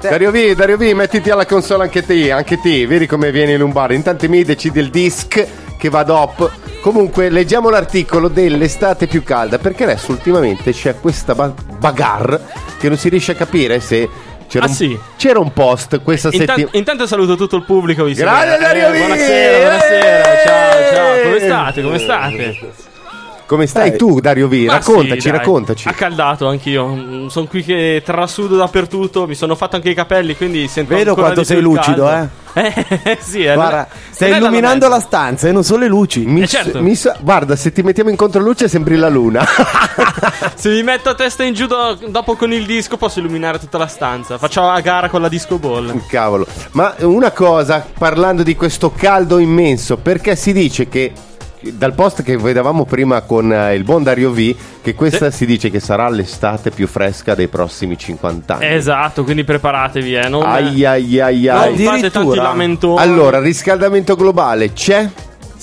Dario 0.00 0.32
V, 0.32 0.54
Dario 0.54 0.76
V, 0.76 0.82
mettiti 0.94 1.30
alla 1.30 1.46
console 1.46 1.84
anche 1.84 2.04
te, 2.04 2.32
anche 2.32 2.60
te, 2.60 2.86
vedi 2.86 3.06
come 3.06 3.30
viene 3.30 3.56
Lombardo. 3.56 3.94
Intanto 3.94 4.28
mi 4.28 4.42
decidi 4.42 4.80
il 4.80 4.90
disc 4.90 5.46
che 5.78 5.88
va 5.88 6.02
dopo. 6.02 6.50
Comunque, 6.80 7.28
leggiamo 7.30 7.70
l'articolo 7.70 8.26
dell'estate 8.26 9.06
più 9.06 9.22
calda, 9.22 9.58
perché 9.58 9.84
adesso 9.84 10.10
ultimamente 10.10 10.72
c'è 10.72 10.98
questa 10.98 11.36
ba- 11.36 11.54
bagarre 11.78 12.40
che 12.78 12.88
non 12.88 12.98
si 12.98 13.08
riesce 13.08 13.32
a 13.32 13.34
capire 13.36 13.78
se 13.78 14.08
c'era, 14.52 14.66
Ah, 14.66 14.68
un, 14.68 14.74
sì? 14.74 14.98
c'era 15.16 15.38
un 15.38 15.50
post 15.54 16.02
questa 16.02 16.28
Intan- 16.30 16.46
settimana. 16.48 16.76
intanto 16.76 17.06
saluto 17.06 17.36
tutto 17.36 17.56
il 17.56 17.62
pubblico. 17.62 18.04
che- 18.04 18.12
Dario 18.58 18.92
eh! 18.92 18.98
Buonasera, 18.98 19.58
buonasera. 19.66 20.24
Ciao, 20.44 20.94
ciao. 20.94 21.22
Come 21.22 21.36
Eh! 21.36 21.40
state? 21.40 21.82
Come 21.82 21.98
state? 21.98 22.58
Come 23.52 23.66
stai 23.66 23.88
Eh, 23.88 23.96
tu, 23.96 24.18
Dario 24.18 24.48
V? 24.48 24.52
Ma 24.64 24.72
Raccontaci, 24.72 25.20
sì, 25.20 25.28
raccontaci. 25.30 25.86
Accaldato 25.86 26.48
anch'io. 26.48 27.28
Sono 27.28 27.46
qui 27.46 27.62
che 27.62 28.00
trasudo 28.02 28.56
dappertutto. 28.56 29.26
Mi 29.26 29.34
sono 29.34 29.54
fatto 29.56 29.76
anche 29.76 29.90
i 29.90 29.94
capelli, 29.94 30.34
quindi 30.34 30.66
sento 30.68 30.94
Vedo 30.94 31.14
quanto 31.14 31.44
sei 31.44 31.60
lucido, 31.60 32.06
caldo. 32.06 32.30
Eh, 32.54 33.18
sì, 33.20 33.44
eh, 33.44 33.52
Guarda, 33.52 33.88
stai 34.10 34.38
illuminando 34.38 34.88
la 34.88 35.00
stanza 35.00 35.48
e 35.48 35.52
non 35.52 35.64
solo 35.64 35.80
le 35.80 35.88
luci. 35.88 36.20
Mi 36.24 36.40
Eh, 36.40 36.46
certo. 36.46 36.80
mi 36.80 36.98
guarda, 37.20 37.54
se 37.54 37.72
ti 37.72 37.82
mettiamo 37.82 38.08
in 38.08 38.16
controluce 38.16 38.68
sembri 38.68 38.96
la 38.96 39.10
luna. 39.10 39.44
Se 40.54 40.70
mi 40.70 40.80
metto 40.84 41.10
a 41.10 41.14
testa 41.14 41.44
in 41.44 41.52
giù 41.52 41.66
do- 41.66 41.98
dopo 42.08 42.36
con 42.36 42.52
il 42.54 42.64
disco 42.64 42.96
posso 42.96 43.18
illuminare 43.18 43.58
tutta 43.58 43.76
la 43.76 43.86
stanza. 43.86 44.38
Faccio 44.38 44.62
a 44.66 44.80
gara 44.80 45.10
con 45.10 45.20
la 45.20 45.28
disco 45.28 45.58
ball. 45.58 46.06
Cavolo. 46.06 46.46
Ma 46.70 46.94
una 47.00 47.32
cosa, 47.32 47.86
parlando 47.98 48.42
di 48.42 48.56
questo 48.56 48.92
caldo 48.92 49.36
immenso, 49.36 49.98
perché 49.98 50.36
si 50.36 50.54
dice 50.54 50.88
che 50.88 51.12
dal 51.72 51.94
post 51.94 52.22
che 52.22 52.36
vedevamo 52.36 52.84
prima 52.84 53.20
con 53.22 53.52
eh, 53.52 53.74
il 53.74 53.84
buon 53.84 54.02
Dario 54.02 54.30
V, 54.32 54.54
che 54.82 54.94
questa 54.94 55.30
si 55.30 55.46
dice 55.46 55.70
che 55.70 55.80
sarà 55.80 56.08
l'estate 56.08 56.70
più 56.70 56.86
fresca 56.86 57.34
dei 57.34 57.48
prossimi 57.48 57.96
50 57.96 58.54
anni. 58.56 58.66
Esatto, 58.74 59.24
quindi 59.24 59.44
preparatevi, 59.44 60.14
eh. 60.14 60.28
Non, 60.28 60.42
Ai 60.44 60.84
ai 60.84 61.20
ai 61.20 61.42
non 61.44 61.56
ai. 61.56 61.76
fate 61.76 62.00
tanti 62.00 62.16
Addirittura. 62.18 62.42
lamentoni. 62.42 63.00
Allora, 63.00 63.40
riscaldamento 63.40 64.16
globale 64.16 64.72
c'è? 64.72 65.08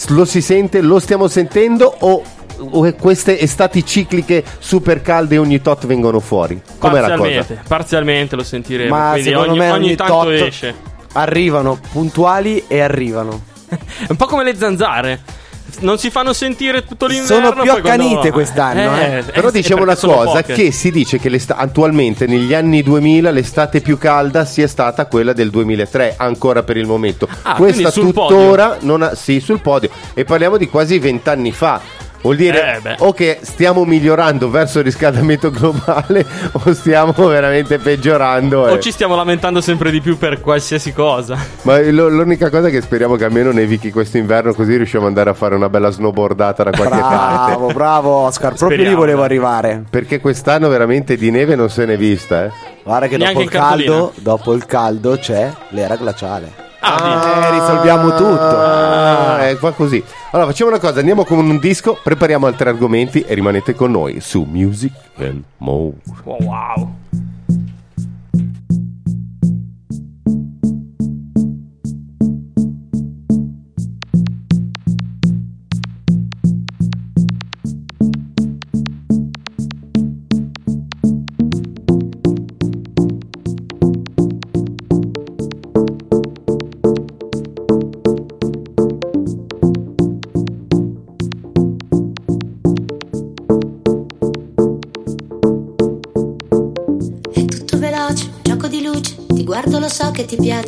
Lo 0.10 0.26
si 0.26 0.42
sente? 0.42 0.82
Lo 0.82 1.00
stiamo 1.00 1.28
sentendo? 1.28 1.94
O 2.00 2.24
queste 3.00 3.40
estati 3.40 3.86
cicliche 3.86 4.44
super 4.60 5.02
calde 5.02 5.38
ogni 5.38 5.62
tot 5.62 5.86
vengono 5.86 6.20
fuori? 6.20 6.62
Com'è 6.78 7.00
la 7.00 7.16
cosa? 7.16 7.18
Parzialmente, 7.18 7.60
parzialmente 7.68 8.36
lo 8.36 8.44
sentiremo. 8.44 8.96
Ma 8.96 9.12
quindi 9.12 9.30
secondo 9.30 9.50
ogni, 9.52 9.60
me 9.60 9.72
ogni 9.72 9.86
ogni 9.86 9.96
tanto 9.96 10.14
tot 10.14 10.30
esce. 10.32 10.76
arrivano 11.14 11.80
puntuali 11.92 12.64
e 12.68 12.80
arrivano. 12.82 13.42
È 13.70 14.08
un 14.10 14.16
po' 14.16 14.26
come 14.26 14.44
le 14.44 14.56
zanzare. 14.56 15.20
Non 15.80 15.98
si 15.98 16.10
fanno 16.10 16.34
sentire 16.34 16.86
tutto 16.86 17.06
l'inverno. 17.06 17.50
Sono 17.50 17.62
più 17.62 17.72
poi 17.72 17.82
quando- 17.82 18.04
accanite 18.06 18.32
quest'anno, 18.32 18.98
eh. 18.98 19.24
Però 19.32 19.48
sì, 19.48 19.54
diciamo 19.56 19.82
una 19.84 19.94
perché 19.94 20.08
sono 20.08 20.24
cosa, 20.24 20.42
che 20.44 20.72
si 20.72 20.92
dice 20.92 21.20
che 21.20 21.42
attualmente 21.48 22.26
negli 22.28 22.54
anni 22.54 22.84
2000 22.84 23.32
l'estate 23.32 23.82
più 23.82 23.98
calda 23.98 24.46
sia 24.46 24.68
stata 24.68 25.06
quella 25.06 25.34
del 25.34 25.50
2003, 25.50 26.16
ancora 26.18 26.64
per 26.64 26.78
il 26.78 26.86
momento. 26.86 27.28
Ah, 27.44 27.56
Questa 27.56 27.92
tuttora 27.92 28.78
non 28.82 29.02
ha, 29.02 29.16
sì, 29.16 29.40
sul 29.40 29.62
podio. 29.62 29.90
E 30.14 30.24
parliamo 30.24 30.58
di 30.58 30.68
quasi 30.68 31.00
vent'anni 31.00 31.52
fa. 31.52 32.08
Vuol 32.22 32.36
dire 32.36 32.82
Eh, 32.84 32.96
o 33.00 33.14
che 33.14 33.40
stiamo 33.42 33.86
migliorando 33.86 34.50
verso 34.50 34.80
il 34.80 34.86
riscaldamento 34.86 35.52
globale 35.52 36.26
o 36.52 36.74
stiamo 36.74 37.14
veramente 37.28 37.78
peggiorando. 37.78 38.62
O 38.62 38.76
eh. 38.76 38.80
ci 38.80 38.92
stiamo 38.92 39.16
lamentando 39.16 39.62
sempre 39.62 39.90
di 39.90 40.02
più 40.02 40.18
per 40.18 40.42
qualsiasi 40.42 40.92
cosa. 40.94 41.38
Ma 41.62 41.80
lo- 41.92 42.10
l'unica 42.10 42.50
cosa 42.50 42.68
è 42.68 42.72
che 42.72 42.82
speriamo 42.82 43.16
che 43.16 43.24
almeno 43.24 43.52
nevichi 43.52 43.92
questo 43.92 44.18
inverno 44.18 44.54
così 44.54 44.76
riusciamo 44.76 45.04
ad 45.04 45.10
andare 45.10 45.30
a 45.30 45.34
fare 45.34 45.56
una 45.56 45.70
bella 45.70 45.90
snowboardata 45.90 46.64
da 46.64 46.72
qualche 46.72 47.00
parte. 47.00 47.52
Bravo, 47.52 47.68
bravo 47.68 48.10
Oscar, 48.26 48.54
proprio 48.54 48.84
lì 48.84 48.94
volevo 48.94 49.24
arrivare. 49.24 49.84
Perché 49.90 50.20
quest'anno 50.20 50.68
veramente 50.68 51.16
di 51.16 51.32
neve 51.32 51.56
non 51.56 51.70
se 51.70 51.86
n'è 51.86 51.98
vista, 51.98 52.46
eh. 52.46 52.52
Guarda 52.84 53.08
che 53.08 53.18
dopo 53.18 53.42
il 53.42 53.50
caldo, 53.50 54.12
dopo 54.16 54.54
il 54.54 54.66
caldo 54.66 55.18
c'è 55.18 55.50
l'era 55.70 55.96
glaciale. 55.96 56.68
Ah, 56.82 57.48
Eh, 57.48 57.52
risolviamo 57.60 58.10
tutto. 58.16 58.58
Ah, 58.58 59.44
eh, 59.44 59.56
va 59.56 59.72
così. 59.72 60.04
Allora 60.32 60.50
facciamo 60.50 60.70
una 60.70 60.80
cosa, 60.80 61.00
andiamo 61.00 61.26
con 61.26 61.38
un 61.40 61.60
disco, 61.60 61.98
prepariamo 62.02 62.46
altri 62.46 62.70
argomenti 62.70 63.22
e 63.22 63.34
rimanete 63.34 63.74
con 63.76 63.92
noi 63.92 64.20
su 64.22 64.46
Music 64.50 64.94
and 65.18 65.44
More. 65.58 65.94
Wow, 66.24 66.38
wow. 66.44 66.94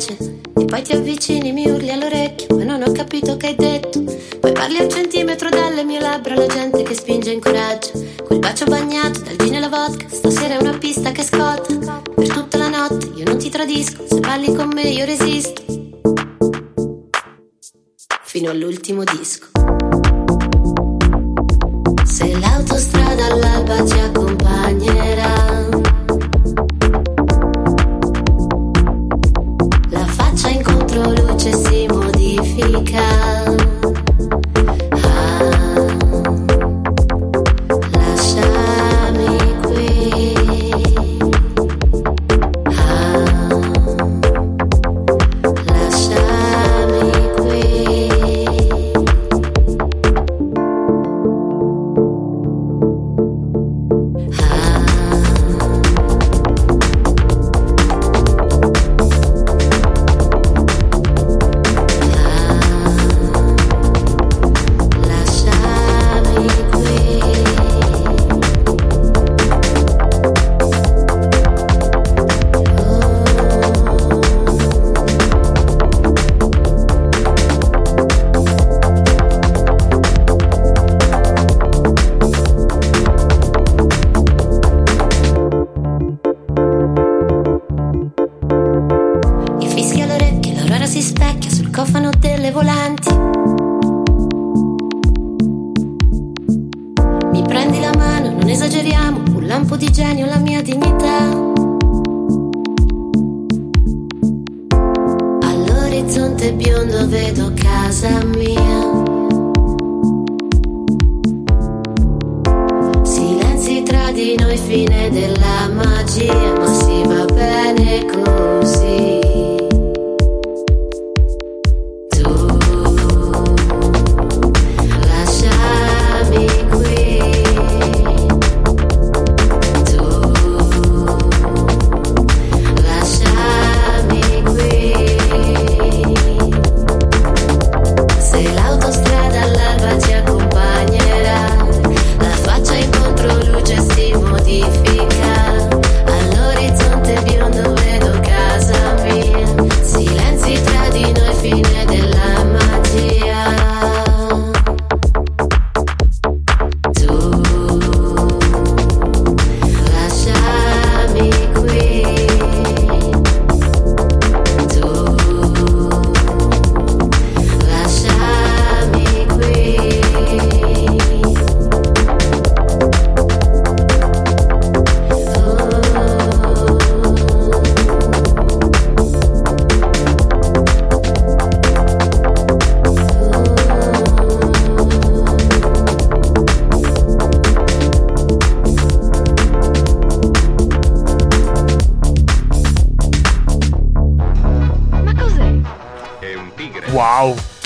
Piace 0.02 0.40
e 0.56 0.64
poi 0.64 0.82
ti 0.82 0.92
avvicini, 0.92 1.52
mi 1.52 1.68
urli 1.68 1.90
all'orecchio, 1.90 2.56
ma 2.56 2.64
non 2.64 2.82
ho 2.82 2.92
capito 2.92 3.36
che 3.36 3.48
hai 3.48 3.54
detto. 3.54 4.02
Poi 4.40 4.52
parli 4.52 4.78
a 4.78 4.82
un 4.82 4.90
centimetro 4.90 5.48
dalle 5.48 5.84
mie 5.84 6.00
labbra, 6.00 6.34
la 6.34 6.46
gente 6.46 6.82
che 6.82 6.94
spinge 6.94 7.30
in 7.30 7.40
coraggio. 7.40 7.90
Quel 8.24 8.38
bacio 8.38 8.64
bagnato 8.64 9.21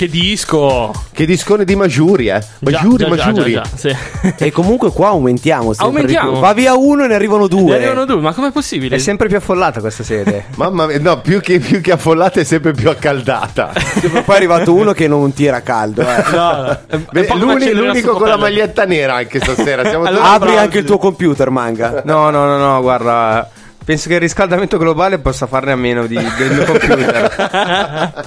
che 0.07 0.13
disco! 0.13 0.93
Che 1.13 1.27
discone 1.27 1.65
di 1.65 1.75
Majuri, 1.77 2.29
eh. 2.29 2.43
Majuri, 2.61 3.05
Già, 3.05 3.09
già, 3.17 3.33
già, 3.33 3.33
già, 3.33 3.51
già, 3.51 3.63
sì. 3.75 3.97
E 4.45 4.51
comunque 4.51 4.91
qua 4.91 5.09
aumentiamo. 5.09 5.73
sempre 5.73 5.87
Aumentiamo. 5.87 6.27
di 6.29 6.33
più. 6.35 6.41
Va 6.43 6.53
via 6.53 6.75
uno 6.75 7.05
e 7.05 7.07
ne 7.09 7.15
arrivano 7.15 7.47
due. 7.49 7.71
Ne 7.71 7.77
arrivano 7.77 8.05
due, 8.05 8.21
ma 8.21 8.33
com'è 8.33 8.51
possibile? 8.51 8.97
È 8.97 8.99
sempre 8.99 9.29
più 9.29 9.37
affollata 9.37 9.81
questa 9.81 10.03
sede. 10.05 10.45
Mamma 10.57 10.87
mia, 10.87 10.99
no, 11.01 11.21
più 11.21 11.41
che, 11.41 11.59
più 11.59 11.81
che 11.81 11.93
affollata 11.93 12.41
è 12.41 12.45
sempre 12.45 12.73
più 12.73 12.89
accaldata. 12.91 13.73
Poi 13.75 14.35
è 14.35 14.37
arrivato 14.37 14.75
uno 14.75 14.93
che 14.93 15.09
non 15.09 15.33
tira 15.33 15.63
caldo. 15.63 16.03
eh. 16.03 16.25
No, 16.33 16.79
Beh, 17.11 17.21
è 17.21 17.25
poco 17.25 17.39
l'uni- 17.39 17.73
l'unico 17.73 18.13
con 18.17 18.29
la 18.29 18.37
maglietta 18.37 18.85
nera 18.85 19.15
anche 19.15 19.41
stasera. 19.41 19.85
Siamo 19.89 20.05
Allora, 20.05 20.25
tutti 20.25 20.35
Apri 20.45 20.57
anche 20.59 20.79
il 20.79 20.85
tuo 20.85 20.99
computer, 20.99 21.51
manga. 21.51 22.03
No, 22.05 22.31
no, 22.31 22.45
no, 22.47 22.57
no, 22.59 22.81
guarda. 22.83 23.49
Penso 23.85 24.09
che 24.09 24.15
il 24.15 24.21
riscaldamento 24.21 24.79
globale 24.79 25.19
possa 25.19 25.47
farne 25.47 25.71
a 25.71 25.77
meno 25.77 26.07
di- 26.07 26.15
del 26.37 26.53
mio 26.53 26.65
computer. 26.65 28.25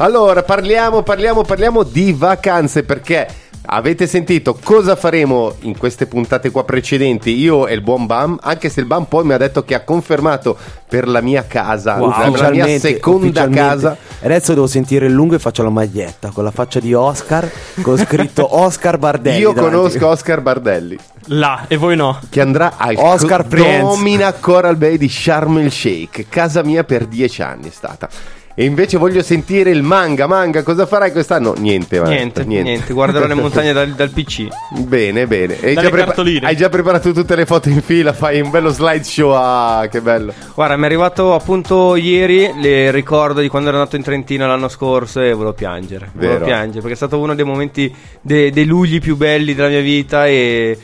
Allora, 0.00 0.44
parliamo, 0.44 1.02
parliamo, 1.02 1.42
parliamo 1.42 1.82
di 1.82 2.12
vacanze 2.12 2.84
perché 2.84 3.26
avete 3.70 4.06
sentito 4.06 4.56
cosa 4.62 4.94
faremo 4.94 5.54
in 5.62 5.76
queste 5.76 6.06
puntate 6.06 6.50
qua 6.50 6.62
precedenti 6.64 7.36
io 7.36 7.66
e 7.66 7.74
il 7.74 7.80
buon 7.80 8.06
Bam, 8.06 8.38
anche 8.40 8.68
se 8.68 8.78
il 8.78 8.86
Bam 8.86 9.06
poi 9.06 9.24
mi 9.24 9.32
ha 9.32 9.36
detto 9.38 9.64
che 9.64 9.74
ha 9.74 9.82
confermato 9.82 10.56
per 10.88 11.08
la 11.08 11.20
mia 11.20 11.44
casa, 11.48 11.96
Wow, 11.96 12.32
la 12.36 12.50
mia 12.50 12.78
seconda 12.78 13.48
casa. 13.48 13.96
Adesso 14.22 14.54
devo 14.54 14.68
sentire 14.68 15.06
il 15.06 15.12
lungo 15.12 15.34
e 15.34 15.40
faccio 15.40 15.64
la 15.64 15.70
maglietta 15.70 16.30
con 16.30 16.44
la 16.44 16.52
faccia 16.52 16.78
di 16.78 16.94
Oscar 16.94 17.50
con 17.82 17.98
scritto 17.98 18.46
Oscar 18.56 18.98
Bardelli. 18.98 19.40
Io 19.40 19.52
davanti. 19.52 19.76
conosco 19.76 20.06
Oscar 20.06 20.40
Bardelli 20.40 20.96
Là, 21.30 21.64
e 21.66 21.76
voi 21.76 21.96
no. 21.96 22.20
che 22.30 22.40
andrà 22.40 22.74
al 22.76 22.94
Oscar 22.96 23.46
Co-. 23.48 23.56
Domina 23.80 24.32
Coral 24.34 24.76
Bay 24.76 24.96
di 24.96 25.08
Sharm 25.08 25.58
el 25.58 25.72
Sheikh, 25.72 26.26
casa 26.28 26.62
mia 26.62 26.84
per 26.84 27.06
dieci 27.06 27.42
anni 27.42 27.68
è 27.68 27.72
stata. 27.72 28.08
E 28.60 28.64
invece 28.64 28.98
voglio 28.98 29.22
sentire 29.22 29.70
il 29.70 29.84
manga, 29.84 30.26
manga, 30.26 30.64
cosa 30.64 30.84
farai 30.84 31.12
quest'anno? 31.12 31.54
Niente, 31.56 31.98
va. 31.98 32.08
niente, 32.08 32.44
niente, 32.44 32.92
guarderò 32.92 33.24
le 33.24 33.34
montagne 33.34 33.72
dal, 33.72 33.90
dal 33.90 34.10
PC. 34.10 34.48
Bene, 34.80 35.28
bene. 35.28 35.56
Hai 35.62 35.76
già, 35.76 35.88
prepa- 35.88 36.14
hai 36.42 36.56
già 36.56 36.68
preparato 36.68 37.12
tutte 37.12 37.36
le 37.36 37.46
foto 37.46 37.68
in 37.68 37.80
fila? 37.80 38.12
Fai 38.12 38.40
un 38.40 38.50
bello 38.50 38.70
slideshow. 38.70 39.30
Ah, 39.32 39.86
che 39.88 40.00
bello. 40.00 40.34
Guarda, 40.56 40.74
mi 40.74 40.82
è 40.82 40.86
arrivato 40.86 41.34
appunto 41.34 41.94
ieri 41.94 42.52
il 42.60 42.90
ricordo 42.90 43.40
di 43.40 43.46
quando 43.46 43.68
ero 43.68 43.78
andato 43.78 43.94
in 43.94 44.02
Trentino 44.02 44.48
l'anno 44.48 44.66
scorso 44.66 45.20
e 45.20 45.30
volevo 45.30 45.52
piangere. 45.52 46.10
Volevo 46.14 46.32
Vero. 46.32 46.44
piangere 46.46 46.78
perché 46.80 46.94
è 46.94 46.96
stato 46.96 47.20
uno 47.20 47.36
dei 47.36 47.44
momenti, 47.44 47.94
de- 48.20 48.50
dei 48.50 48.64
lugli 48.64 48.98
più 48.98 49.14
belli 49.14 49.54
della 49.54 49.68
mia 49.68 49.82
vita 49.82 50.26
e 50.26 50.76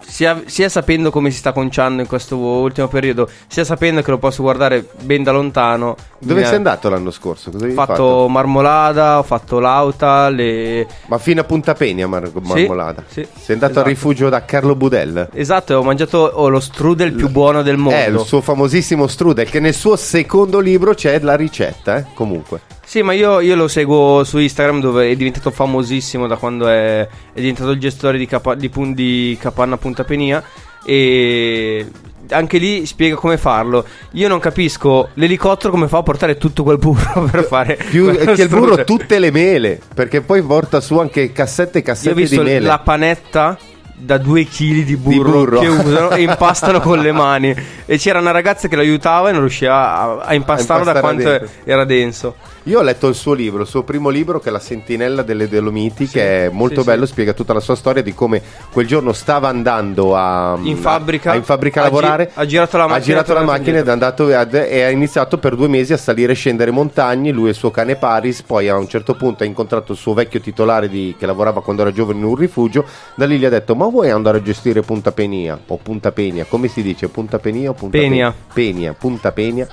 sia, 0.00 0.42
sia 0.46 0.68
sapendo 0.68 1.10
come 1.10 1.30
si 1.30 1.38
sta 1.38 1.52
conciando 1.52 2.02
in 2.02 2.08
questo 2.08 2.36
ultimo 2.36 2.88
periodo, 2.88 3.28
sia 3.46 3.64
sapendo 3.64 4.02
che 4.02 4.10
lo 4.10 4.18
posso 4.18 4.42
guardare 4.42 4.86
ben 5.00 5.22
da 5.22 5.32
lontano. 5.32 5.96
Dove 6.18 6.40
mi 6.40 6.44
ha- 6.44 6.48
sei 6.48 6.56
andato 6.56 6.88
l'anno 6.88 7.10
scorso? 7.10 7.50
Cosa 7.50 7.66
Ho 7.66 7.70
fatto, 7.70 7.92
fatto? 7.92 8.28
Marmolada, 8.28 9.18
ho 9.18 9.22
fatto 9.22 9.58
Lauta, 9.58 10.28
le... 10.28 10.86
Ma 11.06 11.18
fino 11.18 11.40
a 11.40 11.44
Punta 11.44 11.74
Penia, 11.74 12.06
Mar- 12.06 12.30
Marmolada. 12.40 13.04
sì, 13.06 13.26
sei 13.34 13.54
andato 13.54 13.72
esatto. 13.72 13.78
al 13.80 13.84
rifugio 13.84 14.28
da 14.28 14.44
Carlo 14.44 14.74
Budel. 14.74 15.28
Esatto, 15.32 15.74
ho 15.74 15.82
mangiato 15.82 16.18
oh, 16.18 16.48
lo 16.48 16.60
strudel 16.60 17.12
più 17.12 17.28
buono 17.28 17.62
del 17.62 17.76
mondo. 17.76 17.98
Eh, 17.98 18.10
il 18.10 18.20
suo 18.26 18.40
famosissimo 18.40 19.06
strudel, 19.06 19.48
che 19.48 19.60
nel 19.60 19.74
suo 19.74 19.96
secondo 19.96 20.58
libro 20.58 20.94
c'è 20.94 21.18
la 21.20 21.36
ricetta, 21.36 21.98
eh, 21.98 22.04
comunque. 22.14 22.60
Sì, 22.88 23.02
ma 23.02 23.12
io, 23.12 23.40
io 23.40 23.54
lo 23.54 23.68
seguo 23.68 24.24
su 24.24 24.38
Instagram 24.38 24.80
dove 24.80 25.10
è 25.10 25.14
diventato 25.14 25.50
famosissimo 25.50 26.26
da 26.26 26.36
quando 26.36 26.68
è, 26.68 27.00
è 27.02 27.38
diventato 27.38 27.72
il 27.72 27.78
gestore 27.78 28.16
di, 28.16 28.24
Capa- 28.24 28.54
di, 28.54 28.70
di 28.94 29.36
Capanna 29.38 29.76
Punta 29.76 30.04
Penia 30.04 30.42
e 30.86 31.86
anche 32.30 32.56
lì 32.56 32.86
spiega 32.86 33.14
come 33.16 33.36
farlo. 33.36 33.84
Io 34.12 34.26
non 34.28 34.38
capisco 34.38 35.10
l'elicottero 35.14 35.70
come 35.70 35.86
fa 35.86 35.98
a 35.98 36.02
portare 36.02 36.38
tutto 36.38 36.62
quel 36.62 36.78
burro 36.78 37.24
per 37.30 37.44
fare 37.44 37.76
Più 37.90 38.10
che 38.10 38.40
il 38.40 38.48
burro, 38.48 38.82
tutte 38.84 39.18
le 39.18 39.30
mele, 39.30 39.78
perché 39.94 40.22
poi 40.22 40.40
porta 40.40 40.80
su 40.80 40.98
anche 40.98 41.30
cassette 41.30 41.80
e 41.80 41.82
Io 41.82 41.90
ho 41.90 41.94
cassette 41.94 42.14
visto 42.14 42.42
di 42.42 42.48
mele. 42.48 42.66
la 42.66 42.78
panetta 42.78 43.58
da 44.00 44.16
due 44.16 44.44
chili 44.44 44.84
di 44.84 44.96
burro, 44.96 45.30
burro. 45.32 45.60
che 45.60 45.66
usano 45.66 46.10
e 46.12 46.22
impastano 46.22 46.80
con 46.80 47.00
le 47.00 47.12
mani. 47.12 47.54
E 47.84 47.98
c'era 47.98 48.20
una 48.20 48.30
ragazza 48.30 48.68
che 48.68 48.76
lo 48.76 48.82
aiutava 48.82 49.28
e 49.28 49.32
non 49.32 49.40
riusciva 49.40 49.74
a, 49.74 50.18
a 50.20 50.34
impastarlo 50.34 50.84
da 50.84 50.90
impastare 50.92 51.00
quanto 51.00 51.22
dentro. 51.28 51.48
era 51.64 51.84
denso. 51.84 52.34
Io 52.68 52.80
ho 52.80 52.82
letto 52.82 53.08
il 53.08 53.14
suo 53.14 53.32
libro, 53.32 53.62
il 53.62 53.66
suo 53.66 53.82
primo 53.82 54.10
libro 54.10 54.40
che 54.40 54.50
è 54.50 54.52
La 54.52 54.58
sentinella 54.58 55.22
delle 55.22 55.48
Dolomiti, 55.48 56.06
che 56.06 56.44
è 56.44 56.48
molto 56.50 56.80
sì, 56.80 56.86
bello, 56.86 57.06
sì. 57.06 57.12
spiega 57.12 57.32
tutta 57.32 57.54
la 57.54 57.60
sua 57.60 57.74
storia 57.74 58.02
di 58.02 58.12
come 58.12 58.42
quel 58.70 58.86
giorno 58.86 59.14
stava 59.14 59.48
andando 59.48 60.14
a, 60.14 60.58
In 60.60 60.76
fabbrica, 60.76 61.30
a, 61.30 61.34
in 61.36 61.44
fabbrica 61.44 61.80
a 61.80 61.84
ha 61.84 61.88
gi- 61.88 61.94
lavorare, 61.94 62.30
ha 62.34 62.44
girato 62.44 62.76
la 62.76 62.82
macchina 62.82 62.98
ha 62.98 63.06
girato 63.06 63.32
la 63.32 63.42
macchina 63.42 63.78
ed 63.78 63.88
è 63.88 63.90
andato 63.90 64.26
ad- 64.36 64.52
e 64.52 64.82
ha 64.82 64.90
iniziato 64.90 65.38
per 65.38 65.56
due 65.56 65.66
mesi 65.66 65.94
a 65.94 65.96
salire 65.96 66.32
e 66.32 66.34
scendere 66.34 66.70
montagne, 66.70 67.32
lui 67.32 67.46
e 67.46 67.50
il 67.50 67.54
suo 67.54 67.70
cane 67.70 67.96
Paris, 67.96 68.42
poi 68.42 68.68
a 68.68 68.76
un 68.76 68.86
certo 68.86 69.14
punto 69.14 69.44
ha 69.44 69.46
incontrato 69.46 69.92
il 69.92 69.98
suo 69.98 70.12
vecchio 70.12 70.38
titolare 70.38 70.90
di- 70.90 71.14
che 71.18 71.24
lavorava 71.24 71.62
quando 71.62 71.80
era 71.80 71.90
giovane 71.90 72.18
in 72.18 72.24
un 72.26 72.34
rifugio, 72.34 72.84
da 73.14 73.24
lì 73.24 73.38
gli 73.38 73.46
ha 73.46 73.50
detto 73.50 73.74
ma 73.76 73.86
vuoi 73.86 74.10
andare 74.10 74.38
a 74.38 74.42
gestire 74.42 74.82
Punta 74.82 75.10
Penia 75.10 75.58
o 75.68 75.78
Punta 75.82 76.12
Penia, 76.12 76.44
come 76.44 76.68
si 76.68 76.82
dice 76.82 77.08
Punta 77.08 77.38
Penia 77.38 77.70
o 77.70 77.72
Punta 77.72 77.96
Penia. 77.96 78.34
Penia, 78.52 78.92
Punta 78.92 79.32
Penia. 79.32 79.66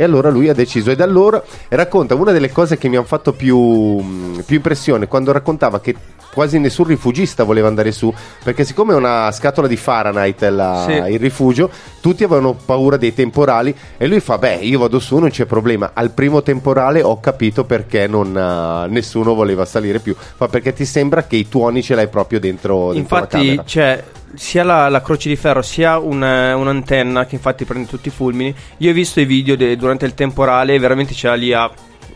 E 0.00 0.04
allora 0.04 0.30
lui 0.30 0.48
ha 0.48 0.54
deciso, 0.54 0.90
e 0.90 0.96
da 0.96 1.04
allora 1.04 1.42
racconta 1.68 2.14
una 2.14 2.32
delle 2.32 2.50
cose 2.50 2.78
che 2.78 2.88
mi 2.88 2.96
hanno 2.96 3.04
fatto 3.04 3.34
più, 3.34 4.02
più 4.46 4.56
impressione 4.56 5.06
quando 5.06 5.30
raccontava 5.30 5.78
che 5.78 5.94
quasi 6.32 6.58
nessun 6.58 6.86
rifugista 6.86 7.44
voleva 7.44 7.68
andare 7.68 7.92
su, 7.92 8.10
perché 8.42 8.64
siccome 8.64 8.94
è 8.94 8.96
una 8.96 9.30
scatola 9.30 9.68
di 9.68 9.76
Fahrenheit 9.76 10.40
la- 10.44 10.86
Sì. 10.88 10.92
il 11.12 11.18
rifugio, 11.18 11.68
tutti 12.00 12.24
avevano 12.24 12.54
paura 12.54 12.96
dei 12.96 13.12
temporali 13.12 13.76
e 13.98 14.06
lui 14.06 14.20
fa, 14.20 14.38
beh, 14.38 14.54
io 14.62 14.78
vado 14.78 14.98
su, 15.00 15.18
non 15.18 15.28
c'è 15.28 15.44
problema. 15.44 15.90
Al 15.92 16.12
primo 16.12 16.40
temporale 16.40 17.02
ho 17.02 17.20
capito 17.20 17.64
perché 17.64 18.06
non, 18.06 18.34
eh, 18.34 18.86
nessuno 18.90 19.34
voleva 19.34 19.66
salire 19.66 19.98
più, 19.98 20.16
fa 20.16 20.48
perché 20.48 20.72
ti 20.72 20.86
sembra 20.86 21.24
che 21.24 21.36
i 21.36 21.46
tuoni 21.46 21.82
ce 21.82 21.94
l'hai 21.94 22.08
proprio 22.08 22.40
dentro, 22.40 22.94
dentro 22.94 23.16
Infatti 23.18 23.60
c'è 23.66 24.02
sia 24.34 24.62
la, 24.64 24.88
la 24.88 25.02
croce 25.02 25.28
di 25.28 25.36
ferro 25.36 25.62
sia 25.62 25.98
un- 25.98 26.22
un'antenna 26.22 27.26
che 27.26 27.34
infatti 27.36 27.64
prende 27.64 27.88
tutti 27.88 28.08
i 28.08 28.12
fulmini. 28.12 28.54
Io 28.78 28.90
ho 28.90 28.94
visto 28.94 29.20
i 29.20 29.24
video 29.24 29.56
de- 29.56 29.76
durante 29.76 30.06
il 30.06 30.14
temporale, 30.14 30.78
veramente 30.78 31.14
c'era 31.14 31.34
lì 31.34 31.52
a 31.52 31.70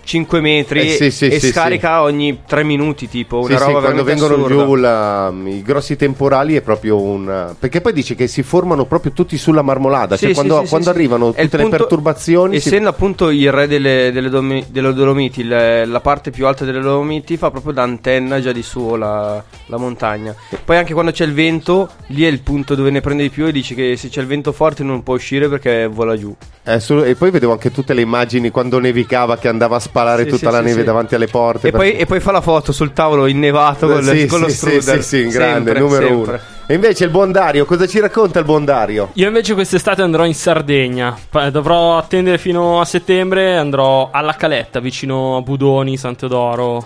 5 0.04 0.40
metri 0.40 0.80
Eh, 0.80 0.90
sì, 0.90 1.10
sì, 1.10 1.26
e 1.26 1.40
sì, 1.40 1.48
scarica 1.48 2.02
ogni 2.02 2.40
3 2.46 2.62
minuti 2.62 3.08
tipo, 3.08 3.40
una 3.40 3.58
roba 3.58 3.80
quando 3.80 4.04
vengono 4.04 4.34
assurda. 4.34 4.64
giù 4.64 4.74
la- 4.74 5.32
i 5.46 5.62
grossi 5.62 5.96
temporali 5.96 6.54
è 6.56 6.60
proprio 6.60 7.00
un 7.00 7.54
perché 7.58 7.80
poi 7.80 7.92
dice 7.92 8.14
che 8.14 8.26
si 8.26 8.42
formano 8.42 8.84
proprio 8.84 9.12
tutti 9.12 9.36
sulla 9.38 9.62
marmolada 9.62 10.16
cioè 10.16 10.32
quando, 10.34 10.62
quando 10.68 10.90
arrivano 10.90 11.28
tutte 11.32 11.42
le 11.56 11.62
punto- 11.62 11.76
perturbazioni 11.76 12.60
si- 12.60 12.68
Essendo 12.68 12.88
appunto 12.88 13.30
il 13.30 13.50
re 13.50 13.66
delle, 13.66 14.10
delle, 14.12 14.28
Domi- 14.28 14.64
delle 14.68 14.92
Dolomiti, 14.92 15.44
le- 15.44 15.84
la 15.86 16.00
parte 16.00 16.30
più 16.30 16.46
alta 16.46 16.64
delle 16.64 16.80
Dolomiti 16.80 17.36
fa 17.36 17.50
proprio 17.50 17.72
da 17.72 17.82
antenna 17.82 18.40
già 18.40 18.52
di 18.52 18.62
suo 18.62 18.96
la, 18.96 19.42
la 19.66 19.76
montagna. 19.76 20.34
Poi 20.64 20.76
anche 20.76 20.92
quando 20.92 21.12
c'è 21.12 21.24
il 21.24 21.32
vento, 21.32 21.88
lì 22.08 22.24
è 22.24 22.28
il 22.28 22.40
punto 22.40 22.74
dove 22.74 22.90
ne 22.90 23.00
prende 23.00 23.22
di 23.22 23.30
più 23.30 23.46
e 23.46 23.52
dice 23.52 23.74
che 23.74 23.96
se 23.96 24.08
c'è 24.08 24.20
il 24.20 24.26
vento 24.26 24.52
forte 24.52 24.82
non 24.82 25.02
può 25.02 25.14
uscire 25.14 25.48
perché 25.48 25.86
vola 25.86 26.16
giù. 26.16 26.34
eh, 26.66 26.80
solo- 26.80 27.04
e 27.04 27.14
poi 27.14 27.30
vedevo 27.30 27.52
anche 27.52 27.70
tutte 27.70 27.92
le 27.92 28.00
immagini 28.00 28.50
quando 28.50 28.78
nevicava 28.78 29.36
che 29.36 29.48
andava 29.48 29.76
a 29.76 29.80
sparare 29.94 30.24
Sì, 30.24 30.30
tutta 30.30 30.48
sì, 30.48 30.52
la 30.52 30.58
sì, 30.58 30.64
neve 30.64 30.78
sì. 30.80 30.84
davanti 30.84 31.14
alle 31.14 31.26
porte 31.28 31.68
E 31.68 31.70
poi, 31.70 31.86
perché- 31.90 31.98
e 32.02 32.06
poi 32.06 32.18
fa 32.20 32.32
la 32.32 32.40
foto 32.40 32.72
sul 32.72 32.92
tavolo 32.92 33.26
innevato 33.26 33.86
con, 33.86 34.02
Sì, 34.02 34.26
con 34.26 34.40
lo 34.40 34.48
strudel. 34.48 34.82
sì, 34.82 35.02
sì, 35.02 35.22
sì, 35.22 35.28
grande, 35.28 35.72
Sempre, 35.72 35.78
numero 35.78 36.06
sempre. 36.06 36.32
uno 36.32 36.40
e 36.66 36.74
invece 36.74 37.04
il 37.04 37.10
buon 37.10 37.30
Dario 37.30 37.64
cosa 37.66 37.86
ci 37.86 38.00
racconta 38.00 38.38
il 38.40 38.44
buon 38.44 38.64
Dario? 38.64 39.10
Io 39.12 39.26
invece 39.28 39.54
quest'estate 39.54 40.00
andrò 40.02 40.24
in 40.24 40.34
Sardegna. 40.34 41.14
Dovrò 41.52 41.98
attendere 41.98 42.38
fino 42.38 42.80
a 42.80 42.84
settembre. 42.86 43.56
Andrò 43.58 44.08
alla 44.10 44.32
Caletta, 44.32 44.80
vicino 44.80 45.36
a 45.36 45.42
Budoni, 45.42 45.96
San 45.98 46.16
Teodoro. 46.16 46.82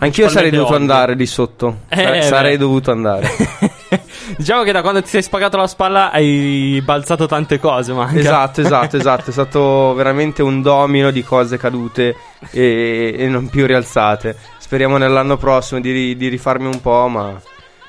Anch'io 0.00 0.28
sarei 0.28 0.50
dovuto 0.50 0.74
andare 0.74 1.14
lì 1.14 1.26
sotto. 1.26 1.76
Eh, 1.88 2.22
sarei 2.22 2.52
beh. 2.52 2.58
dovuto 2.58 2.90
andare. 2.90 3.28
Diciamo 4.36 4.62
che 4.62 4.72
da 4.72 4.82
quando 4.82 5.02
ti 5.02 5.08
sei 5.08 5.22
spagato 5.22 5.56
la 5.56 5.66
spalla 5.66 6.10
hai 6.10 6.80
balzato 6.84 7.26
tante 7.26 7.58
cose, 7.58 7.92
ma 7.92 8.10
esatto, 8.12 8.60
esatto, 8.60 8.96
esatto. 8.96 9.30
È 9.30 9.32
stato 9.32 9.94
veramente 9.94 10.42
un 10.42 10.62
domino 10.62 11.10
di 11.10 11.22
cose 11.22 11.56
cadute 11.56 12.14
e, 12.50 13.14
e 13.18 13.28
non 13.28 13.48
più 13.48 13.66
rialzate. 13.66 14.36
Speriamo 14.58 14.96
nell'anno 14.96 15.36
prossimo 15.36 15.80
di, 15.80 15.90
ri- 15.90 16.16
di 16.16 16.28
rifarmi 16.28 16.66
un 16.66 16.80
po', 16.80 17.08
ma 17.08 17.40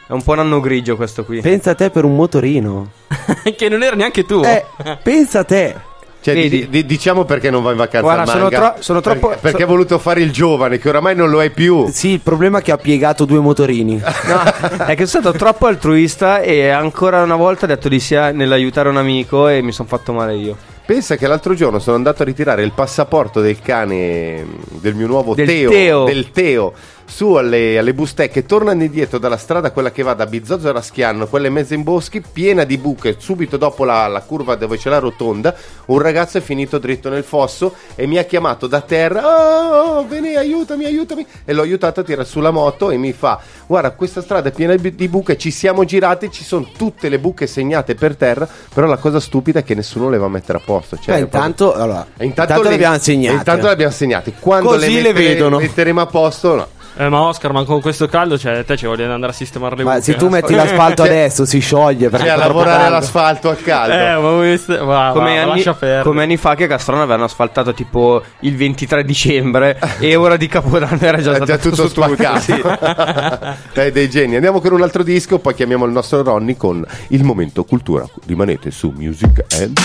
è 0.07 0.11
un 0.11 0.23
po' 0.23 0.31
un 0.31 0.39
anno 0.39 0.59
grigio 0.59 0.95
questo 0.95 1.23
qui. 1.23 1.41
Pensa 1.41 1.71
a 1.71 1.75
te 1.75 1.89
per 1.89 2.03
un 2.03 2.15
motorino. 2.15 2.91
che 3.55 3.69
non 3.69 3.83
era 3.83 3.95
neanche 3.95 4.25
tu. 4.25 4.41
Eh, 4.43 4.65
pensa 5.03 5.39
a 5.39 5.43
te. 5.43 5.89
Cioè, 6.21 6.35
Vedi? 6.35 6.49
di- 6.49 6.69
di- 6.69 6.85
diciamo 6.85 7.25
perché 7.25 7.49
non 7.49 7.63
va 7.63 7.71
in 7.71 7.77
vacanza 7.77 8.01
Guarda, 8.13 8.31
sono 8.31 8.49
tro- 8.49 8.75
sono 8.77 9.01
troppo- 9.01 9.27
perché, 9.29 9.41
perché 9.41 9.57
so- 9.57 9.63
ha 9.63 9.67
voluto 9.67 9.97
fare 9.97 10.21
il 10.21 10.31
giovane 10.31 10.77
che 10.77 10.87
oramai 10.87 11.15
non 11.15 11.31
lo 11.31 11.41
è 11.41 11.49
più 11.49 11.87
Sì, 11.91 12.09
il 12.09 12.19
problema 12.19 12.59
è 12.59 12.61
che 12.61 12.71
ha 12.71 12.77
piegato 12.77 13.25
due 13.25 13.39
motorini. 13.39 13.99
No, 14.27 14.85
è 14.85 14.95
che 14.95 15.07
sono 15.07 15.23
stato 15.23 15.31
troppo 15.37 15.65
altruista 15.65 16.39
e 16.41 16.69
ancora 16.69 17.23
una 17.23 17.35
volta 17.35 17.65
ho 17.65 17.67
detto 17.67 17.89
di 17.89 17.99
sì 17.99 18.13
nell'aiutare 18.13 18.89
un 18.89 18.97
amico 18.97 19.47
e 19.47 19.61
mi 19.63 19.71
sono 19.71 19.87
fatto 19.87 20.13
male 20.13 20.35
io. 20.35 20.55
Pensa 20.85 21.15
che 21.15 21.25
l'altro 21.25 21.53
giorno 21.55 21.79
sono 21.79 21.95
andato 21.95 22.21
a 22.21 22.25
ritirare 22.25 22.63
il 22.63 22.71
passaporto 22.73 23.39
del 23.41 23.59
cane 23.59 24.45
del 24.79 24.93
mio 24.93 25.07
nuovo 25.07 25.33
Del 25.33 25.47
Teo, 25.47 25.69
Teo. 25.71 26.03
del 26.03 26.31
Teo 26.31 26.73
su 27.11 27.33
alle, 27.33 27.77
alle 27.77 27.93
bustecche, 27.93 28.45
tornando 28.45 28.85
indietro 28.85 29.19
dalla 29.19 29.35
strada, 29.35 29.71
quella 29.71 29.91
che 29.91 30.01
va 30.01 30.13
da 30.13 30.25
Bizzozzo 30.25 30.69
a 30.69 30.71
Raschiano, 30.71 31.27
quella 31.27 31.47
in 31.47 31.53
mezzo 31.53 31.73
in 31.73 31.83
boschi, 31.83 32.21
piena 32.21 32.63
di 32.63 32.77
buche, 32.77 33.17
subito 33.19 33.57
dopo 33.57 33.83
la, 33.83 34.07
la 34.07 34.21
curva 34.21 34.55
dove 34.55 34.77
c'è 34.77 34.89
la 34.89 34.99
rotonda, 34.99 35.53
un 35.87 35.99
ragazzo 35.99 36.37
è 36.37 36.41
finito 36.41 36.77
dritto 36.77 37.09
nel 37.09 37.25
fosso 37.25 37.75
e 37.95 38.07
mi 38.07 38.17
ha 38.17 38.23
chiamato 38.23 38.65
da 38.65 38.79
terra, 38.79 39.23
oh, 39.25 39.97
oh, 39.97 40.05
vieni, 40.05 40.35
aiutami, 40.35 40.85
aiutami, 40.85 41.27
e 41.43 41.51
l'ho 41.51 41.63
aiutato 41.63 41.99
a 41.99 42.03
tirare 42.03 42.25
sulla 42.25 42.51
moto 42.51 42.91
e 42.91 42.97
mi 42.97 43.11
fa, 43.11 43.41
guarda, 43.67 43.91
questa 43.91 44.21
strada 44.21 44.47
è 44.47 44.51
piena 44.53 44.73
di 44.75 45.07
buche, 45.09 45.37
ci 45.37 45.51
siamo 45.51 45.83
girati, 45.83 46.31
ci 46.31 46.45
sono 46.45 46.69
tutte 46.77 47.09
le 47.09 47.19
buche 47.19 47.45
segnate 47.45 47.93
per 47.93 48.15
terra, 48.15 48.47
però 48.73 48.87
la 48.87 48.97
cosa 48.97 49.19
stupida 49.19 49.59
è 49.59 49.63
che 49.65 49.75
nessuno 49.75 50.09
le 50.09 50.17
va 50.17 50.27
a 50.27 50.29
mettere 50.29 50.59
a 50.59 50.61
posto. 50.63 50.95
Cioè, 50.95 51.15
Beh, 51.15 51.21
è 51.23 51.27
proprio- 51.27 51.41
intanto, 51.41 51.73
allora, 51.73 52.07
e 52.15 52.25
intanto 52.25 52.61
le 52.61 52.73
abbiamo 52.73 52.97
segnate. 52.97 53.35
Intanto 53.35 53.65
le 53.65 53.73
abbiamo 53.73 53.91
segnate. 53.91 54.33
Quando 54.39 54.69
Così 54.69 54.79
le, 54.93 55.01
le 55.01 55.13
mettere- 55.13 55.33
vedono. 55.33 55.57
metteremo 55.59 55.99
a 56.01 56.05
posto, 56.05 56.55
no. 56.55 56.67
Eh, 57.01 57.09
ma 57.09 57.21
Oscar, 57.21 57.51
ma 57.51 57.63
con 57.63 57.81
questo 57.81 58.07
caldo, 58.07 58.37
cioè, 58.37 58.63
te 58.63 58.77
ci 58.77 58.85
vogliono 58.85 59.13
andare 59.15 59.31
a 59.31 59.35
sistemare 59.35 59.75
le 59.75 59.83
Ma 59.83 59.93
buche. 59.93 60.03
se 60.03 60.15
tu 60.17 60.27
metti 60.29 60.53
l'asfalto 60.53 61.01
adesso 61.03 61.45
si 61.45 61.57
scioglie 61.59 62.09
perché 62.09 62.27
Cioè, 62.27 62.35
a 62.35 62.37
lavorare 62.37 62.77
caldo. 62.77 62.95
all'asfalto 62.95 63.49
al 63.49 63.57
caldo. 63.63 63.93
Eh, 63.93 64.21
ma 64.21 64.37
questo- 64.37 64.85
va, 64.85 65.09
come, 65.11 65.43
va, 65.43 65.51
anni, 65.51 66.01
come 66.03 66.21
anni 66.23 66.37
fa 66.37 66.53
che 66.53 66.65
a 66.65 66.67
Castrone 66.67 67.01
avevano 67.01 67.23
asfaltato 67.23 67.73
tipo 67.73 68.21
il 68.41 68.55
23 68.55 69.03
dicembre 69.03 69.79
e 69.97 70.15
ora 70.15 70.37
di 70.37 70.45
Capodanno 70.47 70.99
era 71.01 71.19
già 71.19 71.31
È 71.31 71.35
stato 71.37 71.45
già 71.45 71.57
tutto 71.57 71.87
tutto, 71.87 72.03
spaccato. 72.03 72.39
sì. 72.39 72.61
Dai, 73.73 73.91
dei 73.91 74.07
geni. 74.07 74.35
Andiamo 74.35 74.59
con 74.61 74.71
un 74.73 74.83
altro 74.83 75.01
disco, 75.01 75.39
poi 75.39 75.55
chiamiamo 75.55 75.85
il 75.85 75.91
nostro 75.91 76.21
Ronny 76.21 76.55
con 76.55 76.85
il 77.07 77.23
momento 77.23 77.63
cultura. 77.63 78.05
Rimanete 78.27 78.69
su 78.69 78.93
Music 78.95 79.43
and 79.59 79.75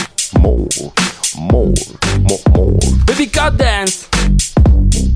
More. 0.40 0.66
More, 1.38 1.72
more, 2.20 2.42
more. 2.52 2.76
Baby 3.06 3.30
God 3.32 3.54
Dance. 3.54 5.15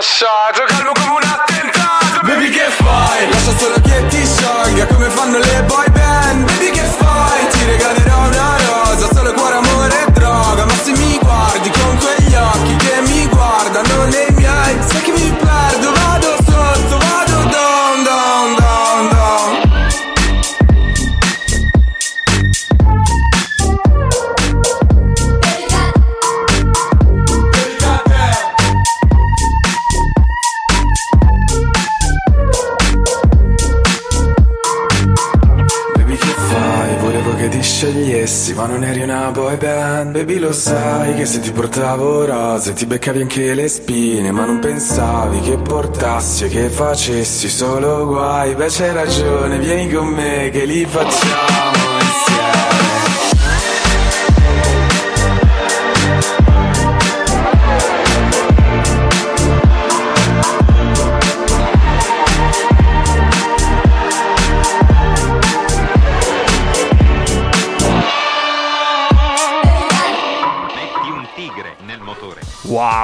Sono 0.00 0.47
Baby 40.18 40.40
lo 40.40 40.52
sai 40.52 41.14
che 41.14 41.24
se 41.24 41.38
ti 41.38 41.52
portavo 41.52 42.24
rose 42.24 42.72
Ti 42.72 42.86
beccavi 42.86 43.20
anche 43.20 43.54
le 43.54 43.68
spine 43.68 44.32
Ma 44.32 44.46
non 44.46 44.58
pensavi 44.58 45.38
che 45.42 45.58
portassi 45.58 46.46
E 46.46 46.48
che 46.48 46.70
facessi 46.70 47.48
solo 47.48 48.04
guai. 48.04 48.56
Beh 48.56 48.66
c'hai 48.68 48.92
ragione, 48.92 49.58
vieni 49.60 49.88
con 49.88 50.08
me 50.08 50.50
Che 50.50 50.64
li 50.64 50.84
facciamo 50.86 51.97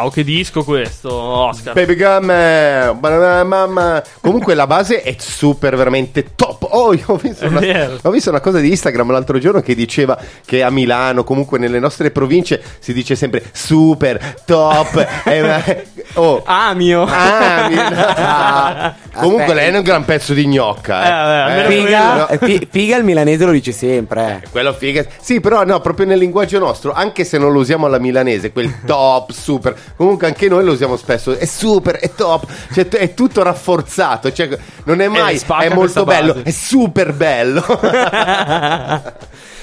Wow, 0.04 0.12
che 0.12 0.22
disco 0.22 0.62
questo, 0.64 1.14
Oscar. 1.14 1.72
Baby 1.72 1.96
Gum, 1.96 2.30
eh, 2.30 2.94
banana 2.94 3.42
mamma. 3.42 4.02
Comunque 4.20 4.52
la 4.54 4.66
base 4.66 5.00
è 5.00 5.14
super, 5.18 5.76
veramente 5.76 6.34
top. 6.34 6.66
Oh, 6.70 6.92
io 6.92 7.04
ho 7.06 7.16
visto, 7.16 7.46
una, 7.46 7.60
ho 8.02 8.10
visto 8.10 8.28
una 8.28 8.40
cosa 8.40 8.58
di 8.58 8.68
Instagram 8.68 9.10
l'altro 9.12 9.38
giorno 9.38 9.60
che 9.62 9.74
diceva 9.74 10.18
che 10.44 10.62
a 10.62 10.68
Milano, 10.68 11.24
comunque 11.24 11.58
nelle 11.58 11.78
nostre 11.78 12.10
province, 12.10 12.62
si 12.80 12.92
dice 12.92 13.14
sempre 13.14 13.42
super, 13.52 14.42
top. 14.44 15.06
eh, 15.24 15.86
oh, 16.14 16.42
Amio. 16.44 17.06
Ami. 17.08 17.76
Ah, 17.78 18.94
Comunque 19.14 19.54
lei 19.54 19.70
è 19.72 19.76
un 19.76 19.82
gran 19.84 20.04
pezzo 20.04 20.34
di 20.34 20.46
gnocca. 20.46 21.04
Eh, 21.06 21.10
vabbè, 21.10 21.60
almeno 21.62 21.84
Figa, 21.84 22.14
no. 22.16 22.28
eh, 22.28 22.38
fi- 22.38 22.68
figa 22.70 22.96
il 22.96 23.04
milanese 23.04 23.44
lo 23.44 23.52
dice 23.52 23.72
sempre. 23.72 24.42
eh. 24.42 24.48
Quello 24.50 24.72
figa. 24.72 25.04
Sì, 25.20 25.40
però 25.40 25.64
no, 25.64 25.80
proprio 25.80 26.04
nel 26.06 26.18
linguaggio 26.18 26.58
nostro, 26.58 26.92
anche 26.92 27.24
se 27.24 27.38
non 27.38 27.52
lo 27.52 27.60
usiamo 27.60 27.86
alla 27.86 27.98
milanese, 27.98 28.50
quel 28.52 28.82
top, 28.84 29.30
super. 29.30 29.74
Comunque 29.96 30.26
anche 30.26 30.48
noi 30.48 30.64
lo 30.64 30.72
usiamo 30.72 30.96
spesso. 30.96 31.38
È 31.38 31.44
super, 31.44 31.96
è 31.96 32.10
top. 32.12 32.46
Cioè, 32.72 32.88
è 32.88 33.14
tutto 33.14 33.42
rafforzato. 33.42 34.32
Cioè, 34.32 34.48
non 34.84 35.00
è 35.00 35.08
mai. 35.08 35.38
spacca 35.38 35.64
è 35.64 35.72
molto 35.72 36.04
bello. 36.04 36.32
base. 36.34 36.44
È 36.44 36.50
super 36.50 37.12
bello. 37.12 37.62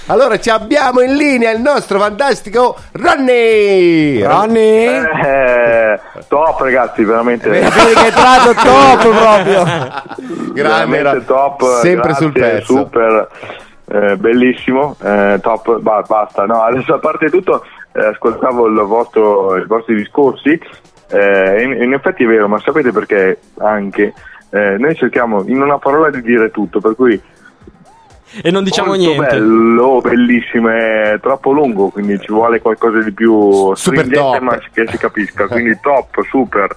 allora, 0.07 0.39
ci 0.39 0.49
abbiamo 0.49 1.01
in 1.01 1.15
linea 1.15 1.51
il 1.51 1.59
nostro 1.59 1.99
fantastico 1.99 2.77
Ronny. 2.93 4.21
Ronny? 4.21 4.85
Eh, 5.25 5.99
top 6.29 6.59
ragazzi, 6.61 7.03
veramente. 7.03 7.49
Vedi 7.49 7.69
che 7.69 8.07
è 8.07 8.11
tratto 8.11 8.53
top 8.53 9.09
proprio. 9.09 10.53
Grande, 10.53 11.25
top. 11.25 11.79
sempre 11.81 12.07
grazie, 12.07 12.25
sul 12.25 12.31
pezzo. 12.31 12.73
Super. 12.73 13.29
eh, 13.91 14.15
bellissimo, 14.17 14.95
eh, 15.03 15.39
top, 15.41 15.79
ba- 15.79 16.03
basta. 16.07 16.45
No, 16.45 16.61
adesso 16.61 16.93
a 16.93 16.99
parte 16.99 17.29
tutto, 17.29 17.63
eh, 17.63 17.67
ascoltavo 17.99 18.67
il 18.67 18.79
vostro- 18.81 19.57
i 19.57 19.65
vostri 19.65 19.95
discorsi. 19.95 20.59
eh, 21.13 21.61
in, 21.63 21.81
in 21.83 21.93
effetti 21.93 22.23
è 22.23 22.27
vero, 22.27 22.47
ma 22.47 22.57
sapete 22.59 22.91
perché 22.91 23.37
anche 23.57 24.13
eh, 24.51 24.75
noi 24.77 24.95
cerchiamo 24.95 25.43
in 25.47 25.61
una 25.61 25.77
parola 25.77 26.09
di 26.09 26.21
dire 26.21 26.51
tutto, 26.51 26.79
per 26.79 26.95
cui 26.95 27.21
E 28.43 28.49
non 28.49 28.63
diciamo 28.63 28.89
molto 28.95 29.03
niente. 29.03 29.25
bello, 29.27 29.99
bellissimo, 30.01 30.69
è 30.69 31.17
troppo 31.21 31.51
lungo, 31.51 31.89
quindi 31.89 32.17
ci 32.19 32.31
vuole 32.31 32.61
qualcosa 32.61 32.99
di 33.01 33.11
più 33.11 33.73
Super 33.75 34.05
stringente, 34.05 34.37
top. 34.37 34.41
ma 34.41 34.57
che 34.73 34.87
si 34.87 34.97
capisca. 34.97 35.47
Quindi 35.47 35.77
top, 35.81 36.21
super, 36.29 36.73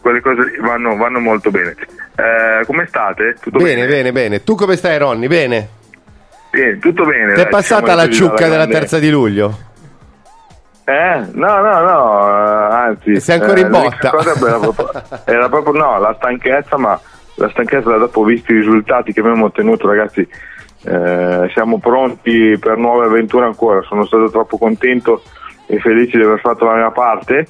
quelle 0.00 0.20
cose 0.22 0.56
vanno, 0.62 0.96
vanno 0.96 1.18
molto 1.20 1.50
bene. 1.50 1.74
Eh, 2.16 2.64
come 2.64 2.86
state? 2.86 3.36
Tutto 3.38 3.58
bene? 3.58 3.74
Bene, 3.82 3.86
bene, 3.86 4.12
bene. 4.12 4.44
Tu 4.44 4.54
come 4.54 4.76
stai, 4.76 4.96
Ronny? 4.96 5.26
Bene. 5.26 5.68
Bene, 6.50 6.78
tutto 6.78 7.04
bene. 7.04 7.34
Ti 7.34 7.40
è 7.42 7.48
passata 7.48 7.94
la 7.94 8.08
ciucca 8.08 8.48
della 8.48 8.66
terza 8.66 8.98
di 8.98 9.10
luglio? 9.10 9.58
Eh, 10.86 11.26
no, 11.32 11.60
no, 11.62 11.80
no, 11.80 12.28
eh, 12.28 12.74
anzi. 12.74 13.20
Sei 13.20 13.40
ancora 13.40 13.60
in 13.60 13.68
l'unica 13.68 14.10
botta. 14.10 14.36
era 14.46 14.58
proprio, 14.58 14.90
era 15.24 15.48
proprio, 15.48 15.72
no, 15.72 15.98
la 15.98 16.14
stanchezza, 16.18 16.76
ma 16.76 17.00
la 17.36 17.48
stanchezza 17.48 17.88
da 17.90 17.96
dopo, 17.96 18.22
visti 18.22 18.52
i 18.52 18.56
risultati 18.56 19.12
che 19.12 19.20
abbiamo 19.20 19.46
ottenuto, 19.46 19.86
ragazzi, 19.88 20.26
Eh, 20.86 21.50
siamo 21.54 21.78
pronti 21.78 22.58
per 22.58 22.76
nuove 22.76 23.06
avventure 23.06 23.46
ancora, 23.46 23.80
sono 23.82 24.04
stato 24.04 24.28
troppo 24.28 24.58
contento 24.58 25.22
e 25.66 25.78
felice 25.78 26.18
di 26.18 26.24
aver 26.24 26.40
fatto 26.40 26.66
la 26.66 26.74
mia 26.74 26.90
parte. 26.90 27.46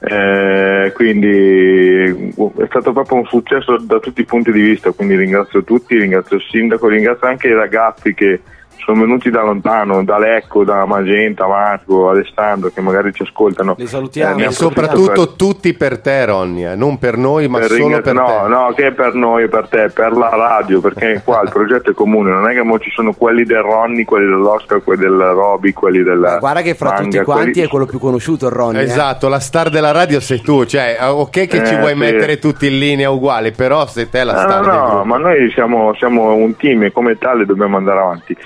Eh, 0.00 0.92
quindi 0.94 2.32
uh, 2.34 2.52
è 2.58 2.66
stato 2.66 2.92
proprio 2.92 3.18
un 3.18 3.26
successo 3.26 3.78
da 3.78 4.00
tutti 4.00 4.20
i 4.20 4.24
punti 4.24 4.50
di 4.50 4.60
vista, 4.60 4.90
quindi 4.90 5.16
ringrazio 5.16 5.62
tutti, 5.62 5.96
ringrazio 5.96 6.36
il 6.36 6.42
sindaco, 6.50 6.88
ringrazio 6.88 7.28
anche 7.28 7.46
i 7.46 7.54
ragazzi 7.54 8.12
che 8.12 8.40
sono 8.84 9.00
venuti 9.00 9.30
da 9.30 9.42
lontano, 9.42 10.04
da 10.04 10.18
Lecco, 10.18 10.62
da 10.64 10.84
Magenta, 10.84 11.46
Marco, 11.46 12.10
Alessandro 12.10 12.70
che 12.72 12.80
magari 12.80 13.12
ci 13.12 13.22
ascoltano. 13.22 13.74
Li 13.78 13.86
salutiamo. 13.86 14.38
Eh, 14.38 14.44
E 14.44 14.50
soprattutto 14.50 15.26
per- 15.26 15.36
tutti 15.36 15.72
per 15.74 15.98
te, 16.00 16.24
Ronny, 16.26 16.66
eh, 16.66 16.74
non 16.74 16.98
per 16.98 17.16
noi, 17.16 17.48
ma 17.48 17.58
per 17.58 17.68
solo 17.68 17.80
ringra- 17.82 18.00
per 18.02 18.14
no, 18.14 18.24
te. 18.42 18.48
no, 18.48 18.72
che 18.76 18.92
per 18.92 19.14
noi, 19.14 19.48
per 19.48 19.68
te, 19.68 19.88
per 19.88 20.12
la 20.12 20.28
radio, 20.28 20.80
perché 20.80 21.22
qua 21.24 21.40
il 21.42 21.50
progetto 21.50 21.90
è 21.90 21.94
comune, 21.94 22.30
non 22.30 22.48
è 22.48 22.52
che 22.54 22.62
mo 22.62 22.78
ci 22.78 22.90
sono 22.90 23.12
quelli 23.14 23.44
del 23.44 23.62
Ronny, 23.62 24.04
quelli 24.04 24.26
dell'Oscar, 24.26 24.82
quelli 24.82 25.00
del 25.02 25.18
Roby, 25.18 25.72
quelli 25.72 26.02
del 26.02 26.36
Guarda 26.40 26.60
che 26.62 26.74
fra 26.74 26.90
Manga, 26.90 27.02
tutti 27.04 27.18
quanti 27.24 27.50
quelli- 27.52 27.66
è 27.66 27.68
quello 27.68 27.86
più 27.86 27.98
conosciuto 27.98 28.46
il 28.46 28.52
Ronny. 28.52 28.78
eh. 28.78 28.82
Esatto, 28.82 29.28
la 29.28 29.40
star 29.40 29.70
della 29.70 29.92
radio 29.92 30.20
sei 30.20 30.40
tu, 30.40 30.64
cioè 30.64 30.98
eh, 31.00 31.04
ok 31.06 31.30
che 31.30 31.64
ci 31.64 31.74
Eh, 31.74 31.78
vuoi 31.78 31.92
sì. 31.92 31.98
mettere 31.98 32.38
tutti 32.38 32.66
in 32.66 32.78
linea 32.78 33.10
uguali, 33.10 33.52
però 33.52 33.86
sei 33.86 34.08
te 34.08 34.24
la 34.24 34.32
No, 34.34 34.38
star 34.40 34.60
no, 34.66 34.72
no, 34.72 34.86
gruppo. 34.88 35.04
ma 35.04 35.16
noi 35.18 35.50
siamo, 35.52 35.94
siamo 35.94 36.34
un 36.34 36.54
team 36.56 36.82
e 36.84 36.92
come 36.92 37.16
tale 37.18 37.46
dobbiamo 37.46 37.76
andare 37.76 37.98
avanti. 38.00 38.36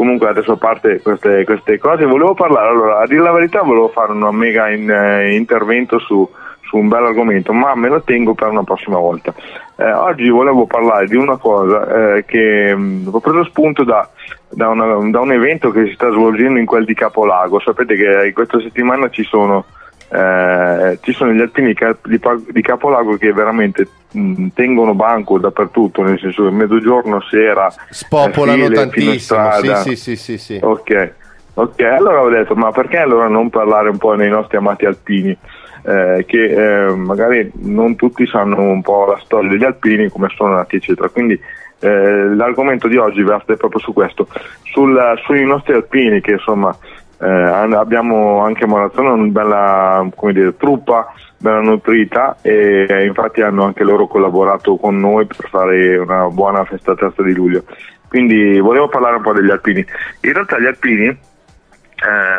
Comunque 0.00 0.28
adesso 0.28 0.52
a 0.52 0.56
parte 0.56 1.02
queste, 1.02 1.44
queste 1.44 1.76
cose, 1.78 2.06
volevo 2.06 2.32
parlare, 2.32 2.68
allora 2.70 3.00
a 3.00 3.06
dire 3.06 3.20
la 3.20 3.32
verità 3.32 3.60
volevo 3.60 3.88
fare 3.88 4.12
un 4.12 4.34
mega 4.34 4.70
in- 4.70 4.90
eh, 4.90 5.34
intervento 5.36 5.98
su, 5.98 6.26
su 6.62 6.78
un 6.78 6.88
bel 6.88 7.04
argomento, 7.04 7.52
ma 7.52 7.74
me 7.74 7.88
lo 7.90 8.00
tengo 8.00 8.32
per 8.32 8.48
una 8.48 8.62
prossima 8.64 8.96
volta. 8.96 9.34
Eh, 9.76 9.92
oggi 9.92 10.30
volevo 10.30 10.64
parlare 10.64 11.04
di 11.04 11.16
una 11.16 11.36
cosa 11.36 12.14
eh, 12.16 12.24
che 12.24 12.74
mh, 12.74 13.10
ho 13.12 13.20
preso 13.20 13.44
spunto 13.44 13.84
da, 13.84 14.08
da 14.48 14.68
una- 14.68 15.10
da 15.10 15.20
un 15.20 15.32
evento 15.32 15.70
che 15.70 15.84
si 15.88 15.92
sta 15.92 16.10
svolgendo 16.10 16.58
in 16.58 16.64
quel 16.64 16.86
di 16.86 16.94
Capolago. 16.94 17.60
Sapete 17.60 17.94
che 17.94 18.32
questa 18.32 18.58
settimana 18.58 19.10
ci 19.10 19.22
sono 19.24 19.66
eh, 20.12 20.98
ci 21.02 21.12
sono 21.12 21.32
gli 21.32 21.40
alpini 21.40 21.72
di, 21.72 22.62
Capolago 22.62 23.16
che 23.16 23.32
veramente 23.32 23.86
mh, 24.10 24.48
tengono 24.54 24.94
banco 24.94 25.38
dappertutto, 25.38 26.02
nel 26.02 26.18
senso 26.18 26.44
che 26.44 26.50
mezzogiorno, 26.50 27.20
sera, 27.22 27.72
Spopolano 27.90 28.64
eh, 28.64 28.66
file, 28.66 28.74
tantissimo, 28.74 29.50
sì, 29.76 29.96
sì, 29.96 30.16
sì, 30.16 30.38
sì. 30.38 30.58
Ok, 30.60 31.12
ok, 31.54 31.80
allora 31.82 32.22
ho 32.22 32.28
detto, 32.28 32.56
ma 32.56 32.72
perché 32.72 32.98
allora 32.98 33.28
non 33.28 33.50
parlare 33.50 33.88
un 33.88 33.98
po' 33.98 34.16
dei 34.16 34.30
nostri 34.30 34.56
amati 34.56 34.84
alpini? 34.84 35.36
Eh, 35.82 36.24
che 36.26 36.88
eh, 36.88 36.94
magari 36.94 37.50
non 37.60 37.96
tutti 37.96 38.26
sanno 38.26 38.60
un 38.60 38.82
po' 38.82 39.06
la 39.06 39.18
storia 39.24 39.48
degli 39.48 39.64
alpini, 39.64 40.10
come 40.10 40.28
sono 40.34 40.54
nati, 40.54 40.76
eccetera. 40.76 41.08
Quindi 41.08 41.40
eh, 41.80 42.34
l'argomento 42.34 42.88
di 42.88 42.96
oggi 42.96 43.22
verte 43.22 43.56
proprio 43.56 43.80
su 43.80 43.92
questo, 43.92 44.26
sul- 44.64 45.18
sui 45.24 45.44
nostri 45.44 45.72
alpini 45.74 46.20
che 46.20 46.32
insomma 46.32 46.76
eh, 47.20 47.28
abbiamo 47.28 48.40
anche 48.42 48.64
a 48.64 48.66
Marazzone 48.66 49.08
una 49.10 49.26
bella 49.26 50.08
dire, 50.32 50.56
truppa 50.56 51.12
bella 51.36 51.60
nutrita 51.60 52.36
e 52.42 52.86
eh, 52.88 53.04
infatti 53.04 53.40
hanno 53.42 53.64
anche 53.64 53.84
loro 53.84 54.06
collaborato 54.06 54.76
con 54.76 54.98
noi 54.98 55.26
per 55.26 55.48
fare 55.48 55.96
una 55.96 56.28
buona 56.28 56.64
festa 56.64 56.94
3 56.94 57.12
di 57.24 57.34
luglio. 57.34 57.64
Quindi 58.08 58.58
volevo 58.58 58.88
parlare 58.88 59.16
un 59.16 59.22
po' 59.22 59.32
degli 59.32 59.50
alpini. 59.50 59.84
In 60.22 60.32
realtà 60.32 60.58
gli 60.58 60.66
alpini 60.66 61.06
eh, 61.06 61.18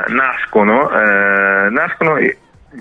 nascono, 0.07 0.89
eh, 0.91 1.69
nascono 1.69 2.17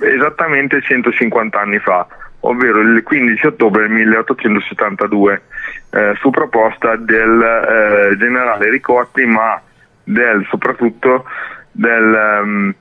esattamente 0.01 0.81
150 0.83 1.59
anni 1.61 1.79
fa, 1.79 2.07
ovvero 2.41 2.81
il 2.81 3.03
15 3.03 3.47
ottobre 3.47 3.89
1872, 3.89 5.43
eh, 5.91 6.15
su 6.19 6.31
proposta 6.31 6.97
del 6.97 7.43
eh, 7.43 8.17
generale 8.17 8.71
Ricotti, 8.71 9.25
ma 9.25 9.61
del, 10.03 10.47
soprattutto 10.49 11.25
del... 11.73 12.15
ehm, 12.15 12.75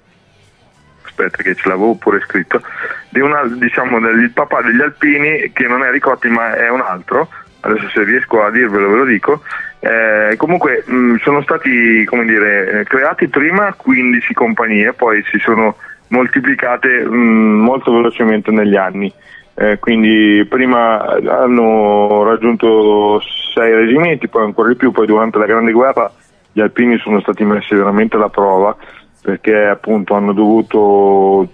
aspetta 1.06 1.44
che 1.44 1.56
ce 1.56 1.68
l'avevo 1.68 1.96
pure 1.96 2.22
scritto, 2.22 2.62
di 3.10 3.20
una, 3.20 3.44
diciamo, 3.46 4.00
del 4.00 4.32
papà 4.32 4.62
degli 4.62 4.82
alpini 4.82 5.52
che 5.52 5.68
non 5.68 5.84
è 5.84 5.90
Ricotti 5.92 6.30
ma 6.30 6.56
è 6.56 6.70
un 6.70 6.82
altro, 6.82 7.30
adesso 7.62 7.90
se 7.90 8.04
riesco 8.04 8.44
a 8.44 8.52
dirvelo 8.52 8.90
ve 8.90 8.96
lo 8.96 9.06
dico, 9.06 9.42
Eh, 9.82 10.36
comunque 10.36 10.84
mh, 10.86 11.16
sono 11.24 11.42
stati 11.42 12.06
dire, 12.26 12.82
eh, 12.82 12.84
creati 12.84 13.30
prima 13.30 13.74
15 13.74 14.34
compagnie, 14.34 14.92
poi 14.92 15.24
si 15.32 15.40
sono 15.40 15.78
moltiplicate 16.10 17.06
mh, 17.06 17.64
molto 17.64 17.94
velocemente 17.94 18.52
negli 18.52 18.76
anni. 18.76 19.12
Eh, 19.56 19.78
quindi 19.80 20.46
prima 20.50 21.00
hanno 21.02 22.24
raggiunto 22.24 23.22
sei 23.54 23.74
reggimenti, 23.74 24.28
poi 24.28 24.44
ancora 24.44 24.68
di 24.68 24.76
più, 24.76 24.92
poi 24.92 25.06
durante 25.06 25.38
la 25.38 25.46
Grande 25.46 25.72
Guerra 25.72 26.12
gli 26.60 26.62
alpini 26.62 26.98
sono 26.98 27.22
stati 27.22 27.46
messi 27.46 27.74
veramente 27.74 28.18
alla 28.18 28.28
prova 28.28 28.76
perché 29.22 29.66
appunto 29.66 30.14
hanno 30.14 30.34
dovuto 30.34 31.48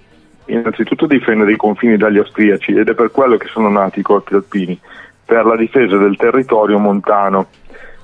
innanzitutto 0.46 1.06
difendere 1.06 1.52
i 1.52 1.58
confini 1.58 1.96
dagli 1.96 2.18
austriaci 2.18 2.74
ed 2.74 2.90
è 2.90 2.96
per 2.96 3.12
quello 3.12 3.38
che 3.38 3.48
sono 3.48 3.70
nati 3.70 4.00
i 4.00 4.04
corpi 4.04 4.34
alpini, 4.34 4.80
per 5.24 5.46
la 5.46 5.56
difesa 5.56 5.98
del 5.98 6.16
territorio 6.18 6.80
montano, 6.80 7.48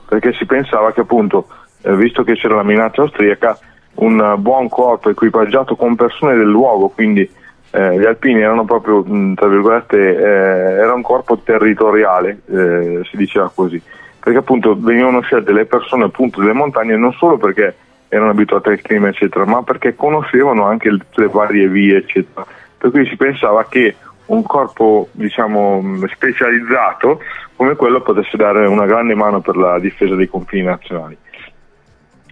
perché 0.07 0.33
si 0.33 0.45
pensava 0.45 0.91
che 0.91 1.01
appunto, 1.01 1.47
eh, 1.81 1.95
visto 1.95 2.23
che 2.23 2.33
c'era 2.33 2.55
la 2.55 2.63
minaccia 2.63 3.01
austriaca, 3.01 3.57
un 3.95 4.35
buon 4.37 4.69
corpo 4.69 5.09
equipaggiato 5.09 5.75
con 5.75 5.95
persone 5.95 6.35
del 6.35 6.49
luogo, 6.49 6.89
quindi 6.89 7.27
eh, 7.71 7.99
gli 7.99 8.05
alpini 8.05 8.41
erano 8.41 8.65
proprio, 8.65 9.03
mh, 9.03 9.35
tra 9.35 9.47
virgolette, 9.47 9.97
eh, 9.97 10.81
era 10.81 10.93
un 10.93 11.01
corpo 11.01 11.37
territoriale, 11.37 12.41
eh, 12.47 13.01
si 13.09 13.17
diceva 13.17 13.51
così, 13.53 13.81
perché 14.21 14.37
appunto 14.37 14.77
venivano 14.79 15.21
scelte 15.21 15.51
le 15.51 15.65
persone 15.65 16.05
appunto 16.05 16.39
delle 16.39 16.53
montagne 16.53 16.95
non 16.95 17.11
solo 17.13 17.37
perché 17.37 17.75
erano 18.07 18.31
abituate 18.31 18.69
al 18.69 18.81
clima 18.81 19.07
eccetera, 19.07 19.45
ma 19.45 19.63
perché 19.63 19.95
conoscevano 19.95 20.65
anche 20.65 20.91
le, 20.91 20.99
le 21.15 21.27
varie 21.27 21.67
vie 21.67 21.97
eccetera, 21.97 22.45
per 22.77 22.91
cui 22.91 23.07
si 23.07 23.15
pensava 23.15 23.65
che 23.67 23.95
un 24.27 24.43
corpo 24.43 25.09
diciamo 25.11 25.81
mh, 25.81 26.07
specializzato 26.09 27.19
come 27.55 27.75
quello 27.75 28.01
potesse 28.01 28.37
dare 28.37 28.67
una 28.67 28.85
grande 28.85 29.15
mano 29.15 29.41
per 29.41 29.55
la 29.55 29.79
difesa 29.79 30.15
dei 30.15 30.27
confini 30.27 30.63
nazionali. 30.63 31.17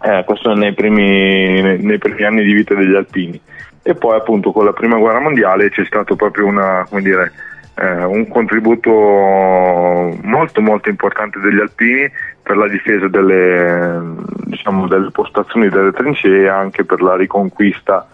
Eh, 0.01 0.23
questo 0.25 0.53
nei 0.53 0.73
primi, 0.73 1.61
nei 1.81 1.97
primi 1.97 2.23
anni 2.23 2.43
di 2.43 2.53
vita 2.53 2.73
degli 2.73 2.95
alpini. 2.95 3.39
E 3.81 3.95
poi 3.95 4.15
appunto 4.15 4.51
con 4.51 4.65
la 4.65 4.73
prima 4.73 4.97
guerra 4.97 5.19
mondiale 5.19 5.69
c'è 5.69 5.83
stato 5.85 6.15
proprio 6.15 6.45
una, 6.45 6.85
come 6.87 7.01
dire, 7.01 7.31
eh, 7.79 8.03
un 8.03 8.27
contributo 8.27 8.91
molto 8.91 10.61
molto 10.61 10.89
importante 10.89 11.39
degli 11.39 11.59
alpini 11.59 12.11
per 12.41 12.57
la 12.57 12.67
difesa 12.67 13.07
delle, 13.07 14.01
diciamo, 14.45 14.87
delle 14.87 15.11
postazioni 15.11 15.69
delle 15.69 15.91
trincee 15.91 16.43
e 16.43 16.47
anche 16.47 16.83
per 16.83 17.01
la 17.01 17.15
riconquista, 17.15 18.07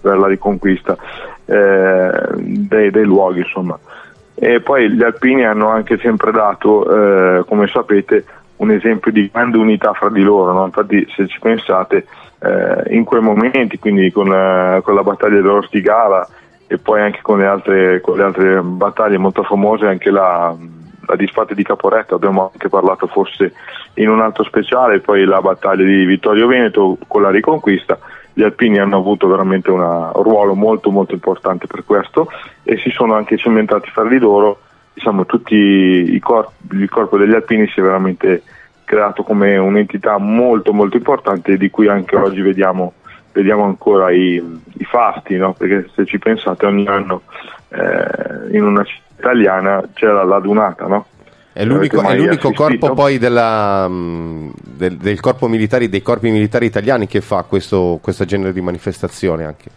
per 0.00 0.18
la 0.18 0.26
riconquista 0.26 0.96
eh, 1.46 2.10
dei, 2.34 2.90
dei 2.90 3.04
luoghi 3.04 3.38
insomma. 3.38 3.78
E 4.34 4.60
poi 4.60 4.90
gli 4.90 5.02
alpini 5.02 5.46
hanno 5.46 5.68
anche 5.68 5.96
sempre 5.98 6.30
dato, 6.30 7.38
eh, 7.38 7.44
come 7.46 7.68
sapete, 7.68 8.24
un 8.56 8.70
esempio 8.70 9.10
di 9.12 9.30
grande 9.32 9.56
unità 9.56 9.92
fra 9.92 10.10
di 10.10 10.22
loro, 10.22 10.52
no? 10.52 10.64
infatti 10.64 11.06
se 11.14 11.26
ci 11.26 11.38
pensate 11.40 12.06
eh, 12.40 12.94
in 12.94 13.04
quei 13.04 13.22
momenti, 13.22 13.78
quindi 13.78 14.10
con 14.10 14.28
la, 14.28 14.80
con 14.82 14.94
la 14.94 15.02
battaglia 15.02 15.40
dell'Ortigara 15.40 16.26
e 16.66 16.78
poi 16.78 17.00
anche 17.00 17.20
con 17.22 17.38
le 17.38 17.46
altre, 17.46 18.00
con 18.00 18.16
le 18.16 18.24
altre 18.24 18.60
battaglie 18.60 19.18
molto 19.18 19.42
famose, 19.42 19.86
anche 19.86 20.10
la, 20.10 20.54
la 21.06 21.16
disfatta 21.16 21.54
di 21.54 21.62
Caporetto, 21.62 22.14
abbiamo 22.14 22.50
anche 22.52 22.68
parlato 22.68 23.06
forse 23.06 23.52
in 23.94 24.08
un 24.08 24.20
altro 24.20 24.44
speciale, 24.44 25.00
poi 25.00 25.24
la 25.24 25.40
battaglia 25.40 25.84
di 25.84 26.04
Vittorio 26.04 26.46
Veneto 26.46 26.98
con 27.06 27.22
la 27.22 27.30
riconquista, 27.30 27.98
gli 28.32 28.42
alpini 28.42 28.78
hanno 28.78 28.98
avuto 28.98 29.28
veramente 29.28 29.70
una- 29.70 30.10
un 30.12 30.22
ruolo 30.22 30.54
molto 30.54 30.90
molto 30.90 31.14
importante 31.14 31.66
per 31.66 31.84
questo 31.84 32.28
e 32.62 32.76
si 32.78 32.90
sono 32.90 33.14
anche 33.14 33.38
cementati 33.38 33.88
fra 33.90 34.04
di 34.06 34.18
loro, 34.18 34.58
diciamo 34.92 35.24
tutti 35.24 35.54
i 35.54 36.18
corpi, 36.18 36.76
il 36.76 36.90
corpo 36.90 37.16
degli 37.16 37.32
alpini 37.32 37.66
si 37.68 37.80
è 37.80 37.82
veramente 37.82 38.42
creato 38.84 39.22
come 39.22 39.56
un'entità 39.56 40.18
molto 40.18 40.72
molto 40.72 40.96
importante 40.96 41.56
di 41.56 41.70
cui 41.70 41.88
anche 41.88 42.14
oggi 42.16 42.40
vediamo, 42.42 42.92
vediamo 43.36 43.64
ancora 43.64 44.10
i, 44.10 44.42
i 44.78 44.84
fasti, 44.84 45.36
no? 45.36 45.52
perché 45.52 45.90
se 45.94 46.06
ci 46.06 46.18
pensate 46.18 46.64
ogni 46.64 46.86
anno 46.86 47.22
eh, 47.68 48.56
in 48.56 48.64
una 48.64 48.82
città 48.82 49.04
italiana 49.18 49.82
c'era 49.92 50.24
la 50.24 50.40
dunata, 50.40 50.86
no? 50.86 51.06
È 51.52 51.64
l'unico, 51.64 52.02
è 52.02 52.16
l'unico 52.16 52.52
corpo 52.52 52.92
poi 52.92 53.16
della, 53.16 53.88
mh, 53.88 54.52
del, 54.62 54.96
del 54.96 55.20
corpo 55.20 55.48
militare, 55.48 55.88
dei 55.88 56.02
corpi 56.02 56.30
militari 56.30 56.66
italiani 56.66 57.06
che 57.06 57.22
fa 57.22 57.44
questo, 57.44 57.98
questo 58.02 58.26
genere 58.26 58.52
di 58.52 58.60
manifestazione 58.60 59.44
anche. 59.44 59.70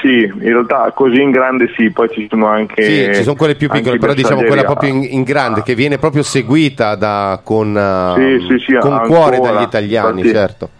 Sì, 0.00 0.24
in 0.24 0.42
realtà 0.42 0.90
così 0.94 1.20
in 1.20 1.30
grande 1.30 1.72
sì, 1.76 1.90
poi 1.90 2.08
ci 2.10 2.26
sono 2.28 2.46
anche... 2.46 2.82
Sì, 2.82 3.14
ci 3.14 3.22
sono 3.22 3.36
quelle 3.36 3.54
più 3.54 3.68
piccole, 3.68 3.98
però 3.98 4.12
diciamo 4.12 4.42
quella 4.42 4.64
proprio 4.64 4.90
in, 4.90 5.06
in 5.08 5.22
grande, 5.22 5.62
che 5.62 5.74
viene 5.74 5.96
proprio 5.96 6.22
seguita 6.22 6.94
da, 6.94 7.40
con, 7.42 7.74
uh, 7.74 8.18
Sì, 8.18 8.46
sì, 8.48 8.64
sì, 8.66 8.74
con 8.78 9.02
cuore 9.06 9.38
dagli 9.38 9.62
italiani, 9.62 10.20
infatti- 10.20 10.36
certo. 10.36 10.70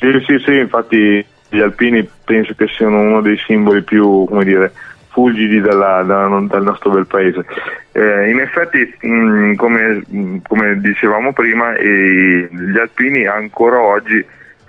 Sì, 0.00 0.24
sì, 0.26 0.38
sì, 0.38 0.56
infatti 0.56 1.24
gli 1.50 1.60
alpini 1.60 2.08
penso 2.24 2.54
che 2.56 2.66
siano 2.68 3.00
uno 3.00 3.20
dei 3.20 3.36
simboli 3.36 3.82
più, 3.82 4.24
come 4.28 4.44
dire, 4.44 4.72
fulgidi 5.08 5.60
della- 5.60 6.02
della- 6.02 6.44
dal 6.48 6.62
nostro 6.62 6.90
bel 6.90 7.06
paese. 7.06 7.44
Eh, 7.92 8.30
in 8.30 8.38
effetti, 8.38 8.94
mh, 9.00 9.54
come, 9.54 10.02
mh, 10.06 10.36
come 10.46 10.80
dicevamo 10.80 11.32
prima, 11.32 11.76
i- 11.76 12.48
gli 12.50 12.78
alpini 12.78 13.26
ancora 13.26 13.80
oggi 13.80 14.24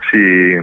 si, 0.09 0.59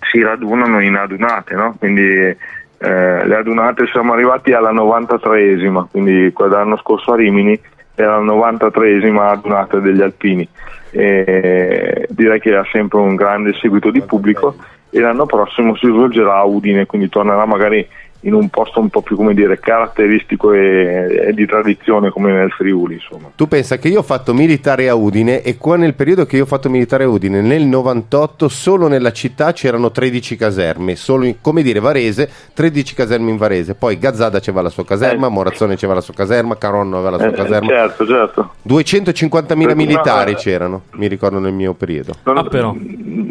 si 0.00 0.22
radunano 0.22 0.80
in 0.80 0.94
adunate, 0.94 1.54
no? 1.54 1.76
quindi 1.78 2.02
eh, 2.02 2.36
le 2.78 3.36
adunate 3.36 3.86
siamo 3.86 4.12
arrivati 4.14 4.52
alla 4.52 4.72
93esima, 4.72 5.86
quindi 5.90 6.32
l'anno 6.36 6.76
scorso 6.78 7.12
a 7.12 7.16
Rimini 7.16 7.58
era 7.94 8.18
la 8.18 8.32
93esima 8.32 9.30
adunata 9.30 9.78
degli 9.78 10.00
alpini. 10.02 10.46
E 10.90 12.06
direi 12.10 12.40
che 12.40 12.54
ha 12.54 12.66
sempre 12.70 12.98
un 12.98 13.14
grande 13.16 13.52
seguito 13.54 13.90
di 13.90 14.00
pubblico 14.02 14.56
e 14.90 15.00
l'anno 15.00 15.26
prossimo 15.26 15.76
si 15.76 15.86
svolgerà 15.86 16.36
a 16.36 16.44
Udine, 16.44 16.86
quindi 16.86 17.08
tornerà 17.08 17.44
magari 17.44 17.86
in 18.20 18.34
un 18.34 18.48
posto 18.48 18.80
un 18.80 18.88
po' 18.88 19.02
più 19.02 19.14
come 19.16 19.34
dire 19.34 19.58
caratteristico 19.60 20.52
e, 20.52 21.26
e 21.28 21.32
di 21.32 21.46
tradizione 21.46 22.10
come 22.10 22.32
nel 22.32 22.50
Friuli 22.50 22.94
insomma. 22.94 23.30
Tu 23.34 23.46
pensa 23.46 23.78
che 23.78 23.88
io 23.88 24.00
ho 24.00 24.02
fatto 24.02 24.34
militare 24.34 24.88
a 24.88 24.94
Udine 24.94 25.42
e 25.42 25.56
qua 25.56 25.76
nel 25.76 25.94
periodo 25.94 26.26
che 26.26 26.36
io 26.36 26.42
ho 26.42 26.46
fatto 26.46 26.68
militare 26.68 27.04
a 27.04 27.08
Udine, 27.08 27.40
nel 27.40 27.64
98, 27.66 28.48
solo 28.48 28.88
nella 28.88 29.12
città 29.12 29.52
c'erano 29.52 29.90
13 29.90 30.36
caserme, 30.36 30.96
solo 30.96 31.24
in- 31.24 31.36
come 31.40 31.62
dire 31.62 31.78
Varese, 31.80 32.28
13 32.54 32.94
caserme 32.94 33.30
in 33.30 33.36
Varese, 33.36 33.74
poi 33.74 33.98
Gazzada 33.98 34.40
c'era 34.40 34.60
la 34.62 34.70
sua 34.70 34.84
caserma, 34.84 35.28
Morazzone 35.28 35.76
c'era 35.76 35.94
la 35.94 36.00
sua 36.00 36.14
caserma, 36.14 36.56
Caronno 36.56 36.96
aveva 36.96 37.10
la 37.10 37.18
sua 37.18 37.28
Eh, 37.28 37.32
caserma. 37.32 37.68
certo, 37.68 38.06
certo. 38.06 38.50
250.000 38.66 39.66
Per- 39.66 39.76
militari 39.76 40.32
ma- 40.32 40.38
c'erano, 40.38 40.82
mi 40.92 41.06
ricordo 41.06 41.38
nel 41.38 41.52
mio 41.52 41.74
periodo. 41.74 42.14
Non, 42.24 42.34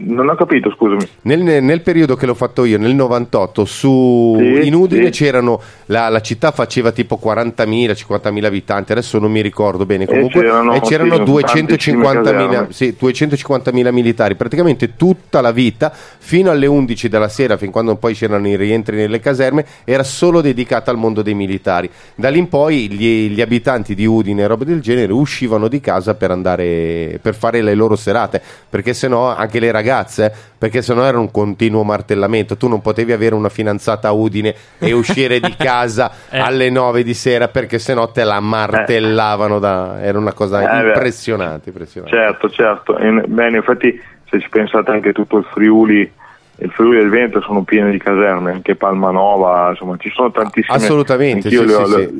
non 0.07 0.29
ho 0.29 0.35
capito, 0.35 0.69
scusami. 0.71 1.05
Nel, 1.23 1.41
nel 1.63 1.81
periodo 1.81 2.15
che 2.15 2.25
l'ho 2.25 2.33
fatto 2.33 2.63
io, 2.65 2.77
nel 2.77 2.93
98, 2.95 3.65
su, 3.65 4.35
Sì, 4.39 4.67
in 4.67 4.74
Udine 4.75 5.11
sì. 5.11 5.23
c'erano, 5.23 5.59
la, 5.87 6.09
la 6.09 6.21
città 6.21 6.51
faceva 6.51 6.91
tipo 6.91 7.19
40.000, 7.21 7.91
50.000 7.91 8.43
abitanti, 8.43 8.91
adesso 8.91 9.17
non 9.17 9.31
mi 9.31 9.41
ricordo 9.41 9.85
bene, 9.85 10.05
comunque, 10.05 10.41
c'erano, 10.41 10.73
e 10.75 10.81
c'erano 10.81 11.15
sì, 11.15 11.21
250.000, 11.21 12.21
tantissime 12.21 12.67
sì, 12.69 12.95
250.000 12.99 13.91
militari, 13.91 14.35
praticamente 14.35 14.95
tutta 14.95 15.41
la 15.41 15.51
vita, 15.51 15.91
fino 15.91 16.51
alle 16.51 16.65
11 16.65 17.09
della 17.09 17.29
sera, 17.29 17.57
fin 17.57 17.71
quando 17.71 17.95
poi 17.95 18.13
c'erano 18.13 18.47
i 18.47 18.55
rientri 18.55 18.95
nelle 18.95 19.19
caserme, 19.19 19.65
era 19.83 20.03
solo 20.03 20.41
dedicata 20.41 20.91
al 20.91 20.97
mondo 20.97 21.21
dei 21.21 21.33
militari. 21.33 21.89
Da 22.15 22.29
lì 22.29 22.39
in 22.39 22.49
poi 22.49 22.89
gli, 22.89 23.29
gli 23.29 23.41
abitanti 23.41 23.95
di 23.95 24.05
Udine 24.05 24.43
e 24.43 24.47
robe 24.47 24.65
del 24.65 24.81
genere 24.81 25.11
uscivano 25.11 25.67
di 25.67 25.79
casa 25.79 26.15
per 26.15 26.31
andare, 26.31 27.19
per 27.21 27.35
fare 27.35 27.61
le 27.61 27.73
loro 27.73 27.95
serate, 27.95 28.41
perché 28.69 28.93
sennò 28.93 29.33
anche 29.35 29.59
le 29.59 29.71
ragazze, 29.71 30.33
perché 30.57 30.81
sennò 30.81 31.03
era 31.03 31.19
un 31.19 31.31
continuo 31.31 31.83
martellamento, 31.83 32.57
tu 32.57 32.67
non 32.67 32.81
potevi 32.81 33.11
avere 33.11 33.35
una 33.35 33.49
fidanzata 33.49 34.07
a 34.07 34.11
Udine 34.11 34.53
e 34.79 34.91
uscire 34.93 35.39
di 35.39 35.53
casa 35.57 36.11
Eh. 36.29 36.39
alle 36.39 36.69
9 36.69 37.03
di 37.03 37.13
sera 37.13 37.47
perché 37.47 37.77
sennò 37.79 38.09
te 38.11 38.23
la 38.23 38.39
martellavano, 38.39 39.59
da, 39.59 40.01
era 40.01 40.17
una 40.17 40.33
cosa 40.33 40.81
Eh, 40.81 40.87
impressionante, 40.87 41.69
impressionante. 41.69 42.15
Certo, 42.15 42.49
certo. 42.49 42.97
In- 42.99 43.23
beh, 43.27 43.47
in 43.49 43.55
effetti 43.55 44.01
se 44.29 44.39
ci 44.39 44.49
pensate 44.49 44.91
anche 44.91 45.11
tutto 45.13 45.37
il 45.37 45.45
Friuli, 45.51 46.09
il 46.57 46.71
Friuli 46.71 46.99
e 46.99 47.01
il 47.01 47.09
Veneto 47.09 47.41
sono 47.41 47.63
pieni 47.63 47.91
di 47.91 47.97
caserme, 47.99 48.51
anche 48.51 48.75
Palmanova, 48.75 49.69
insomma 49.71 49.97
ci 49.97 50.09
sono 50.13 50.31
tantissime. 50.31 50.77
Assolutamente, 50.77 51.49
sì, 51.49 51.65
le, 51.65 51.73
ho, 51.73 51.85
sì, 51.85 51.95
le- 51.95 52.11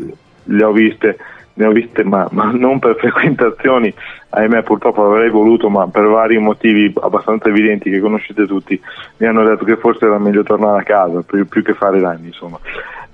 le 0.43 0.63
ho 0.63 0.71
viste, 0.71 1.17
ne 1.57 1.65
ho 1.65 1.71
viste 1.71 2.03
ma, 2.03 2.27
ma 2.31 2.51
non 2.53 2.79
per 2.79 2.95
frequentazioni, 2.99 3.93
ahimè 4.29 4.63
purtroppo 4.63 5.05
avrei 5.05 5.29
voluto, 5.29 5.69
ma 5.69 5.87
per 5.87 6.05
vari 6.05 6.37
motivi 6.37 6.93
abbastanza 7.01 7.49
evidenti 7.49 7.89
che 7.89 7.99
conoscete 7.99 8.45
tutti, 8.45 8.79
mi 9.17 9.27
hanno 9.27 9.43
detto 9.43 9.65
che 9.65 9.77
forse 9.77 10.05
era 10.05 10.19
meglio 10.19 10.43
tornare 10.43 10.79
a 10.81 10.83
casa 10.83 11.21
più, 11.21 11.47
più 11.47 11.61
che 11.63 11.73
fare 11.73 11.99
danni, 11.99 12.27
insomma. 12.27 12.59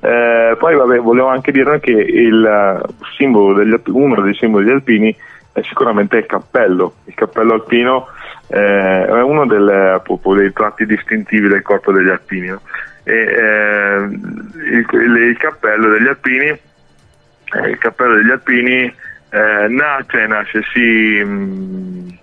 Eh, 0.04 0.56
poi 0.58 0.76
vabbè, 0.76 0.98
volevo 0.98 1.28
anche 1.28 1.52
dire 1.52 1.80
che 1.80 1.92
il 1.92 2.44
eh, 2.44 2.94
simbolo 3.18 3.54
degli, 3.54 3.80
uno 3.88 4.20
dei 4.22 4.34
simboli 4.34 4.66
degli 4.66 4.74
alpini 4.74 5.16
è 5.54 5.62
sicuramente 5.62 6.18
il 6.18 6.26
cappello. 6.26 6.96
Il 7.06 7.14
cappello 7.14 7.54
alpino 7.54 8.08
eh, 8.48 9.06
è 9.06 9.22
uno 9.22 9.46
delle- 9.46 10.02
dei 10.36 10.54
tratti 10.54 10.86
distintivi 10.86 11.48
del 11.48 11.62
corpo 11.62 11.92
degli 11.92 12.10
alpini. 12.10 12.48
no? 12.48 12.62
E, 13.04 13.14
eh, 13.14 13.96
il, 14.72 14.88
il- 14.92 15.38
cappello 15.38 15.90
degli 15.90 16.08
alpini, 16.08 16.60
il 17.68 17.78
cappello 17.78 18.16
degli 18.16 18.30
alpini 18.30 18.84
eh, 18.84 19.68
nasce, 19.68 20.28
nasce 20.28 20.62
si, 20.74 21.24
mh, 21.24 22.18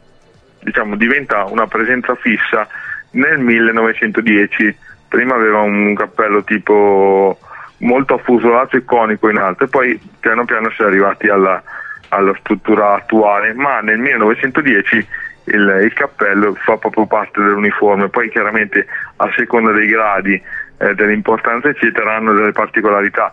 diciamo, 0.61 0.97
diventa 0.97 1.45
una 1.45 1.67
presenza 1.67 2.15
fissa 2.17 2.67
nel 3.13 3.39
1910. 3.39 4.77
Prima 5.09 5.35
aveva 5.35 5.61
un 5.61 5.95
cappello 5.95 6.45
tipo 6.45 7.39
molto 7.79 8.15
affusolato 8.15 8.77
e 8.77 8.85
conico 8.85 9.29
in 9.31 9.39
alto 9.39 9.65
e 9.65 9.69
poi 9.69 9.99
piano 10.21 10.45
piano 10.45 10.71
si 10.71 10.83
è 10.83 10.85
arrivati 10.85 11.29
alla, 11.29 11.63
alla 12.09 12.35
struttura 12.41 12.95
attuale, 12.95 13.55
ma 13.55 13.81
nel 13.81 13.99
1910 13.99 15.07
il, 15.45 15.81
il 15.83 15.93
cappello 15.95 16.55
fa 16.55 16.77
proprio 16.77 17.07
parte 17.07 17.41
dell'uniforme, 17.41 18.09
poi 18.09 18.31
chiaramente 18.31 18.87
a 19.17 19.31
seconda 19.37 19.73
dei 19.73 19.87
gradi, 19.87 20.43
eh, 20.79 20.95
dell'importanza 20.95 21.69
eccetera 21.69 22.17
hanno 22.17 22.35
delle 22.35 22.53
particolarità, 22.53 23.33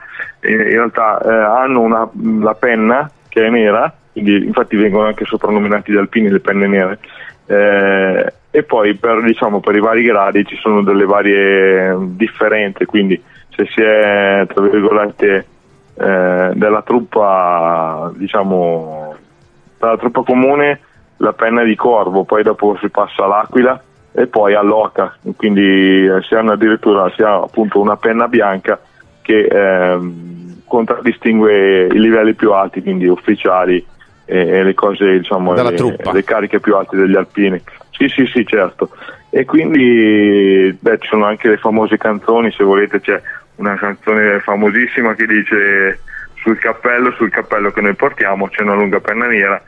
in, 0.50 0.58
realtà 0.58 1.20
eh, 1.20 1.30
hanno 1.30 1.82
una, 1.82 2.10
la 2.42 2.54
penna 2.54 3.10
che 3.28 3.46
è 3.46 3.50
nera, 3.50 3.94
quindi 4.12 4.46
infatti 4.46 4.76
vengono 4.76 5.08
anche 5.08 5.26
soprannominati 5.26 5.92
gli 5.92 5.98
alpini 5.98 6.30
le 6.30 6.40
penne 6.40 6.68
nere, 6.68 7.00
eh, 7.48 8.34
e 8.52 8.64
poi 8.64 8.96
per, 8.96 9.22
diciamo, 9.24 9.60
per 9.60 9.76
i 9.76 9.82
vari 9.82 10.04
gradi 10.04 10.46
ci 10.46 10.56
sono 10.56 10.82
delle 10.82 11.06
varie 11.06 11.96
differenze, 12.00 12.86
quindi 12.86 13.22
se 13.50 13.66
si 13.68 13.82
è 13.82 14.46
tra 14.48 14.62
virgolette 14.62 15.46
eh, 15.98 16.52
della 16.54 16.82
truppa 16.82 18.12
diciamo 18.16 19.16
dalla 19.78 19.98
truppa 19.98 20.24
comune 20.24 20.80
la 21.18 21.34
penna 21.34 21.64
di 21.64 21.76
corvo, 21.76 22.24
poi 22.24 22.44
dopo 22.44 22.78
si 22.82 22.90
passa 22.90 23.24
all'aquila 23.24 23.82
e 24.12 24.28
poi 24.28 24.56
all'oca, 24.56 25.16
quindi 25.36 26.06
eh, 26.06 26.22
si 26.22 26.36
hanno 26.36 26.54
addirittura 26.54 27.10
si 27.16 27.22
ha 27.22 27.36
appunto 27.36 27.80
una 27.80 27.98
penna 27.98 28.28
bianca 28.28 28.80
che 29.26 29.48
ehm, 29.48 30.62
contraddistingue 30.68 31.88
i 31.88 32.00
livelli 32.00 32.36
più 32.36 32.52
alti, 32.52 32.84
quindi 32.84 33.08
ufficiali 33.08 33.84
e, 34.26 34.38
e 34.38 34.64
le 34.64 34.74
cose 34.76 35.18
diciamo 35.18 35.54
le, 35.54 35.98
le 36.14 36.24
cariche 36.24 36.60
più 36.60 36.76
alte 36.76 36.96
degli 36.96 37.16
alpini. 37.16 37.60
Sì, 37.90 38.08
sì, 38.08 38.28
sì, 38.28 38.46
certo. 38.46 38.92
E 39.32 39.46
quindi 39.46 40.78
beh, 40.80 41.00
ci 41.00 41.08
sono 41.08 41.26
anche 41.26 41.50
le 41.50 41.58
famose 41.58 41.98
canzoni, 41.98 42.52
se 42.52 42.64
volete 42.64 43.02
c'è 43.02 43.20
una 43.56 43.76
canzone 43.76 44.40
famosissima 44.42 45.16
che 45.16 45.26
dice 45.26 46.00
sul 46.36 46.60
cappello, 46.60 47.12
sul 47.14 47.32
cappello 47.32 47.72
che 47.72 47.82
noi 47.82 47.96
portiamo 47.96 48.48
c'è 48.50 48.62
una 48.62 48.76
lunga 48.76 49.00
penna 49.00 49.26
nera 49.26 49.60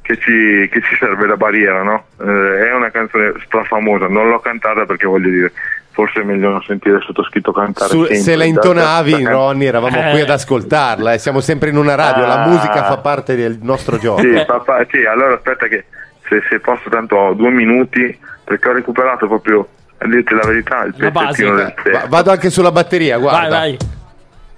che 0.00 0.16
ci, 0.16 0.68
che 0.70 0.80
ci 0.80 0.96
serve 0.98 1.26
da 1.26 1.36
barriera, 1.36 1.82
no? 1.82 2.06
Eh, 2.18 2.68
è 2.68 2.74
una 2.74 2.90
canzone 2.90 3.34
strafamosa, 3.44 4.08
non 4.08 4.28
l'ho 4.28 4.40
cantata 4.40 4.86
perché 4.86 5.06
voglio 5.06 5.28
dire, 5.28 5.52
forse 5.92 6.20
è 6.20 6.24
meglio 6.24 6.48
non 6.50 6.62
sentire 6.62 6.96
il 6.96 7.02
sottoscritto 7.04 7.52
cantare. 7.52 7.90
Su- 7.90 8.00
sempre. 8.00 8.16
se 8.16 8.36
la 8.36 8.44
intonavi, 8.44 9.10
da- 9.12 9.18
da- 9.22 9.30
Ronny, 9.30 9.64
eravamo 9.66 9.96
Eh. 9.96 10.10
qui 10.10 10.20
ad 10.22 10.30
ascoltarla. 10.30 11.12
eh, 11.12 11.18
Siamo 11.18 11.40
sempre 11.40 11.70
in 11.70 11.76
una 11.76 11.94
radio, 11.94 12.26
la 12.26 12.42
Ah. 12.42 12.48
musica 12.48 12.84
fa 12.84 12.96
parte 12.98 13.36
del 13.36 13.58
nostro 13.62 13.98
gioco. 13.98 14.20
Sì, 14.20 14.42
papà, 14.46 14.84
sì, 14.90 15.04
allora 15.04 15.34
aspetta 15.34 15.66
che 15.68 15.84
se, 16.28 16.42
se 16.48 16.58
posso 16.60 16.88
tanto 16.90 17.16
ho 17.16 17.34
due 17.34 17.50
minuti 17.50 18.18
perché 18.44 18.68
ho 18.68 18.72
recuperato 18.72 19.26
proprio, 19.28 19.66
a 19.98 20.06
dirti 20.08 20.34
la 20.34 20.46
verità, 20.46 20.82
il 20.84 20.94
La 20.96 21.10
pezzettino 21.10 21.50
base. 21.52 21.64
del 21.64 21.74
testo. 21.82 21.90
Va- 22.00 22.06
Vado 22.08 22.30
anche 22.30 22.50
sulla 22.50 22.72
batteria, 22.72 23.18
guarda. 23.18 23.48
Vai, 23.48 23.76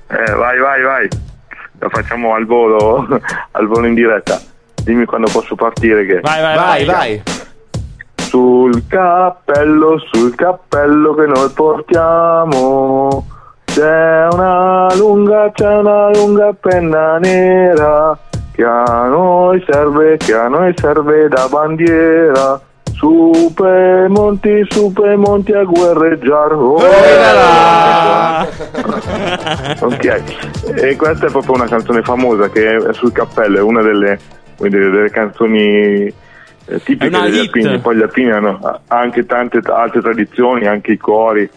Eh, 0.06 0.32
vai, 0.32 0.58
vai, 0.58 0.82
vai. 0.82 1.08
La 1.80 1.88
facciamo 1.88 2.34
al 2.34 2.46
volo, 2.46 3.06
al 3.52 3.66
volo 3.66 3.86
in 3.86 3.94
diretta. 3.94 4.40
Dimmi 4.82 5.04
quando 5.06 5.28
posso 5.32 5.54
partire 5.54 6.04
che... 6.06 6.20
Vai, 6.20 6.40
vai, 6.42 6.56
vai. 6.56 6.84
vai. 6.84 7.22
Sul 8.34 8.82
cappello, 8.88 9.96
sul 10.10 10.34
cappello 10.34 11.14
che 11.14 11.24
noi 11.24 11.48
portiamo 11.54 13.24
c'è 13.62 14.26
una 14.28 14.92
lunga, 14.96 15.52
c'è 15.54 15.76
una 15.76 16.10
lunga 16.10 16.52
penna 16.52 17.18
nera 17.18 18.18
che 18.50 18.64
a 18.64 19.06
noi 19.06 19.62
serve, 19.64 20.16
che 20.16 20.34
a 20.34 20.48
noi 20.48 20.74
serve 20.76 21.28
da 21.28 21.46
bandiera. 21.48 22.60
Su 22.94 23.52
per 23.54 24.08
monti, 24.08 24.66
su 24.68 24.92
per 24.92 25.16
monti 25.16 25.52
a 25.52 25.62
guerreggiar. 25.62 26.54
Oh, 26.54 26.74
ok, 29.86 30.22
e 30.74 30.96
questa 30.96 31.26
è 31.26 31.30
proprio 31.30 31.54
una 31.54 31.68
canzone 31.68 32.02
famosa 32.02 32.48
che 32.48 32.78
è 32.78 32.92
sul 32.94 33.12
cappello, 33.12 33.58
è 33.58 33.62
una 33.62 33.82
delle, 33.82 34.18
delle 34.58 35.08
canzoni 35.10 36.22
eh, 36.66 36.82
tipiche 36.82 37.16
hit. 37.16 37.40
alpini. 37.40 37.78
Poi 37.78 37.96
gli 37.96 38.02
alpini 38.02 38.30
hanno 38.30 38.58
ha 38.62 38.80
anche 38.86 39.26
tante 39.26 39.60
altre 39.64 40.00
tradizioni, 40.00 40.66
anche 40.66 40.92
i 40.92 40.96
cori 40.96 41.48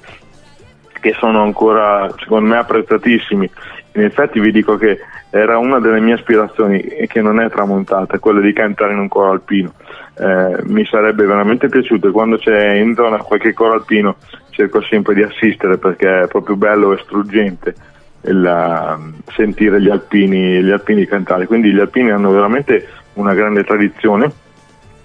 che 0.99 1.16
sono 1.20 1.43
ancora 1.43 2.12
secondo 2.18 2.49
me 2.49 2.58
apprezzatissimi. 2.58 3.49
In 3.93 4.03
effetti 4.03 4.39
vi 4.39 4.51
dico 4.51 4.78
che 4.78 4.99
era 5.30 5.58
una 5.58 5.80
delle 5.80 5.99
mie 5.99 6.14
aspirazioni 6.14 6.80
e 6.80 7.08
che 7.08 7.22
non 7.22 7.39
è 7.39 7.49
tramontata, 7.49 8.20
quella 8.20 8.39
di 8.39 8.53
cantare 8.53 8.93
in 8.93 8.99
un 8.99 9.08
coro 9.08 9.32
alpino. 9.32 9.74
Eh, 10.20 10.58
mi 10.64 10.86
sarebbe 10.86 11.26
veramente 11.26 11.68
piaciuto 11.68 12.08
e 12.08 12.12
quando 12.12 12.38
c'è 12.38 12.74
in 12.74 12.95
zona 12.95 13.18
qualche 13.18 13.53
coro 13.53 13.74
alpino 13.74 14.16
cerco 14.49 14.82
sempre 14.82 15.14
di 15.14 15.22
assistere 15.22 15.78
perché 15.78 16.22
è 16.22 16.28
proprio 16.28 16.55
bello 16.55 16.93
e 16.93 16.99
struggente. 17.03 17.76
il, 18.22 18.95
um, 18.97 19.14
sentire 19.28 19.80
gli 19.80 19.89
alpini, 19.89 20.62
gli 20.62 20.72
alpini 20.72 21.05
cantare. 21.05 21.45
Quindi 21.45 21.72
gli 21.72 21.80
alpini 21.80 22.12
hanno 22.12 22.32
veramente 22.32 22.88
una 23.14 23.34
grande 23.34 23.64
tradizione 23.64 24.32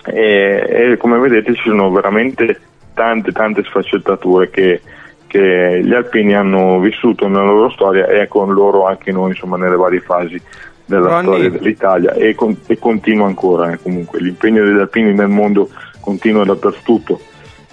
e, 0.05 0.91
e 0.93 0.97
come 0.97 1.19
vedete 1.19 1.55
ci 1.55 1.63
sono 1.65 1.91
veramente 1.91 2.61
tante 2.95 3.33
tante 3.33 3.63
sfaccettature 3.65 4.51
che, 4.51 4.81
che 5.27 5.81
gli 5.83 5.93
alpini 5.95 6.35
hanno 6.35 6.79
vissuto 6.81 7.29
nella 7.29 7.45
loro 7.45 7.71
storia 7.71 8.07
e 8.07 8.29
con 8.29 8.53
loro 8.53 8.87
anche 8.87 9.13
noi 9.13 9.31
insomma 9.31 9.57
nelle 9.57 9.77
varie 9.77 10.01
fasi 10.01 10.41
della 10.85 11.09
Ronny. 11.09 11.23
storia 11.23 11.51
dell'Italia 11.51 12.13
e, 12.13 12.35
con- 12.35 12.59
e 12.67 12.79
continua 12.79 13.27
ancora 13.27 13.73
eh, 13.73 13.79
comunque 13.81 14.21
l'impegno 14.21 14.65
degli 14.65 14.79
alpini 14.79 15.15
nel 15.15 15.29
mondo 15.29 15.69
continua 16.01 16.45
dappertutto 16.45 17.21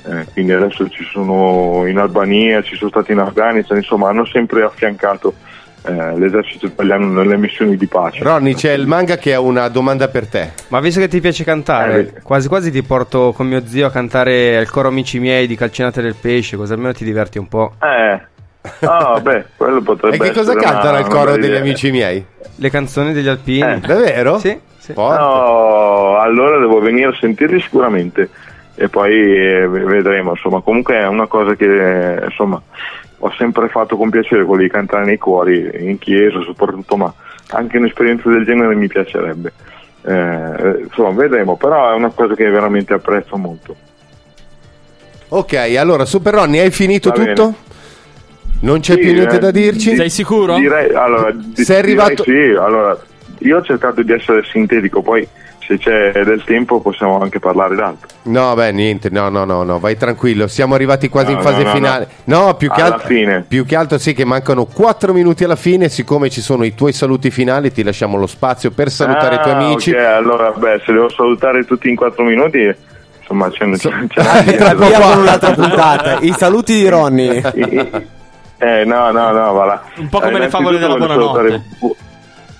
eh, 0.05 0.25
quindi 0.31 0.53
adesso 0.53 0.87
ci 0.89 1.03
sono 1.03 1.85
in 1.85 1.97
Albania, 1.97 2.61
ci 2.61 2.75
sono 2.75 2.89
stati 2.89 3.11
in 3.11 3.19
Afghanistan, 3.19 3.77
insomma 3.77 4.09
hanno 4.09 4.25
sempre 4.25 4.63
affiancato 4.63 5.33
eh, 5.83 6.17
l'esercito 6.17 6.65
italiano 6.65 7.07
nelle 7.07 7.37
missioni 7.37 7.77
di 7.77 7.87
pace. 7.87 8.23
Ronny, 8.23 8.53
c'è 8.53 8.73
il 8.73 8.87
manga 8.87 9.17
che 9.17 9.33
ha 9.33 9.39
una 9.39 9.67
domanda 9.69 10.07
per 10.07 10.27
te. 10.27 10.51
Ma 10.67 10.79
visto 10.79 10.99
che 10.99 11.07
ti 11.07 11.19
piace 11.21 11.43
cantare, 11.43 12.21
quasi 12.21 12.47
quasi 12.47 12.71
ti 12.71 12.83
porto 12.83 13.33
con 13.35 13.47
mio 13.47 13.65
zio 13.65 13.87
a 13.87 13.91
cantare 13.91 14.57
al 14.57 14.69
coro 14.69 14.89
Amici 14.89 15.19
miei 15.19 15.47
di 15.47 15.55
Calcinate 15.55 16.01
del 16.01 16.15
Pesce, 16.19 16.57
così 16.57 16.73
almeno 16.73 16.93
ti 16.93 17.03
diverti 17.03 17.37
un 17.37 17.47
po'. 17.47 17.73
Eh, 17.81 18.21
ah, 18.85 19.19
beh, 19.21 19.45
quello 19.55 19.81
potrebbe 19.81 20.15
E 20.15 20.19
che 20.19 20.31
cosa 20.31 20.53
cantano 20.55 20.97
al 20.97 21.07
coro 21.07 21.31
degli 21.35 21.45
idea. 21.45 21.59
amici 21.59 21.91
miei? 21.91 22.23
Le 22.55 22.69
canzoni 22.69 23.13
degli 23.13 23.27
alpini. 23.27 23.71
Eh. 23.71 23.79
Davvero? 23.79 24.37
Sì, 24.39 24.59
sì. 24.77 24.93
No, 24.95 26.17
allora 26.17 26.59
devo 26.59 26.79
venire 26.79 27.09
a 27.09 27.17
sentirli 27.19 27.61
sicuramente 27.61 28.29
e 28.75 28.87
poi 28.87 29.13
eh, 29.13 29.67
vedremo, 29.67 30.31
insomma, 30.31 30.61
comunque 30.61 30.95
è 30.95 31.05
una 31.05 31.27
cosa 31.27 31.53
che 31.55 31.65
eh, 32.15 32.23
insomma 32.25 32.61
ho 33.19 33.31
sempre 33.37 33.67
fatto 33.69 33.95
con 33.97 34.09
piacere 34.09 34.45
quello 34.45 34.63
di 34.63 34.69
cantare 34.69 35.05
nei 35.05 35.17
cuori, 35.17 35.69
in 35.79 35.97
chiesa 35.99 36.41
soprattutto, 36.41 36.95
ma 36.97 37.13
anche 37.51 37.77
un'esperienza 37.77 38.29
del 38.29 38.45
genere 38.45 38.75
mi 38.75 38.87
piacerebbe. 38.87 39.51
Eh, 40.03 40.83
insomma, 40.83 41.11
vedremo, 41.11 41.55
però 41.57 41.91
è 41.91 41.95
una 41.95 42.09
cosa 42.09 42.33
che 42.33 42.49
veramente 42.49 42.93
apprezzo 42.93 43.35
molto. 43.37 43.75
Ok, 45.29 45.53
allora 45.77 46.05
Super 46.05 46.33
Ronny, 46.33 46.59
hai 46.59 46.71
finito 46.71 47.09
Va 47.09 47.15
tutto? 47.15 47.43
bene. 47.43 47.55
Non 48.61 48.79
c'è 48.81 48.93
Sì, 48.95 48.99
più 48.99 49.13
niente 49.13 49.35
eh, 49.35 49.39
da 49.39 49.51
dirci? 49.51 49.95
Sei 49.95 50.09
sicuro? 50.09 50.57
Direi, 50.57 50.93
allora, 50.93 51.31
di- 51.31 51.63
Sei 51.63 51.77
arrivato- 51.77 52.23
direi 52.23 52.51
sì, 52.51 52.57
allora, 52.57 52.97
io 53.39 53.57
ho 53.57 53.61
cercato 53.61 54.01
di 54.01 54.11
essere 54.11 54.43
sintetico, 54.43 55.01
poi 55.01 55.25
se 55.69 55.77
c'è 55.77 56.11
del 56.23 56.41
tempo 56.43 56.79
possiamo 56.81 57.19
anche 57.21 57.37
parlare 57.39 57.75
d'altro. 57.75 58.07
No, 58.23 58.55
beh, 58.55 58.71
niente, 58.71 59.09
no, 59.11 59.29
no, 59.29 59.45
no, 59.45 59.61
no, 59.61 59.77
vai 59.77 59.95
tranquillo, 59.97 60.47
siamo 60.47 60.73
arrivati 60.73 61.09
quasi 61.09 61.31
No, 61.31 61.37
in 61.37 61.43
fase 61.43 61.57
no, 61.61 61.63
no, 61.69 61.75
finale. 61.75 62.07
No, 62.23 62.55
più, 62.55 62.71
che 62.71 62.81
Alla 62.81 62.93
altro, 62.95 63.07
fine. 63.07 63.45
più 63.47 63.65
che 63.65 63.75
altro 63.75 63.99
sì 63.99 64.13
che 64.13 64.25
mancano 64.25 64.65
4 64.65 65.13
minuti 65.13 65.43
alla 65.43 65.55
fine, 65.55 65.87
siccome 65.87 66.31
ci 66.31 66.41
sono 66.41 66.63
i 66.63 66.73
tuoi 66.73 66.91
saluti 66.91 67.29
finali, 67.29 67.71
ti 67.71 67.83
lasciamo 67.83 68.17
lo 68.17 68.25
spazio 68.25 68.71
per 68.71 68.89
salutare 68.89 69.35
i 69.35 69.39
tuoi 69.41 69.53
Ah, 69.53 69.57
amici. 69.57 69.91
ok, 69.91 69.97
allora, 69.99 70.51
beh, 70.51 70.81
se 70.83 70.91
devo 70.91 71.09
salutare 71.09 71.63
tutti 71.65 71.87
in 71.87 71.95
4 71.95 72.23
minuti, 72.23 72.75
insomma, 73.19 73.49
c'è, 73.51 73.69
c'è 73.69 73.87
da 74.23 74.41
dire. 74.41 74.57
Tra 74.57 74.73
via 74.73 74.99
con 74.99 75.17
un'altra 75.19 75.51
puntata. 75.51 76.17
I 76.21 76.33
saluti 76.35 76.73
di 76.73 76.89
Ronny. 76.89 77.41
Eh, 78.61 78.83
no, 78.83 79.09
no, 79.11 79.31
no, 79.31 79.53
va 79.53 79.63
là. 79.63 79.81
Un 79.99 80.09
po' 80.09 80.19
come 80.19 80.35
Eh, 80.35 80.39
le 80.39 80.49
favole 80.49 80.79
della 80.79 80.97
buonanotte. 80.97 81.47
salutare- 81.49 81.63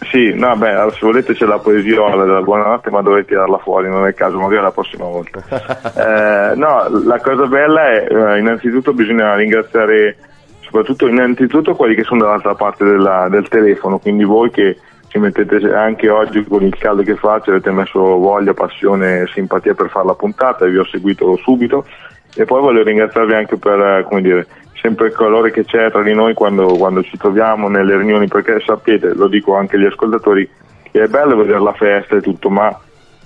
Sì, 0.09 0.33
no, 0.33 0.55
beh, 0.55 0.91
se 0.91 0.99
volete 1.01 1.33
c'è 1.33 1.45
la 1.45 1.59
poesiola 1.59 2.23
della 2.23 2.41
buonanotte, 2.41 2.89
ma 2.89 3.01
dovete 3.01 3.27
tirarla 3.27 3.57
fuori, 3.57 3.89
non 3.89 4.05
è 4.05 4.09
il 4.09 4.15
caso, 4.15 4.39
magari 4.39 4.63
la 4.63 4.71
prossima 4.71 5.05
volta. 5.05 5.41
Eh, 5.99 6.55
no, 6.55 6.87
la 7.03 7.19
cosa 7.19 7.45
bella 7.45 7.91
è, 7.91 8.07
eh, 8.09 8.39
innanzitutto 8.39 8.93
bisogna 8.93 9.35
ringraziare 9.35 10.17
soprattutto 10.61 11.07
innanzitutto 11.07 11.75
quelli 11.75 11.95
che 11.95 12.03
sono 12.03 12.21
dall'altra 12.21 12.55
parte 12.55 12.85
della- 12.85 13.27
del 13.29 13.47
telefono, 13.47 13.97
quindi 13.97 14.23
voi 14.23 14.49
che 14.51 14.77
ci 15.07 15.17
mettete 15.17 15.73
anche 15.73 16.09
oggi 16.09 16.43
con 16.45 16.63
il 16.63 16.77
caldo 16.77 17.01
che 17.01 17.15
fa, 17.15 17.41
ci 17.41 17.49
avete 17.49 17.71
messo 17.71 17.99
voglia, 17.99 18.53
passione 18.53 19.21
e 19.21 19.27
simpatia 19.27 19.73
per 19.73 19.89
fare 19.89 20.05
la 20.05 20.13
puntata 20.13 20.65
e 20.65 20.69
vi 20.69 20.77
ho 20.77 20.85
seguito 20.85 21.35
subito 21.37 21.85
e 22.35 22.45
poi 22.45 22.61
voglio 22.61 22.83
ringraziarvi 22.83 23.33
anche 23.33 23.57
per, 23.57 23.79
eh, 23.79 24.05
come 24.07 24.21
dire, 24.21 24.47
sempre 24.81 25.07
il 25.07 25.13
calore 25.13 25.51
che 25.51 25.65
c'è 25.65 25.89
tra 25.91 26.01
di 26.01 26.13
noi 26.13 26.33
quando, 26.33 26.65
quando 26.77 27.03
ci 27.03 27.17
troviamo 27.17 27.67
nelle 27.67 27.97
riunioni, 27.97 28.27
perché 28.27 28.59
sapete, 28.65 29.13
lo 29.13 29.27
dico 29.27 29.55
anche 29.55 29.75
agli 29.75 29.85
ascoltatori, 29.85 30.49
che 30.91 31.03
è 31.03 31.07
bello 31.07 31.35
vedere 31.35 31.59
la 31.59 31.73
festa 31.73 32.15
e 32.15 32.21
tutto, 32.21 32.49
ma 32.49 32.77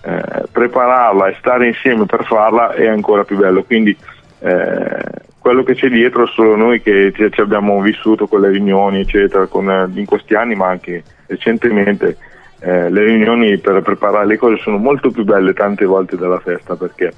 eh, 0.04 0.44
prepararla 0.52 1.28
e 1.28 1.36
stare 1.40 1.68
insieme 1.68 2.06
per 2.06 2.26
farla 2.26 2.74
è 2.74 2.88
ancora 2.88 3.24
più 3.24 3.38
bello. 3.38 3.64
Quindi 3.64 3.96
eh, 4.40 5.04
quello 5.40 5.64
che 5.64 5.76
c'è 5.76 5.90
dietro 5.90 6.26
solo 6.26 6.56
noi 6.56 6.82
che 6.82 7.12
ci, 7.14 7.42
abbiamo 7.42 7.82
vissuto 7.82 8.28
con 8.28 8.42
le 8.42 8.50
riunioni, 8.50 9.02
eccetera, 9.02 9.46
con, 9.48 9.70
eh, 9.70 9.90
in 9.94 10.06
questi 10.06 10.36
anni, 10.36 10.56
ma 10.56 10.68
anche 10.68 11.04
recentemente. 11.28 12.18
eh, 12.66 12.90
le 12.90 13.04
riunioni 13.04 13.58
per 13.58 13.82
preparare 13.82 14.26
le 14.26 14.38
cose 14.38 14.56
sono 14.58 14.78
molto 14.78 15.12
più 15.12 15.26
belle 15.26 15.54
tante 15.54 15.84
volte 15.84 16.16
della 16.16 16.40
festa 16.40 16.78
perché 16.78 17.12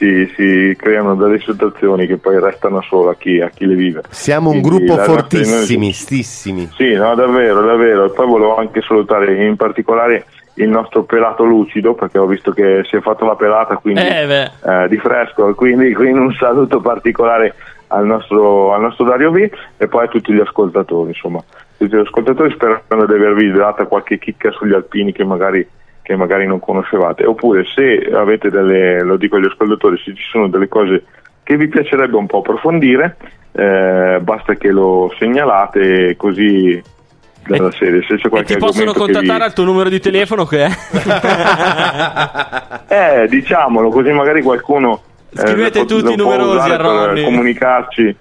si, 0.00 0.32
si 0.34 0.74
creano 0.78 1.14
delle 1.14 1.38
situazioni 1.40 2.06
che 2.06 2.16
poi 2.16 2.40
restano 2.40 2.80
solo 2.80 3.10
a 3.10 3.16
chi, 3.16 3.38
a 3.40 3.50
chi 3.50 3.66
le 3.66 3.74
vive. 3.74 4.00
Siamo 4.08 4.50
un 4.50 4.60
Quindi 4.62 4.84
gruppo 4.86 5.02
fortissimi, 5.02 5.66
riunione- 5.66 5.92
stissimi. 5.92 6.70
sì, 6.74 6.94
no, 6.94 7.14
davvero, 7.14 7.60
davvero. 7.60 8.06
E 8.06 8.10
poi 8.10 8.26
volevo 8.26 8.56
anche 8.56 8.80
salutare 8.80 9.44
in 9.44 9.56
particolare 9.56 10.24
il 10.54 10.68
nostro 10.68 11.04
pelato 11.04 11.44
lucido, 11.44 11.94
perché 11.94 12.18
ho 12.18 12.26
visto 12.26 12.50
che 12.52 12.82
si 12.88 12.96
è 12.96 13.00
fatto 13.00 13.24
la 13.26 13.36
pelata 13.36 13.76
quindi, 13.76 14.00
Eh, 14.00 14.50
eh, 14.64 14.88
di 14.88 14.96
fresco, 14.96 15.54
quindi, 15.54 15.92
quindi 15.92 16.18
un 16.18 16.32
saluto 16.32 16.80
particolare 16.80 17.54
al 17.88 18.06
nostro, 18.06 18.72
al 18.72 18.80
nostro 18.80 19.04
Dario 19.04 19.30
V 19.32 19.50
e 19.76 19.86
poi 19.88 20.04
a 20.04 20.08
tutti 20.08 20.32
gli 20.32 20.40
ascoltatori, 20.40 21.10
insomma. 21.10 21.42
Tutti 21.76 21.94
gli 21.96 21.98
ascoltatori 22.00 22.52
sperano 22.52 23.06
di 23.06 23.12
avervi 23.14 23.50
data 23.52 23.84
qualche 23.86 24.18
chicca 24.18 24.50
sugli 24.50 24.74
alpini 24.74 25.12
che 25.12 25.24
magari, 25.24 25.66
che 26.10 26.16
magari 26.16 26.44
non 26.44 26.58
conoscevate. 26.58 27.24
Oppure 27.24 27.64
se 27.72 28.10
avete 28.12 28.50
delle, 28.50 29.00
lo 29.04 29.16
dico 29.16 29.36
agli 29.36 29.44
ascoltatori, 29.46 29.96
se 30.04 30.12
ci 30.12 30.24
sono 30.28 30.48
delle 30.48 30.66
cose 30.66 31.04
che 31.44 31.56
vi 31.56 31.68
piacerebbe 31.68 32.16
un 32.16 32.26
po' 32.26 32.38
approfondire, 32.38 33.16
eh, 33.52 34.18
basta 34.20 34.54
che 34.54 34.70
lo 34.72 35.14
segnalate 35.20 36.16
così 36.16 36.82
dalla 37.46 37.70
serie. 37.70 38.02
Se 38.02 38.16
c'è 38.16 38.28
E 38.38 38.42
ti 38.42 38.56
possono 38.56 38.90
che 38.92 38.98
vi- 38.98 39.04
contattare 39.04 39.44
al 39.44 39.52
tuo 39.52 39.62
numero 39.64 39.88
di 39.88 40.00
telefono 40.00 40.44
che 40.46 40.64
è? 40.64 40.70
Eh, 42.92 43.28
diciamolo, 43.28 43.88
così 43.90 44.10
magari 44.10 44.42
qualcuno 44.42 45.00
eh, 45.32 45.38
Scrivete 45.38 45.84
può- 45.84 45.98
tutti 46.00 46.16
numerosi 46.16 46.70
a 46.70 46.76
Ronny. 46.76 47.14
per 47.14 47.24
comunicarci 47.24 48.16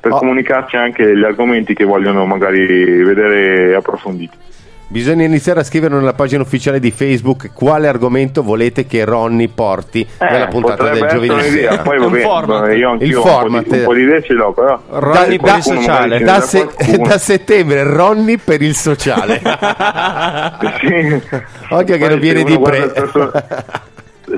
per 0.00 0.12
Oh. 0.12 0.18
comunicarci 0.18 0.76
anche 0.76 1.16
gli 1.16 1.24
argomenti 1.24 1.72
che 1.74 1.84
vogliono 1.84 2.26
magari 2.26 3.02
vedere 3.02 3.74
approfonditi. 3.74 4.36
Bisogna 4.88 5.24
iniziare 5.24 5.58
a 5.60 5.62
scrivere 5.64 5.96
nella 5.96 6.12
pagina 6.12 6.42
ufficiale 6.42 6.78
di 6.78 6.92
Facebook 6.92 7.50
quale 7.52 7.88
argomento 7.88 8.44
volete 8.44 8.86
che 8.86 9.04
Ronny 9.04 9.48
porti 9.48 10.06
nella 10.20 10.46
puntata 10.46 10.90
del 10.90 11.06
giovedì 11.10 11.40
sera. 11.40 11.78
Poi 11.78 11.98
vabbè, 11.98 12.72
io 12.72 12.76
Il 12.76 12.84
anch'io 12.84 13.16
un 13.18 13.22
po' 13.24 13.28
format. 13.28 13.66
di, 13.66 13.78
un 13.78 13.84
po' 13.84 13.94
di 13.94 14.02
idee 14.02 14.22
ce 14.22 14.32
l'ho, 14.34 14.52
però 14.52 14.80
Da, 14.88 14.98
qualcuno 15.38 15.80
magari 15.80 16.10
ce 16.12 16.18
ne 16.18 16.18
da 16.24 16.40
se- 16.40 16.68
da 16.98 17.18
settembre 17.18 17.82
Ronny 17.82 18.36
per 18.36 18.62
il 18.62 18.74
sociale. 18.76 19.40
Sì. 20.80 21.22
Occhio 21.70 21.96
che 21.96 22.08
non 22.08 22.18
viene 22.20 22.44
di 22.44 22.58
pre. 22.58 22.78
il 22.78 22.92
perso- 22.92 23.32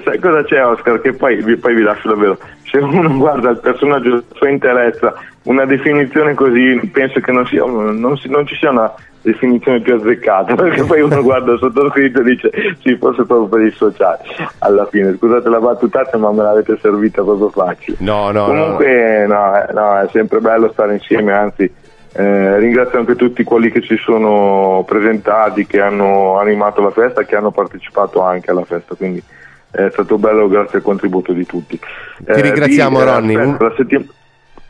Sai 0.05 0.19
cosa 0.19 0.45
c'è 0.45 0.65
Oscar? 0.65 1.01
Che 1.01 1.13
poi, 1.15 1.43
vi- 1.43 1.57
poi 1.57 1.75
vi 1.75 1.83
lascio 1.83 2.09
davvero. 2.09 2.39
Se 2.71 2.79
uno 2.79 3.17
guarda 3.17 3.51
il 3.51 3.59
personaggio 3.59 4.09
della 4.11 4.23
sua 4.35 4.49
interezza, 4.49 5.15
una 5.45 5.65
definizione 5.67 6.35
così, 6.35 6.79
penso 6.93 7.21
che 7.21 7.33
non, 7.33 7.47
sia, 7.47 7.65
non, 7.65 7.99
non 7.99 8.47
ci 8.47 8.55
sia 8.57 8.71
una 8.71 8.93
definizione 9.23 9.81
più 9.81 9.95
azzeccata, 9.95 10.55
perché 10.57 10.85
poi 10.85 11.01
uno 11.01 11.23
guarda 11.23 11.53
il 11.53 11.59
sottoscritto 11.59 12.21
e 12.21 12.25
dice 12.25 12.51
sì, 12.83 12.97
forse 12.97 13.25
proprio 13.25 13.49
per 13.49 13.61
il 13.61 13.75
sociale. 13.75 14.19
Alla 14.59 14.87
fine, 14.87 15.15
scusate 15.17 15.49
la 15.49 15.61
battutaccia, 15.61 16.17
ma 16.19 16.31
me 16.33 16.43
l'avete 16.43 16.79
servita 16.81 17.23
proprio 17.23 17.49
facile. 17.51 17.97
No, 18.01 18.31
no, 18.31 18.47
no. 18.47 18.63
Comunque, 18.63 19.27
no, 19.27 19.63
eh, 19.63 19.73
no, 19.73 19.99
è 20.01 20.09
sempre 20.13 20.41
bello 20.41 20.71
stare 20.73 20.95
insieme, 20.95 21.33
anzi, 21.33 21.71
eh, 22.13 22.59
ringrazio 22.59 22.99
anche 22.99 23.17
tutti 23.17 23.45
quelli 23.45 23.71
che 23.71 23.83
ci 23.83 23.97
sono 23.99 24.85
presentati, 24.87 25.67
che 25.67 25.81
hanno 25.81 26.39
animato 26.39 26.81
la 26.83 26.91
festa, 26.91 27.25
che 27.25 27.37
hanno 27.37 27.51
partecipato 27.51 28.23
anche 28.23 28.51
alla 28.51 28.65
festa, 28.65 28.95
quindi 28.95 29.23
è 29.71 29.89
stato 29.93 30.17
bello 30.17 30.49
grazie 30.49 30.79
al 30.79 30.85
contributo 30.85 31.33
di 31.33 31.45
tutti. 31.45 31.79
Ti 31.79 32.41
ringraziamo, 32.41 32.99
vi- 32.99 33.05
Ronny. 33.05 33.37
aspetta, 33.37 33.65
la 33.65 33.75
settim- 33.77 34.11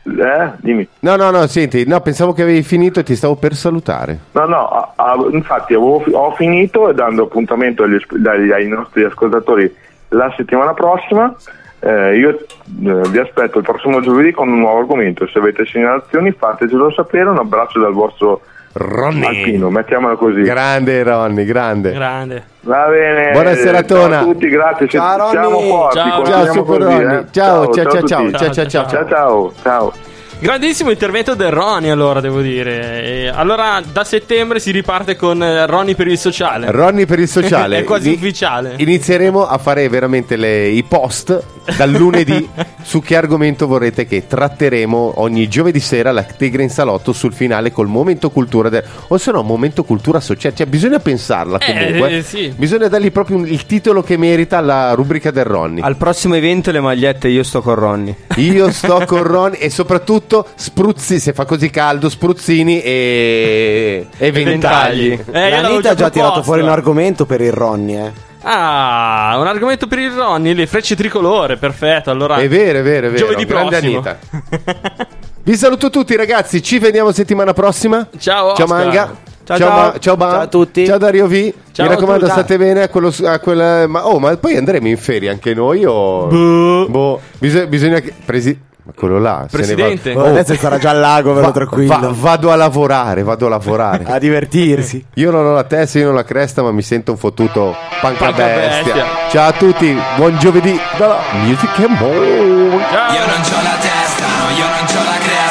eh, 0.03 0.51
dimmi. 0.57 0.87
No, 0.99 1.15
no, 1.15 1.29
no, 1.31 1.45
senti, 1.47 1.85
no, 1.87 1.99
pensavo 2.01 2.33
che 2.33 2.41
avevi 2.41 2.63
finito 2.63 2.99
e 2.99 3.03
ti 3.03 3.15
stavo 3.15 3.35
per 3.35 3.53
salutare. 3.55 4.17
No, 4.31 4.45
no, 4.45 4.67
a- 4.67 4.93
a- 4.95 5.27
infatti 5.31 5.73
avevo 5.73 6.03
ho 6.11 6.31
finito 6.35 6.89
e 6.89 6.93
dando 6.93 7.23
appuntamento 7.23 7.83
agli, 7.83 7.97
dagli- 8.17 8.51
ai 8.51 8.67
nostri 8.67 9.03
ascoltatori 9.03 9.73
la 10.09 10.33
settimana 10.35 10.73
prossima. 10.73 11.33
Eh, 11.81 12.17
io 12.17 12.29
eh, 12.31 13.09
vi 13.09 13.19
aspetto 13.19 13.59
il 13.59 13.63
prossimo 13.63 14.01
giovedì 14.01 14.31
con 14.31 14.49
un 14.49 14.59
nuovo 14.59 14.79
argomento. 14.79 15.25
Se 15.27 15.39
avete 15.39 15.65
segnalazioni 15.65 16.31
fatecelo 16.31 16.91
sapere. 16.91 17.29
Un 17.29 17.37
abbraccio 17.37 17.79
dal 17.79 17.93
vostro 17.93 18.41
Ronny. 18.73 19.25
Alpino, 19.25 19.69
mettiamola 19.69 20.15
così. 20.15 20.41
Grande 20.41 21.03
Ronny, 21.03 21.43
grande. 21.45 21.91
grande. 21.91 22.43
Va 22.61 22.85
bene. 22.87 23.31
Buona 23.31 23.55
seratona. 23.55 24.19
Ciao 24.19 24.29
a 24.29 24.33
tutti, 24.33 24.49
grazie. 24.49 24.87
Ciao 24.87 25.17
Ronny. 25.17 25.31
Siamo 25.31 25.59
forti, 25.59 25.97
eh. 25.97 26.01
ciao, 26.01 26.25
ciao 26.25 26.45
Super 26.53 26.81
Ronny. 26.81 27.15
Eh. 27.15 27.25
Ciao, 27.31 27.73
ciao, 27.73 27.83
ciao, 27.91 28.03
ciao, 28.03 28.31
ciao, 28.31 28.51
ciao, 28.53 28.65
ciao, 28.65 28.87
ciao, 28.87 29.07
ciao, 29.07 29.53
ciao. 29.61 29.93
Grandissimo 30.41 30.89
intervento 30.89 31.35
del 31.35 31.51
Ronnie, 31.51 31.91
allora 31.91 32.21
devo 32.21 32.39
dire. 32.39 33.03
E 33.03 33.27
allora 33.27 33.81
da 33.91 34.05
settembre 34.05 34.59
si 34.59 34.71
riparte 34.71 35.17
con 35.17 35.43
eh, 35.43 35.65
Ronnie 35.65 35.95
per 35.95 36.07
il 36.07 36.17
sociale. 36.17 36.71
Ronnie 36.71 37.05
per 37.05 37.19
il 37.19 37.27
sociale. 37.27 37.79
È 37.79 37.83
quasi 37.83 38.09
Ni- 38.09 38.15
ufficiale. 38.15 38.75
Inizieremo 38.77 39.45
a 39.45 39.57
fare 39.57 39.89
veramente 39.89 40.37
le, 40.37 40.67
i 40.67 40.81
post 40.83 41.43
dal 41.77 41.91
lunedì 41.91 42.47
su 42.81 43.01
che 43.01 43.15
argomento 43.15 43.67
vorrete 43.67 44.05
che 44.05 44.25
tratteremo 44.27 45.13
ogni 45.17 45.47
giovedì 45.47 45.79
sera 45.79 46.11
la 46.11 46.23
Tigre 46.23 46.63
in 46.63 46.69
salotto 46.69 47.13
sul 47.13 47.33
finale 47.33 47.71
col 47.71 47.87
momento 47.87 48.29
cultura 48.29 48.69
del, 48.69 48.83
o 49.07 49.17
se 49.17 49.31
no 49.31 49.43
momento 49.43 49.83
cultura 49.83 50.19
sociale. 50.19 50.55
Cioè 50.55 50.67
bisogna 50.67 50.99
pensarla 50.99 51.57
comunque. 51.59 52.09
eh, 52.17 52.21
sì. 52.23 52.53
bisogna 52.55 52.87
dargli 52.87 53.11
proprio 53.11 53.39
il 53.45 53.65
titolo 53.65 54.01
che 54.01 54.17
merita 54.17 54.59
la 54.61 54.93
rubrica 54.93 55.31
del 55.31 55.45
Ronny 55.45 55.81
al 55.81 55.97
prossimo 55.97 56.35
evento 56.35 56.71
le 56.71 56.79
magliette 56.79 57.27
io 57.27 57.43
sto 57.43 57.61
con 57.61 57.75
Ronny 57.75 58.15
io 58.37 58.69
sto 58.71 59.03
con 59.05 59.23
Ronny 59.23 59.57
e 59.57 59.69
soprattutto 59.69 60.47
spruzzi 60.55 61.19
se 61.19 61.33
fa 61.33 61.45
così 61.45 61.69
caldo 61.69 62.09
spruzzini 62.09 62.81
e, 62.81 64.07
e 64.17 64.31
ventagli. 64.31 65.19
eh, 65.31 65.51
Anita 65.53 65.91
ha 65.91 65.95
già 65.95 65.95
proposto. 65.95 66.09
tirato 66.09 66.43
fuori 66.43 66.61
un 66.61 66.69
argomento 66.69 67.25
per 67.25 67.41
il 67.41 67.51
Ronny 67.51 67.95
eh. 67.97 68.27
Ah, 68.41 69.35
un 69.37 69.47
argomento 69.47 69.87
per 69.87 69.99
il 69.99 70.11
Ronnie, 70.11 70.53
le 70.53 70.65
frecce 70.65 70.95
tricolore, 70.95 71.57
perfetto. 71.57 72.09
Allora, 72.09 72.37
è 72.37 72.47
vero, 72.47 72.79
è 72.79 72.83
vero, 72.83 73.07
è 73.07 73.09
vero. 73.09 73.25
Giovedì 73.25 73.45
prossimo. 73.45 74.03
Vi 75.43 75.55
saluto 75.55 75.89
tutti 75.89 76.15
ragazzi, 76.15 76.61
ci 76.61 76.79
vediamo 76.79 77.11
settimana 77.11 77.53
prossima. 77.53 78.07
Ciao, 78.17 78.55
ciao 78.55 78.67
Manga. 78.67 79.27
Ciao, 79.43 79.57
ciao, 79.57 79.69
ma, 79.69 79.99
ciao, 79.99 80.15
Bam. 80.15 80.31
ciao 80.31 80.41
a 80.41 80.47
tutti. 80.47 80.85
Ciao 80.85 80.97
Dario 80.99 81.27
V. 81.27 81.53
Ciao 81.71 81.87
Mi 81.87 81.93
raccomando, 81.93 82.25
tu, 82.25 82.31
state 82.31 82.57
bene 82.57 82.83
a, 82.83 82.87
quello, 82.87 83.11
a 83.23 83.39
quel. 83.39 83.89
Ma, 83.89 84.07
oh, 84.07 84.19
ma 84.19 84.37
poi 84.37 84.55
andremo 84.55 84.87
in 84.87 84.97
ferie 84.97 85.29
anche 85.29 85.55
noi? 85.55 85.83
O... 85.85 86.27
Boh. 86.27 86.87
boh. 86.87 87.21
Bisogna, 87.39 87.65
bisogna 87.65 87.99
che. 87.99 88.13
Presi... 88.23 88.67
Ma 88.89 88.91
quello 88.95 89.19
là, 89.19 89.45
Presidente. 89.49 90.13
Va... 90.13 90.23
Oh, 90.23 90.25
adesso 90.25 90.55
sarà 90.55 90.79
già 90.79 90.89
al 90.89 90.99
lago, 90.99 91.33
vado 91.33 91.51
tranquillo. 91.51 91.99
Va, 91.99 92.11
vado 92.11 92.51
a 92.51 92.55
lavorare, 92.55 93.21
vado 93.23 93.45
a 93.45 93.49
lavorare. 93.49 94.03
a 94.09 94.17
divertirsi. 94.17 95.05
Io 95.15 95.31
non 95.31 95.45
ho 95.45 95.53
la 95.53 95.63
testa, 95.63 95.99
io 95.99 96.05
non 96.05 96.13
ho 96.13 96.17
la 96.17 96.23
cresta, 96.23 96.63
ma 96.63 96.71
mi 96.71 96.81
sento 96.81 97.11
un 97.11 97.17
fottuto 97.17 97.75
panca, 98.01 98.25
panca 98.25 98.45
bestia. 98.45 98.93
bestia. 98.93 99.05
Ciao 99.29 99.49
a 99.49 99.51
tutti, 99.51 99.95
buon 100.15 100.37
giovedì 100.39 100.79
dalla 100.97 101.19
Music 101.43 101.79
and 101.79 101.99
More. 101.99 102.85
Ciao. 102.89 103.13
Io 103.13 103.25
non 103.25 103.41
ho 103.41 103.61
la 103.61 103.77
testa, 103.79 104.25
no, 104.25 104.57
io 104.57 104.65
non 104.65 104.83
ho 104.83 105.03
la 105.03 105.17
cresta. 105.19 105.48